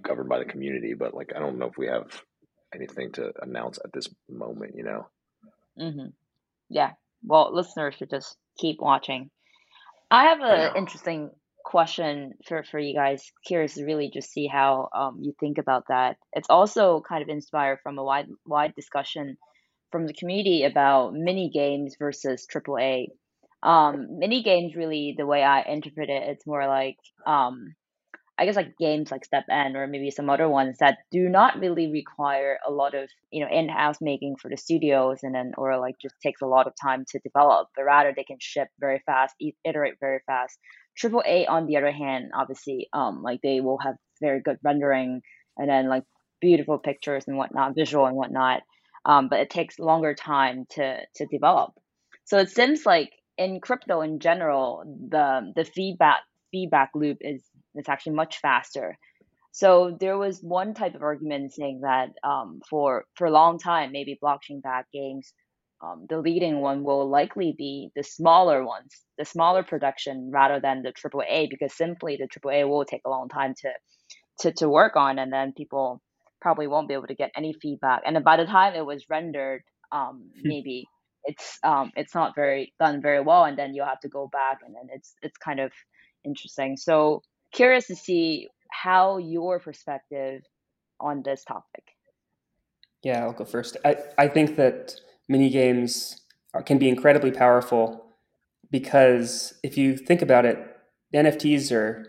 governed 0.00 0.28
by 0.28 0.38
the 0.38 0.44
community 0.44 0.94
but 0.94 1.12
like 1.12 1.32
i 1.34 1.40
don't 1.40 1.58
know 1.58 1.66
if 1.66 1.76
we 1.76 1.88
have 1.88 2.22
anything 2.72 3.10
to 3.10 3.32
announce 3.42 3.78
at 3.84 3.92
this 3.92 4.08
moment 4.30 4.74
you 4.76 4.84
know 4.84 5.08
mm-hmm. 5.78 6.06
yeah 6.70 6.92
well, 7.24 7.54
listeners 7.54 7.94
should 7.94 8.10
just 8.10 8.36
keep 8.58 8.80
watching. 8.80 9.30
I 10.10 10.24
have 10.24 10.40
an 10.40 10.76
interesting 10.76 11.30
question 11.64 12.34
for, 12.46 12.64
for 12.64 12.78
you 12.78 12.94
guys. 12.94 13.32
Curious 13.46 13.74
to 13.74 13.84
really 13.84 14.10
just 14.12 14.30
see 14.30 14.46
how 14.46 14.88
um, 14.94 15.18
you 15.20 15.32
think 15.40 15.58
about 15.58 15.84
that. 15.88 16.16
It's 16.32 16.50
also 16.50 17.02
kind 17.08 17.22
of 17.22 17.28
inspired 17.28 17.78
from 17.82 17.98
a 17.98 18.04
wide 18.04 18.26
wide 18.44 18.74
discussion 18.74 19.36
from 19.90 20.06
the 20.06 20.14
community 20.14 20.64
about 20.64 21.14
mini 21.14 21.50
games 21.52 21.96
versus 21.98 22.46
AAA. 22.52 23.06
Um, 23.62 24.18
mini 24.18 24.42
games, 24.42 24.74
really, 24.74 25.14
the 25.16 25.26
way 25.26 25.42
I 25.42 25.62
interpret 25.62 26.10
it, 26.10 26.22
it's 26.28 26.46
more 26.46 26.66
like 26.66 26.96
um, 27.26 27.74
I 28.38 28.46
guess 28.46 28.56
like 28.56 28.76
games 28.78 29.10
like 29.10 29.26
STEPN 29.28 29.74
or 29.76 29.86
maybe 29.86 30.10
some 30.10 30.30
other 30.30 30.48
ones 30.48 30.78
that 30.78 30.98
do 31.10 31.28
not 31.28 31.60
really 31.60 31.92
require 31.92 32.58
a 32.66 32.72
lot 32.72 32.94
of 32.94 33.08
you 33.30 33.44
know 33.44 33.50
in-house 33.50 33.98
making 34.00 34.36
for 34.36 34.48
the 34.48 34.56
studios 34.56 35.18
and 35.22 35.34
then 35.34 35.52
or 35.58 35.78
like 35.78 35.96
just 36.00 36.14
takes 36.22 36.40
a 36.40 36.46
lot 36.46 36.66
of 36.66 36.72
time 36.80 37.04
to 37.10 37.18
develop, 37.20 37.68
but 37.76 37.84
rather 37.84 38.12
they 38.16 38.24
can 38.24 38.38
ship 38.40 38.68
very 38.80 39.02
fast, 39.06 39.34
iterate 39.64 39.94
very 40.00 40.20
fast. 40.26 40.58
Triple 40.96 41.22
A 41.26 41.46
on 41.46 41.66
the 41.66 41.76
other 41.76 41.92
hand, 41.92 42.30
obviously, 42.34 42.88
um, 42.92 43.22
like 43.22 43.40
they 43.42 43.60
will 43.60 43.78
have 43.78 43.96
very 44.20 44.40
good 44.40 44.58
rendering 44.62 45.22
and 45.56 45.68
then 45.68 45.88
like 45.88 46.04
beautiful 46.40 46.78
pictures 46.78 47.24
and 47.26 47.36
whatnot, 47.36 47.74
visual 47.74 48.06
and 48.06 48.16
whatnot. 48.16 48.62
Um, 49.04 49.28
but 49.28 49.40
it 49.40 49.50
takes 49.50 49.78
longer 49.78 50.14
time 50.14 50.66
to 50.70 50.98
to 51.16 51.26
develop. 51.26 51.72
So 52.24 52.38
it 52.38 52.50
seems 52.50 52.86
like 52.86 53.10
in 53.36 53.60
crypto 53.60 54.00
in 54.00 54.20
general, 54.20 54.84
the 54.86 55.52
the 55.54 55.64
feedback 55.64 56.20
feedback 56.52 56.90
loop 56.94 57.18
is 57.20 57.42
it's 57.74 57.88
actually 57.88 58.14
much 58.14 58.38
faster. 58.38 58.98
So 59.52 59.96
there 60.00 60.16
was 60.16 60.40
one 60.40 60.72
type 60.72 60.94
of 60.94 61.02
argument 61.02 61.52
saying 61.52 61.80
that 61.82 62.10
um, 62.24 62.60
for 62.68 63.04
for 63.14 63.26
a 63.26 63.30
long 63.30 63.58
time, 63.58 63.92
maybe 63.92 64.18
blockchain 64.22 64.62
backed 64.62 64.92
games, 64.92 65.32
um, 65.82 66.06
the 66.08 66.18
leading 66.18 66.60
one 66.60 66.84
will 66.84 67.08
likely 67.08 67.54
be 67.56 67.90
the 67.94 68.02
smaller 68.02 68.64
ones, 68.64 69.02
the 69.18 69.24
smaller 69.24 69.62
production 69.62 70.30
rather 70.32 70.58
than 70.60 70.82
the 70.82 70.92
AAA, 70.92 71.50
because 71.50 71.74
simply 71.76 72.16
the 72.16 72.28
AAA 72.28 72.66
will 72.68 72.84
take 72.84 73.02
a 73.04 73.10
long 73.10 73.28
time 73.28 73.54
to 73.58 73.70
to 74.40 74.52
to 74.52 74.68
work 74.68 74.96
on, 74.96 75.18
and 75.18 75.32
then 75.32 75.52
people 75.52 76.00
probably 76.40 76.66
won't 76.66 76.88
be 76.88 76.94
able 76.94 77.06
to 77.06 77.14
get 77.14 77.30
any 77.36 77.52
feedback. 77.52 78.02
And 78.06 78.22
by 78.24 78.36
the 78.38 78.46
time 78.46 78.74
it 78.74 78.86
was 78.86 79.04
rendered, 79.10 79.62
um, 79.92 80.30
hmm. 80.40 80.48
maybe 80.48 80.86
it's 81.24 81.58
um, 81.62 81.92
it's 81.94 82.14
not 82.14 82.34
very 82.34 82.72
done 82.80 83.02
very 83.02 83.20
well, 83.20 83.44
and 83.44 83.58
then 83.58 83.74
you'll 83.74 83.86
have 83.86 84.00
to 84.00 84.08
go 84.08 84.28
back, 84.32 84.60
and 84.64 84.74
then 84.74 84.88
it's 84.94 85.14
it's 85.22 85.36
kind 85.36 85.60
of 85.60 85.72
interesting. 86.24 86.76
So 86.76 87.22
curious 87.52 87.86
to 87.86 87.96
see 87.96 88.48
how 88.70 89.18
your 89.18 89.60
perspective 89.60 90.42
on 91.00 91.22
this 91.22 91.44
topic. 91.44 91.84
Yeah, 93.02 93.24
I'll 93.24 93.32
go 93.32 93.44
first. 93.44 93.76
I, 93.84 93.96
I 94.16 94.28
think 94.28 94.56
that 94.56 94.94
mini 95.28 95.50
games 95.50 96.20
are, 96.54 96.62
can 96.62 96.78
be 96.78 96.88
incredibly 96.88 97.32
powerful 97.32 98.06
because 98.70 99.54
if 99.62 99.76
you 99.76 99.96
think 99.96 100.22
about 100.22 100.44
it, 100.44 100.58
NFTs 101.14 101.72
are 101.72 102.06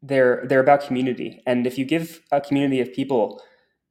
they're 0.00 0.44
they're 0.46 0.60
about 0.60 0.86
community, 0.86 1.42
and 1.46 1.66
if 1.66 1.76
you 1.76 1.84
give 1.84 2.22
a 2.30 2.40
community 2.40 2.80
of 2.80 2.92
people 2.92 3.42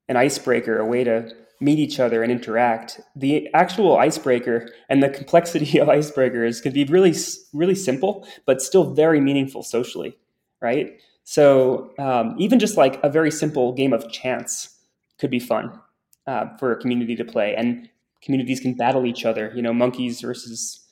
an 0.07 0.15
icebreaker, 0.15 0.77
a 0.79 0.85
way 0.85 1.03
to 1.03 1.31
meet 1.61 1.79
each 1.79 1.99
other 1.99 2.23
and 2.23 2.31
interact. 2.31 2.99
The 3.15 3.47
actual 3.53 3.97
icebreaker 3.97 4.69
and 4.89 5.01
the 5.01 5.09
complexity 5.09 5.77
of 5.79 5.87
icebreakers 5.87 6.61
can 6.61 6.73
be 6.73 6.83
really, 6.85 7.13
really 7.53 7.75
simple, 7.75 8.27
but 8.45 8.61
still 8.61 8.93
very 8.93 9.21
meaningful 9.21 9.63
socially, 9.63 10.17
right? 10.61 10.99
So 11.23 11.93
um, 11.99 12.35
even 12.39 12.59
just 12.59 12.77
like 12.77 12.99
a 13.03 13.09
very 13.09 13.31
simple 13.31 13.73
game 13.73 13.93
of 13.93 14.11
chance 14.11 14.79
could 15.19 15.29
be 15.29 15.39
fun 15.39 15.79
uh, 16.27 16.57
for 16.57 16.71
a 16.71 16.79
community 16.79 17.15
to 17.15 17.23
play, 17.23 17.55
and 17.55 17.87
communities 18.23 18.59
can 18.59 18.73
battle 18.73 19.05
each 19.05 19.23
other. 19.23 19.51
You 19.55 19.61
know, 19.61 19.73
monkeys 19.73 20.21
versus 20.21 20.87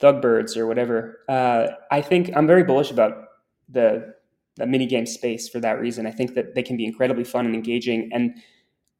Thugbirdz 0.00 0.56
or 0.56 0.66
whatever. 0.66 1.20
Uh, 1.28 1.68
I 1.90 2.00
think 2.00 2.30
I'm 2.34 2.46
very 2.46 2.64
bullish 2.64 2.90
about 2.90 3.24
the 3.68 4.14
the 4.56 4.66
mini 4.66 4.86
game 4.86 5.06
space 5.06 5.48
for 5.48 5.60
that 5.60 5.78
reason. 5.80 6.06
I 6.06 6.10
think 6.10 6.34
that 6.34 6.54
they 6.54 6.62
can 6.62 6.76
be 6.76 6.84
incredibly 6.84 7.24
fun 7.24 7.46
and 7.46 7.54
engaging 7.54 8.10
and 8.12 8.34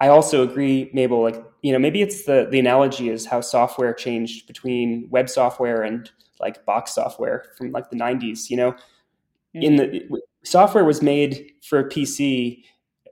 I 0.00 0.08
also 0.08 0.42
agree, 0.42 0.90
Mabel, 0.92 1.22
like, 1.22 1.42
you 1.62 1.72
know, 1.72 1.78
maybe 1.78 2.02
it's 2.02 2.24
the, 2.24 2.46
the 2.50 2.58
analogy 2.58 3.08
is 3.08 3.26
how 3.26 3.40
software 3.40 3.92
changed 3.92 4.46
between 4.46 5.08
web 5.10 5.28
software 5.28 5.82
and 5.82 6.10
like 6.38 6.64
box 6.64 6.94
software 6.94 7.46
from 7.56 7.72
like 7.72 7.90
the 7.90 7.96
90s, 7.96 8.48
you 8.48 8.56
know, 8.56 8.72
mm-hmm. 8.72 9.62
in 9.62 9.76
the 9.76 10.22
software 10.44 10.84
was 10.84 11.02
made 11.02 11.50
for 11.62 11.80
a 11.80 11.88
PC 11.88 12.62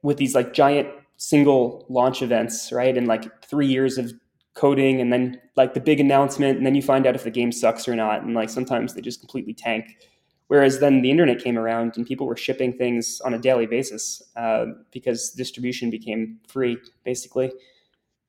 with 0.02 0.16
these 0.16 0.34
like 0.34 0.52
giant 0.52 0.88
single 1.16 1.84
launch 1.88 2.22
events, 2.22 2.70
right? 2.70 2.96
And 2.96 3.08
like 3.08 3.44
three 3.44 3.66
years 3.66 3.98
of 3.98 4.12
coding 4.54 5.00
and 5.00 5.12
then 5.12 5.40
like 5.56 5.74
the 5.74 5.80
big 5.80 6.00
announcement 6.00 6.56
and 6.56 6.64
then 6.64 6.74
you 6.74 6.82
find 6.82 7.06
out 7.06 7.14
if 7.14 7.24
the 7.24 7.30
game 7.30 7.50
sucks 7.50 7.88
or 7.88 7.96
not. 7.96 8.22
And 8.22 8.34
like 8.34 8.48
sometimes 8.48 8.94
they 8.94 9.00
just 9.00 9.20
completely 9.20 9.54
tank. 9.54 9.98
Whereas 10.48 10.78
then 10.78 11.02
the 11.02 11.10
internet 11.10 11.42
came 11.42 11.58
around 11.58 11.96
and 11.96 12.06
people 12.06 12.26
were 12.26 12.36
shipping 12.36 12.72
things 12.72 13.20
on 13.24 13.34
a 13.34 13.38
daily 13.38 13.66
basis 13.66 14.22
uh, 14.36 14.66
because 14.92 15.30
distribution 15.30 15.90
became 15.90 16.38
free, 16.46 16.78
basically. 17.04 17.52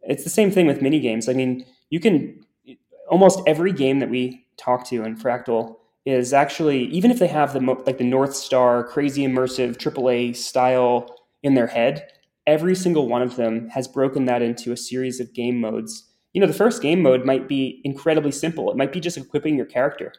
It's 0.02 0.24
the 0.24 0.30
same 0.30 0.52
thing 0.52 0.66
with 0.66 0.82
mini 0.82 1.00
games. 1.00 1.30
I 1.30 1.34
mean, 1.34 1.66
you 1.90 2.00
can 2.00 2.44
almost 3.08 3.40
every 3.46 3.72
game 3.72 4.00
that 4.00 4.10
we 4.10 4.46
talk 4.58 4.86
to 4.88 5.04
in 5.04 5.16
Fractal 5.16 5.76
is 6.06 6.34
actually 6.34 6.86
even 6.86 7.12
if 7.12 7.20
they 7.20 7.28
have 7.28 7.54
the 7.54 7.60
like 7.86 8.00
the 8.00 8.04
North 8.04 8.36
Star 8.36 8.84
crazy 8.84 9.26
immersive 9.26 9.78
AAA 9.78 10.36
style 10.36 11.16
in 11.44 11.54
their 11.54 11.68
head, 11.68 12.08
every 12.48 12.76
single 12.76 13.08
one 13.08 13.22
of 13.22 13.36
them 13.36 13.70
has 13.70 13.88
broken 13.88 14.26
that 14.26 14.42
into 14.42 14.72
a 14.72 14.78
series 14.78 15.20
of 15.20 15.34
game 15.34 15.60
modes. 15.60 16.10
You 16.34 16.42
know, 16.42 16.48
the 16.48 16.54
first 16.54 16.82
game 16.82 17.02
mode 17.02 17.26
might 17.26 17.48
be 17.48 17.82
incredibly 17.84 18.32
simple. 18.32 18.72
It 18.72 18.78
might 18.78 18.94
be 18.94 19.00
just 19.00 19.18
equipping 19.18 19.56
your 19.56 19.66
character 19.66 20.14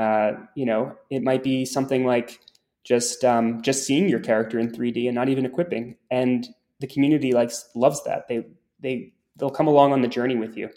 uh, 0.00 0.32
you 0.54 0.64
know, 0.64 0.96
it 1.10 1.22
might 1.22 1.42
be 1.42 1.66
something 1.66 2.06
like 2.06 2.40
just 2.84 3.22
um, 3.22 3.60
just 3.60 3.84
seeing 3.84 4.08
your 4.08 4.20
character 4.20 4.58
in 4.58 4.72
3D 4.72 5.06
and 5.06 5.14
not 5.14 5.28
even 5.28 5.44
equipping. 5.44 5.94
And 6.10 6.48
the 6.80 6.86
community 6.86 7.32
likes 7.32 7.68
loves 7.74 8.02
that. 8.04 8.26
They 8.26 8.46
they 8.80 9.12
they'll 9.36 9.50
come 9.50 9.66
along 9.66 9.92
on 9.92 10.00
the 10.00 10.08
journey 10.08 10.36
with 10.36 10.56
you. 10.56 10.70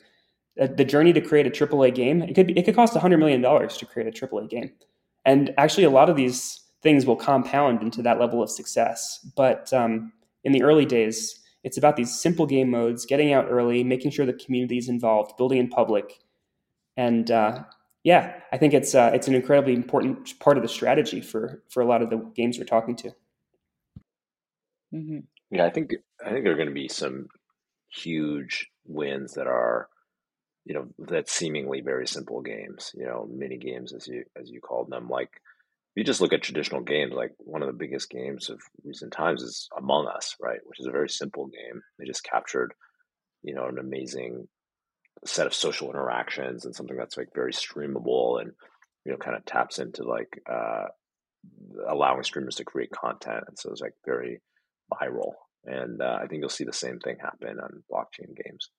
Uh, 0.59 0.67
the 0.67 0.83
journey 0.83 1.13
to 1.13 1.21
create 1.21 1.47
a 1.47 1.49
AAA 1.49 1.95
game 1.95 2.21
it 2.21 2.35
could 2.35 2.47
be, 2.47 2.59
it 2.59 2.65
could 2.65 2.75
cost 2.75 2.93
100 2.95 3.17
million 3.17 3.39
dollars 3.41 3.77
to 3.77 3.85
create 3.85 4.07
a 4.07 4.27
AAA 4.27 4.49
game, 4.49 4.71
and 5.23 5.53
actually 5.57 5.85
a 5.85 5.89
lot 5.89 6.09
of 6.09 6.17
these 6.17 6.59
things 6.81 7.05
will 7.05 7.15
compound 7.15 7.81
into 7.81 8.01
that 8.01 8.19
level 8.19 8.43
of 8.43 8.49
success. 8.49 9.25
But 9.37 9.71
um, 9.71 10.11
in 10.43 10.51
the 10.51 10.63
early 10.63 10.85
days, 10.85 11.39
it's 11.63 11.77
about 11.77 11.95
these 11.95 12.19
simple 12.19 12.45
game 12.45 12.69
modes, 12.69 13.05
getting 13.05 13.31
out 13.31 13.47
early, 13.49 13.85
making 13.85 14.11
sure 14.11 14.25
the 14.25 14.33
community 14.33 14.77
is 14.77 14.89
involved, 14.89 15.37
building 15.37 15.59
in 15.59 15.69
public, 15.69 16.19
and 16.97 17.31
uh, 17.31 17.63
yeah, 18.03 18.33
I 18.51 18.57
think 18.57 18.73
it's 18.73 18.93
uh, 18.93 19.11
it's 19.13 19.27
an 19.27 19.35
incredibly 19.35 19.73
important 19.73 20.37
part 20.39 20.57
of 20.57 20.63
the 20.63 20.69
strategy 20.69 21.21
for 21.21 21.63
for 21.69 21.81
a 21.81 21.85
lot 21.85 22.01
of 22.01 22.09
the 22.09 22.17
games 22.35 22.57
we're 22.57 22.65
talking 22.65 22.95
to. 22.97 23.09
Mm-hmm. 24.93 25.19
Yeah, 25.51 25.65
I 25.65 25.69
think 25.69 25.93
I 26.23 26.31
think 26.31 26.43
there 26.43 26.53
are 26.53 26.57
going 26.57 26.67
to 26.67 26.73
be 26.73 26.89
some 26.89 27.27
huge 27.89 28.69
wins 28.85 29.33
that 29.33 29.47
are, 29.47 29.87
you 30.65 30.73
know, 30.73 30.87
that 31.07 31.29
seemingly 31.29 31.81
very 31.81 32.07
simple 32.07 32.41
games. 32.41 32.91
You 32.93 33.05
know, 33.05 33.27
mini 33.31 33.57
games 33.57 33.93
as 33.93 34.07
you 34.07 34.25
as 34.39 34.49
you 34.49 34.59
called 34.59 34.89
them. 34.89 35.07
Like 35.07 35.29
if 35.95 36.01
you 36.01 36.03
just 36.03 36.19
look 36.19 36.33
at 36.33 36.43
traditional 36.43 36.81
games, 36.81 37.13
like 37.13 37.31
one 37.37 37.61
of 37.61 37.67
the 37.67 37.73
biggest 37.73 38.09
games 38.09 38.49
of 38.49 38.59
recent 38.83 39.13
times 39.13 39.43
is 39.43 39.69
Among 39.77 40.07
Us, 40.07 40.35
right? 40.41 40.59
Which 40.65 40.79
is 40.79 40.87
a 40.87 40.91
very 40.91 41.09
simple 41.09 41.47
game. 41.47 41.81
They 41.97 42.05
just 42.05 42.23
captured, 42.23 42.73
you 43.43 43.53
know, 43.53 43.67
an 43.67 43.79
amazing 43.79 44.47
set 45.25 45.47
of 45.47 45.53
social 45.53 45.89
interactions 45.89 46.65
and 46.65 46.75
something 46.75 46.97
that's 46.97 47.17
like 47.17 47.29
very 47.33 47.53
streamable 47.53 48.41
and 48.41 48.51
you 49.05 49.11
know 49.11 49.17
kind 49.17 49.35
of 49.35 49.45
taps 49.45 49.79
into 49.79 50.03
like 50.03 50.41
uh, 50.51 50.85
allowing 51.87 52.23
streamers 52.23 52.55
to 52.55 52.65
create 52.65 52.91
content. 52.91 53.43
And 53.47 53.57
so 53.57 53.71
it's 53.71 53.81
like 53.81 53.95
very 54.05 54.41
viral. 54.91 55.33
And 55.65 56.01
uh, 56.01 56.19
i 56.21 56.27
think 56.27 56.41
you'll 56.41 56.49
see 56.49 56.65
the 56.65 56.73
same 56.73 56.99
thing 56.99 57.17
happen 57.21 57.57
on 57.59 57.83
blockchain 57.91 58.35
games. 58.35 58.69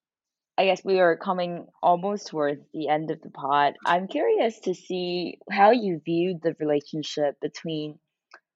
I 0.57 0.67
guess 0.67 0.85
we 0.85 1.01
are 1.01 1.17
coming 1.17 1.67
almost 1.83 2.29
towards 2.29 2.61
the 2.73 2.89
end 2.89 3.11
of 3.11 3.21
the 3.23 3.31
pod. 3.31 3.75
I'm 3.85 4.07
curious 4.07 4.61
to 4.61 4.75
see 4.75 5.39
how 5.51 5.73
you 5.73 6.01
viewed 6.05 6.43
the 6.43 6.55
relationship 6.61 7.41
between, 7.41 7.99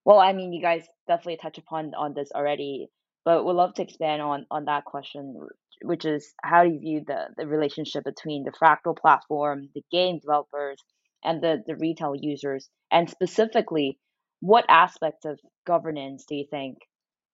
well, 0.04 0.20
I 0.20 0.32
mean, 0.32 0.52
you 0.52 0.62
guys 0.62 0.86
definitely 1.08 1.38
touch 1.38 1.58
upon 1.58 1.94
on 1.94 2.14
this 2.14 2.30
already, 2.32 2.88
but 3.24 3.44
would 3.44 3.56
love 3.56 3.74
to 3.74 3.82
expand 3.82 4.22
on 4.22 4.46
on 4.48 4.66
that 4.66 4.84
question, 4.84 5.48
which 5.88 6.04
is 6.04 6.34
how 6.42 6.64
do 6.64 6.70
you 6.70 6.78
view 6.78 7.04
the 7.06 7.28
the 7.38 7.46
relationship 7.46 8.04
between 8.04 8.44
the 8.44 8.52
Fractal 8.52 8.96
platform, 8.96 9.70
the 9.74 9.82
game 9.90 10.18
developers, 10.18 10.76
and 11.24 11.42
the 11.42 11.62
the 11.66 11.76
retail 11.76 12.14
users, 12.14 12.68
and 12.92 13.08
specifically, 13.08 13.98
what 14.40 14.66
aspects 14.68 15.24
of 15.24 15.40
governance 15.66 16.26
do 16.28 16.34
you 16.36 16.44
think 16.50 16.76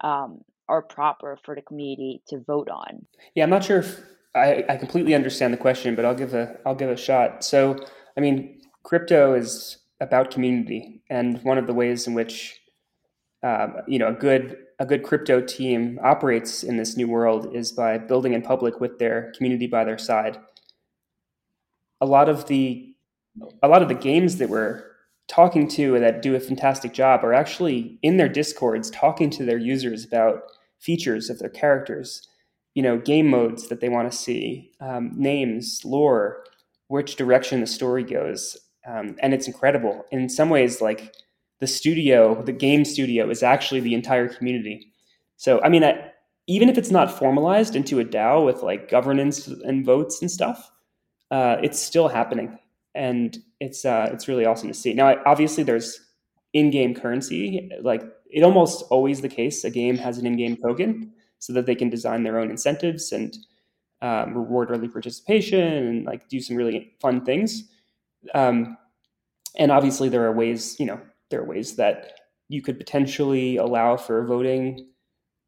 um, 0.03 0.41
are 0.69 0.83
proper 0.83 1.37
for 1.45 1.57
the 1.57 1.63
community 1.63 2.23
to 2.29 2.39
vote 2.47 2.69
on? 2.69 3.05
Yeah, 3.35 3.43
I'm 3.43 3.51
not 3.51 3.65
sure 3.65 3.81
if 3.81 4.01
I, 4.37 4.65
I 4.69 4.77
completely 4.77 5.15
understand 5.15 5.53
the 5.53 5.59
question, 5.59 5.97
but 5.97 6.05
I'll 6.05 6.15
give 6.15 6.33
a 6.33 6.57
I'll 6.65 6.77
give 6.77 6.91
a 6.91 6.97
shot. 6.97 7.43
So, 7.43 7.77
I 8.17 8.21
mean, 8.21 8.61
crypto 8.85 9.35
is 9.35 9.79
about 10.01 10.31
community, 10.31 11.03
and 11.11 11.43
one 11.43 11.59
of 11.59 11.67
the 11.67 11.75
ways 11.75 12.07
in 12.07 12.15
which 12.15 12.61
um, 13.45 13.77
you 13.87 13.99
know 13.99 14.09
a 14.09 14.13
good 14.13 14.59
a 14.81 14.87
good 14.87 15.05
crypto 15.05 15.41
team 15.41 16.01
operates 16.03 16.65
in 16.65 16.77
this 16.77 16.97
new 16.97 17.07
world 17.07 17.55
is 17.55 17.71
by 17.71 17.97
building 17.99 18.33
in 18.33 18.43
public 18.43 18.81
with 18.81 18.99
their 18.99 19.33
community 19.37 19.69
by 19.69 19.85
their 19.85 19.99
side. 19.99 20.39
A 22.01 22.07
lot 22.07 22.29
of 22.29 22.47
the 22.49 22.95
a 23.63 23.69
lot 23.69 23.83
of 23.83 23.89
the 23.89 23.95
games 23.95 24.39
that 24.39 24.49
we're 24.49 24.85
talking 25.29 25.69
to 25.69 25.99
that 26.01 26.23
do 26.23 26.35
a 26.35 26.41
fantastic 26.41 26.93
job 26.93 27.25
are 27.25 27.33
actually 27.33 27.99
in 28.03 28.17
their 28.17 28.29
discords 28.29 28.91
talking 28.91 29.31
to 29.31 29.45
their 29.45 29.59
users 29.59 30.05
about 30.05 30.43
features 30.81 31.31
of 31.31 31.39
their 31.39 31.49
characters 31.49 32.29
you 32.75 32.83
know, 32.83 32.99
game 32.99 33.29
modes 33.29 33.69
that 33.69 33.81
they 33.81 33.89
want 33.89 34.11
to 34.11 34.17
see, 34.17 34.73
um, 34.81 35.13
names, 35.17 35.81
lore, 35.85 36.45
which 36.89 37.17
direction 37.17 37.61
the 37.61 37.67
story 37.67 38.03
goes, 38.03 38.57
um, 38.87 39.17
and 39.23 39.33
it's 39.33 39.47
incredible. 39.47 40.05
In 40.11 40.29
some 40.29 40.51
ways, 40.51 40.81
like 40.81 41.15
the 41.61 41.67
studio, 41.67 42.43
the 42.43 42.53
game 42.53 42.85
studio, 42.85 43.31
is 43.31 43.43
actually 43.43 43.81
the 43.81 43.95
entire 43.95 44.29
community. 44.29 44.93
So, 45.37 45.61
I 45.63 45.69
mean, 45.69 45.85
I, 45.85 46.11
even 46.47 46.69
if 46.69 46.77
it's 46.77 46.91
not 46.91 47.17
formalized 47.17 47.75
into 47.75 48.01
a 48.01 48.05
DAO 48.05 48.45
with 48.45 48.63
like 48.63 48.91
governance 48.91 49.47
and 49.47 49.85
votes 49.85 50.21
and 50.21 50.31
stuff, 50.31 50.71
uh, 51.31 51.57
it's 51.63 51.81
still 51.81 52.09
happening, 52.09 52.59
and 52.95 53.39
it's 53.61 53.85
uh, 53.85 54.09
it's 54.13 54.29
really 54.29 54.45
awesome 54.45 54.69
to 54.69 54.75
see. 54.75 54.93
Now, 54.93 55.17
obviously, 55.27 55.65
there's 55.65 56.01
in-game 56.53 56.95
currency. 56.95 57.71
Like 57.83 58.03
it 58.31 58.43
almost 58.43 58.85
always 58.91 59.21
the 59.21 59.29
case, 59.29 59.65
a 59.65 59.71
game 59.71 59.97
has 59.97 60.19
an 60.19 60.27
in-game 60.27 60.57
token 60.57 61.13
so 61.39 61.53
that 61.53 61.67
they 61.67 61.75
can 61.75 61.91
design 61.91 62.23
their 62.23 62.39
own 62.39 62.51
incentives 62.51 63.13
and 63.13 63.37
um, 64.03 64.35
reward 64.35 64.71
early 64.71 64.89
participation 64.89 65.61
and 65.61 66.05
like 66.05 66.29
do 66.29 66.41
some 66.41 66.57
really 66.57 66.95
fun 67.01 67.25
things. 67.25 67.71
Um, 68.35 68.77
and 69.57 69.71
obviously, 69.71 70.09
there 70.09 70.25
are 70.25 70.33
ways, 70.33 70.77
you 70.79 70.87
know, 70.87 71.01
there 71.31 71.41
are 71.41 71.47
ways 71.47 71.77
that 71.77 72.13
you 72.49 72.63
could 72.63 72.79
potentially 72.79 73.57
allow 73.57 73.97
for 73.97 74.25
voting 74.27 74.89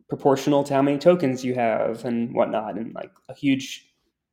proportional 0.09 0.65
to 0.65 0.75
how 0.75 0.83
many 0.83 0.99
tokens 0.99 1.45
you 1.45 1.55
have 1.55 2.05
and 2.05 2.35
whatnot. 2.35 2.77
And 2.77 2.95
like 2.95 3.11
a 3.29 3.35
huge 3.35 3.87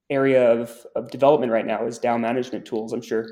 area 0.09 0.51
of, 0.51 0.85
of 0.95 1.11
development 1.11 1.51
right 1.51 1.65
now 1.65 1.85
is 1.85 1.99
DAO 1.99 2.19
management 2.19 2.65
tools. 2.65 2.93
I'm 2.93 3.01
sure, 3.01 3.27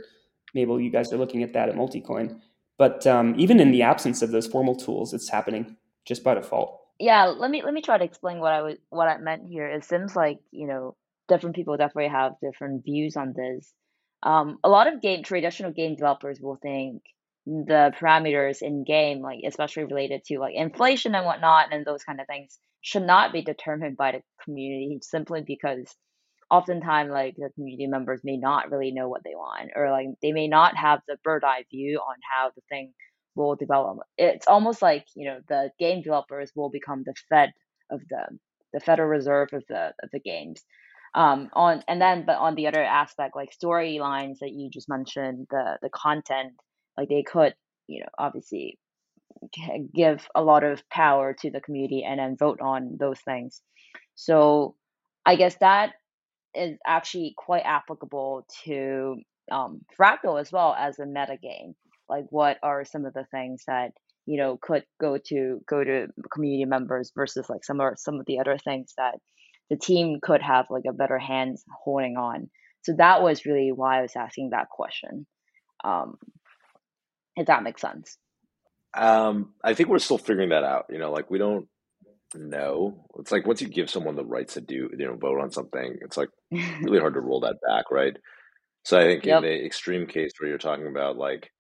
Mabel, 0.54 0.82
you 0.82 0.90
guys 0.90 1.14
are 1.14 1.18
looking 1.18 1.44
at 1.44 1.54
that 1.54 1.70
at 1.70 1.76
Multicoin. 1.76 2.40
But 2.78 3.06
um, 3.06 3.36
even 3.38 3.60
in 3.60 3.72
the 3.72 3.84
absence 3.84 4.22
of 4.22 4.32
those 4.32 4.48
formal 4.48 4.76
tools, 4.76 5.14
it's 5.14 5.30
happening 5.30 5.78
just 6.06 6.24
by 6.24 6.34
default 6.34 6.82
yeah, 7.02 7.26
let 7.26 7.50
me 7.50 7.64
let 7.64 7.74
me 7.74 7.82
try 7.82 7.98
to 7.98 8.04
explain 8.04 8.40
what 8.40 8.54
I 8.54 8.62
was 8.62 8.78
what 8.90 9.08
I 9.08 9.18
meant 9.18 9.48
here. 9.50 9.68
It 9.68 9.84
seems 9.84 10.16
like 10.16 10.38
you 10.52 10.68
know 10.68 10.96
different 11.28 11.56
people 11.56 11.76
definitely 11.76 12.10
have 12.10 12.34
different 12.42 12.86
views 12.86 13.18
on 13.18 13.34
this. 13.36 13.74
Um, 14.22 14.60
a 14.64 14.70
lot 14.70 14.88
of 14.88 15.02
game 15.02 15.24
traditional 15.24 15.72
game 15.72 15.96
developers 15.96 16.40
will 16.40 16.60
think 16.62 17.02
the 17.46 17.94
parameters 18.00 18.62
in 18.62 18.84
game, 18.84 19.22
like 19.22 19.40
especially 19.46 19.86
related 19.86 20.24
to 20.26 20.40
like 20.40 20.54
inflation 20.56 21.16
and 21.16 21.26
whatnot 21.26 21.74
and 21.74 21.86
those 21.86 22.04
kind 22.04 22.20
of 22.20 22.28
things, 22.28 22.60
should 22.82 23.04
not 23.04 23.34
be 23.34 23.42
determined 23.42 23.98
by 23.98 24.12
the 24.12 24.22
community 24.44 25.00
simply 25.02 25.44
because 25.46 25.96
oftentimes 26.50 27.10
like 27.10 27.36
the 27.38 27.50
community 27.56 27.88
members 27.88 28.22
may 28.24 28.38
not 28.38 28.72
really 28.72 28.92
know 28.92 29.08
what 29.08 29.24
they 29.24 29.34
want 29.34 29.72
or 29.76 29.90
like 29.90 30.08
they 30.22 30.34
may 30.34 30.48
not 30.48 30.76
have 30.76 31.00
the 31.08 31.18
bird 31.24 31.44
eye 31.44 31.64
view 31.72 31.98
on 32.00 32.16
how 32.32 32.52
the 32.56 32.62
thing 32.70 32.94
will 33.36 33.56
develop. 33.56 34.00
It's 34.18 34.48
almost 34.48 34.82
like 34.82 35.06
you 35.16 35.30
know 35.30 35.40
the 35.48 35.72
game 35.80 36.02
developers 36.02 36.52
will 36.56 36.70
become 36.70 37.04
the 37.06 37.16
Fed 37.30 37.54
of 37.90 38.02
the 38.10 38.38
the 38.74 38.80
Federal 38.80 39.10
Reserve 39.10 39.50
of 39.54 39.64
the 39.70 39.94
of 40.04 40.10
the 40.12 40.20
games. 40.20 40.62
Um, 41.14 41.50
on 41.54 41.84
and 41.88 42.02
then 42.02 42.26
but 42.26 42.38
on 42.38 42.56
the 42.56 42.68
other 42.68 42.84
aspect 42.84 43.36
like 43.36 43.50
storylines 43.52 44.40
that 44.40 44.52
you 44.52 44.70
just 44.70 44.90
mentioned 44.90 45.48
the 45.50 45.78
the 45.82 45.90
content 45.90 46.54
like 47.02 47.10
they 47.10 47.24
could 47.24 47.56
you 47.88 48.02
know 48.02 48.10
obviously 48.20 48.78
give 49.96 50.28
a 50.36 50.44
lot 50.44 50.64
of 50.64 50.88
power 50.90 51.36
to 51.42 51.50
the 51.50 51.62
community 51.62 52.04
and 52.08 52.20
then 52.20 52.38
vote 52.38 52.60
on 52.62 52.98
those 53.00 53.20
things. 53.22 53.62
So 54.16 54.76
i 55.26 55.36
guess 55.36 55.56
that 55.62 55.94
is 56.56 56.78
actually 56.86 57.34
quite 57.38 57.64
applicable 57.64 58.46
to 58.66 59.16
um, 59.52 59.82
fractal 60.00 60.40
as 60.40 60.52
well 60.52 60.76
as 60.78 61.00
a 61.00 61.06
meta 61.06 61.38
game. 61.42 61.74
Like 62.10 62.26
what 62.30 62.58
are 62.64 62.84
some 62.86 63.06
of 63.06 63.14
the 63.14 63.26
things 63.32 63.64
that 63.68 63.92
you 64.26 64.38
know 64.38 64.58
could 64.62 64.84
go 65.00 65.18
to 65.30 65.62
go 65.68 65.84
to 65.84 66.08
community 66.32 66.66
members 66.66 67.12
versus 67.16 67.50
like 67.50 67.64
some 67.64 67.82
or 67.82 67.96
some 67.98 68.20
of 68.20 68.26
the 68.28 68.40
other 68.40 68.58
things 68.58 68.94
that 68.98 69.16
the 69.70 69.78
team 69.78 70.20
could 70.22 70.42
have 70.42 70.66
like 70.70 70.84
a 70.88 70.94
better 70.94 71.18
hands 71.18 71.64
holding 71.84 72.18
on? 72.18 72.50
So 72.84 72.94
that 72.98 73.22
was 73.24 73.46
really 73.46 73.72
why 73.72 74.00
i 74.00 74.02
was 74.02 74.16
asking 74.16 74.50
that 74.52 74.70
question. 74.70 75.26
Um 75.84 76.18
if 77.36 77.48
that 77.48 77.64
makes 77.64 77.82
sense. 77.82 78.18
Um 78.94 79.54
i 79.64 79.74
think 79.74 79.90
we're 79.90 80.00
still 80.00 80.18
figuring 80.18 80.50
that 80.50 80.64
out 80.64 80.88
you 80.90 81.00
know 81.00 81.12
like 81.12 81.32
we 81.32 81.38
don't 81.38 81.68
know. 82.36 83.06
It's 83.20 83.32
like 83.32 83.46
once 83.46 83.62
you 83.62 83.68
give 83.68 83.90
someone 83.90 84.16
the 84.16 84.26
rights 84.26 84.54
to 84.56 84.62
do 84.62 84.90
you 84.98 85.06
know 85.06 85.16
vote 85.16 85.42
on 85.42 85.52
something 85.52 85.98
it's 86.02 86.18
like 86.18 86.30
really 86.52 87.00
hard 87.00 87.14
to 87.16 87.20
roll 87.20 87.42
that 87.42 87.58
back 87.66 87.92
right? 87.92 88.16
So 88.84 88.98
i 88.98 89.04
think 89.04 89.26
yep. 89.26 89.38
in 89.38 89.44
the 89.44 89.66
extreme 89.66 90.08
case 90.08 90.32
where 90.40 90.50
you're 90.50 90.58
talking 90.58 90.88
about 90.88 91.18
like 91.18 91.52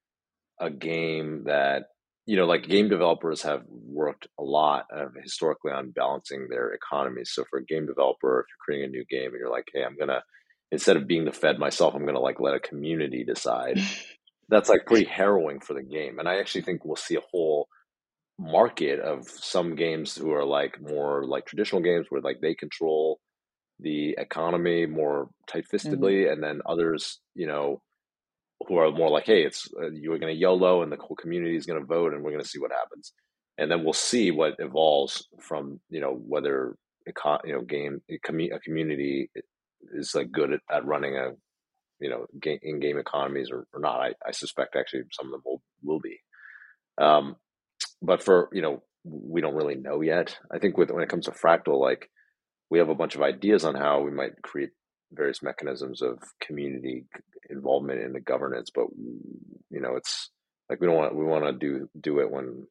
a 0.59 0.69
game 0.69 1.43
that 1.45 1.83
you 2.25 2.37
know 2.37 2.45
like 2.45 2.67
game 2.67 2.89
developers 2.89 3.41
have 3.43 3.63
worked 3.67 4.27
a 4.39 4.43
lot 4.43 4.85
uh, 4.95 5.05
historically 5.21 5.71
on 5.71 5.91
balancing 5.91 6.47
their 6.49 6.71
economies. 6.71 7.31
So 7.33 7.43
for 7.49 7.59
a 7.59 7.65
game 7.65 7.85
developer 7.85 8.41
if 8.41 8.45
you're 8.49 8.63
creating 8.63 8.89
a 8.89 8.91
new 8.91 9.05
game 9.09 9.31
and 9.31 9.39
you're 9.39 9.51
like 9.51 9.67
hey 9.73 9.83
i'm 9.83 9.97
gonna 9.97 10.21
instead 10.71 10.97
of 10.97 11.07
being 11.07 11.25
the 11.25 11.31
fed 11.31 11.59
myself 11.59 11.93
i'm 11.93 12.05
gonna 12.05 12.19
like 12.19 12.39
let 12.39 12.55
a 12.55 12.59
community 12.59 13.23
decide 13.23 13.79
that's 14.51 14.69
like 14.69 14.85
pretty 14.85 15.05
harrowing 15.05 15.59
for 15.59 15.73
the 15.73 15.81
game 15.81 16.19
and 16.19 16.29
i 16.29 16.37
actually 16.37 16.61
think 16.61 16.85
we'll 16.85 16.95
see 16.95 17.15
a 17.15 17.27
whole 17.31 17.67
market 18.37 18.99
of 18.99 19.27
some 19.27 19.75
games 19.75 20.15
who 20.15 20.31
are 20.31 20.45
like 20.45 20.79
more 20.81 21.25
like 21.25 21.45
traditional 21.45 21.81
games 21.81 22.07
where 22.09 22.21
like 22.21 22.41
they 22.41 22.53
control 22.53 23.19
the 23.79 24.15
economy 24.19 24.85
more 24.85 25.29
tight-fistedly 25.47 26.23
mm-hmm. 26.23 26.33
and 26.33 26.43
then 26.43 26.61
others 26.65 27.19
you 27.33 27.47
know 27.47 27.81
who 28.67 28.77
are 28.77 28.91
more 28.91 29.09
like, 29.09 29.25
hey, 29.25 29.43
it's 29.43 29.67
uh, 29.81 29.91
you're 29.91 30.19
going 30.19 30.33
to 30.33 30.39
YOLO 30.39 30.83
and 30.83 30.91
the 30.91 30.97
whole 30.97 31.15
community 31.15 31.55
is 31.55 31.65
going 31.65 31.79
to 31.79 31.85
vote 31.85 32.13
and 32.13 32.23
we're 32.23 32.31
going 32.31 32.43
to 32.43 32.47
see 32.47 32.59
what 32.59 32.71
happens, 32.71 33.13
and 33.57 33.71
then 33.71 33.83
we'll 33.83 33.93
see 33.93 34.31
what 34.31 34.55
evolves 34.59 35.27
from 35.39 35.79
you 35.89 36.01
know 36.01 36.13
whether 36.27 36.75
you 37.07 37.53
know 37.53 37.61
game 37.61 38.01
a 38.09 38.59
community 38.59 39.29
is 39.93 40.13
like 40.13 40.31
good 40.31 40.53
at, 40.53 40.59
at 40.71 40.85
running 40.85 41.15
a 41.15 41.31
you 42.01 42.09
know 42.09 42.25
game, 42.39 42.59
in-game 42.61 42.97
economies 42.97 43.49
or, 43.51 43.65
or 43.73 43.79
not. 43.79 43.99
I, 43.99 44.13
I 44.27 44.31
suspect 44.31 44.75
actually 44.75 45.03
some 45.11 45.27
of 45.27 45.31
them 45.31 45.41
will 45.45 45.61
will 45.83 45.99
be, 45.99 46.19
um, 46.97 47.35
but 48.01 48.21
for 48.23 48.49
you 48.51 48.61
know 48.61 48.81
we 49.03 49.41
don't 49.41 49.55
really 49.55 49.75
know 49.75 50.01
yet. 50.01 50.37
I 50.51 50.59
think 50.59 50.77
with 50.77 50.91
when 50.91 51.03
it 51.03 51.09
comes 51.09 51.25
to 51.25 51.31
fractal, 51.31 51.79
like 51.79 52.09
we 52.69 52.79
have 52.79 52.89
a 52.89 52.95
bunch 52.95 53.15
of 53.15 53.21
ideas 53.21 53.65
on 53.65 53.75
how 53.75 54.01
we 54.01 54.11
might 54.11 54.41
create 54.41 54.69
various 55.11 55.43
mechanisms 55.43 56.01
of 56.01 56.19
community 56.39 57.05
involvement 57.49 58.01
in 58.01 58.13
the 58.13 58.19
governance 58.19 58.69
but 58.73 58.85
you 59.69 59.81
know 59.81 59.95
it's 59.95 60.29
like 60.69 60.79
we 60.79 60.87
don't 60.87 60.95
want 60.95 61.15
we 61.15 61.25
want 61.25 61.43
to 61.43 61.51
do 61.51 61.89
do 61.99 62.19
it 62.19 62.31
when 62.31 62.65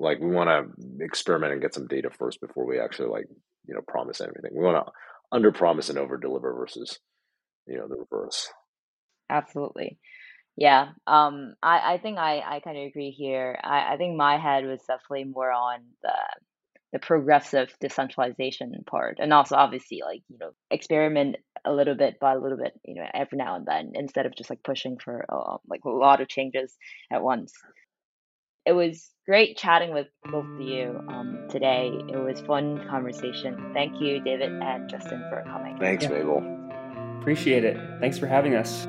like 0.00 0.18
we 0.18 0.30
want 0.30 0.48
to 0.48 1.04
experiment 1.04 1.52
and 1.52 1.62
get 1.62 1.74
some 1.74 1.86
data 1.86 2.10
first 2.10 2.40
before 2.40 2.66
we 2.66 2.80
actually 2.80 3.08
like 3.08 3.26
you 3.66 3.74
know 3.74 3.80
promise 3.86 4.20
anything 4.20 4.50
we 4.52 4.64
want 4.64 4.84
to 4.84 4.92
under 5.30 5.52
promise 5.52 5.88
and 5.88 5.98
over 5.98 6.16
deliver 6.16 6.52
versus 6.54 6.98
you 7.68 7.78
know 7.78 7.88
the 7.88 7.96
reverse 7.96 8.48
absolutely 9.30 9.98
yeah 10.56 10.88
um 11.06 11.54
i 11.62 11.94
i 11.94 11.98
think 11.98 12.18
i 12.18 12.40
i 12.40 12.60
kind 12.60 12.78
of 12.78 12.84
agree 12.86 13.10
here 13.10 13.58
i 13.62 13.94
i 13.94 13.96
think 13.96 14.16
my 14.16 14.38
head 14.38 14.64
was 14.64 14.80
definitely 14.80 15.24
more 15.24 15.50
on 15.50 15.80
the 16.02 16.14
the 16.92 16.98
progressive 16.98 17.68
decentralization 17.80 18.72
part 18.86 19.18
and 19.20 19.30
also 19.30 19.54
obviously 19.54 20.00
like 20.02 20.22
you 20.30 20.38
know 20.38 20.50
experiment 20.70 21.36
a 21.64 21.72
little 21.72 21.94
bit 21.94 22.18
by 22.18 22.32
a 22.32 22.38
little 22.38 22.58
bit, 22.58 22.72
you 22.84 22.94
know, 22.94 23.06
every 23.14 23.38
now 23.38 23.56
and 23.56 23.66
then, 23.66 23.92
instead 23.94 24.26
of 24.26 24.34
just 24.34 24.50
like 24.50 24.62
pushing 24.62 24.98
for 24.98 25.24
uh, 25.28 25.58
like 25.68 25.84
a 25.84 25.90
lot 25.90 26.20
of 26.20 26.28
changes 26.28 26.76
at 27.12 27.22
once. 27.22 27.52
It 28.66 28.72
was 28.72 29.10
great 29.26 29.56
chatting 29.56 29.94
with 29.94 30.08
both 30.24 30.44
of 30.44 30.60
you 30.60 31.00
um, 31.08 31.46
today. 31.48 31.90
It 32.08 32.16
was 32.16 32.40
fun 32.40 32.86
conversation. 32.88 33.70
Thank 33.72 34.00
you, 34.00 34.20
David 34.20 34.52
and 34.52 34.90
Justin, 34.90 35.24
for 35.30 35.42
coming. 35.44 35.78
Thanks, 35.78 36.04
yeah. 36.04 36.10
Mabel. 36.10 36.57
Appreciate 37.28 37.62
it. 37.62 37.78
Thanks 38.00 38.16
for 38.16 38.26
having 38.26 38.54
us. 38.54 38.88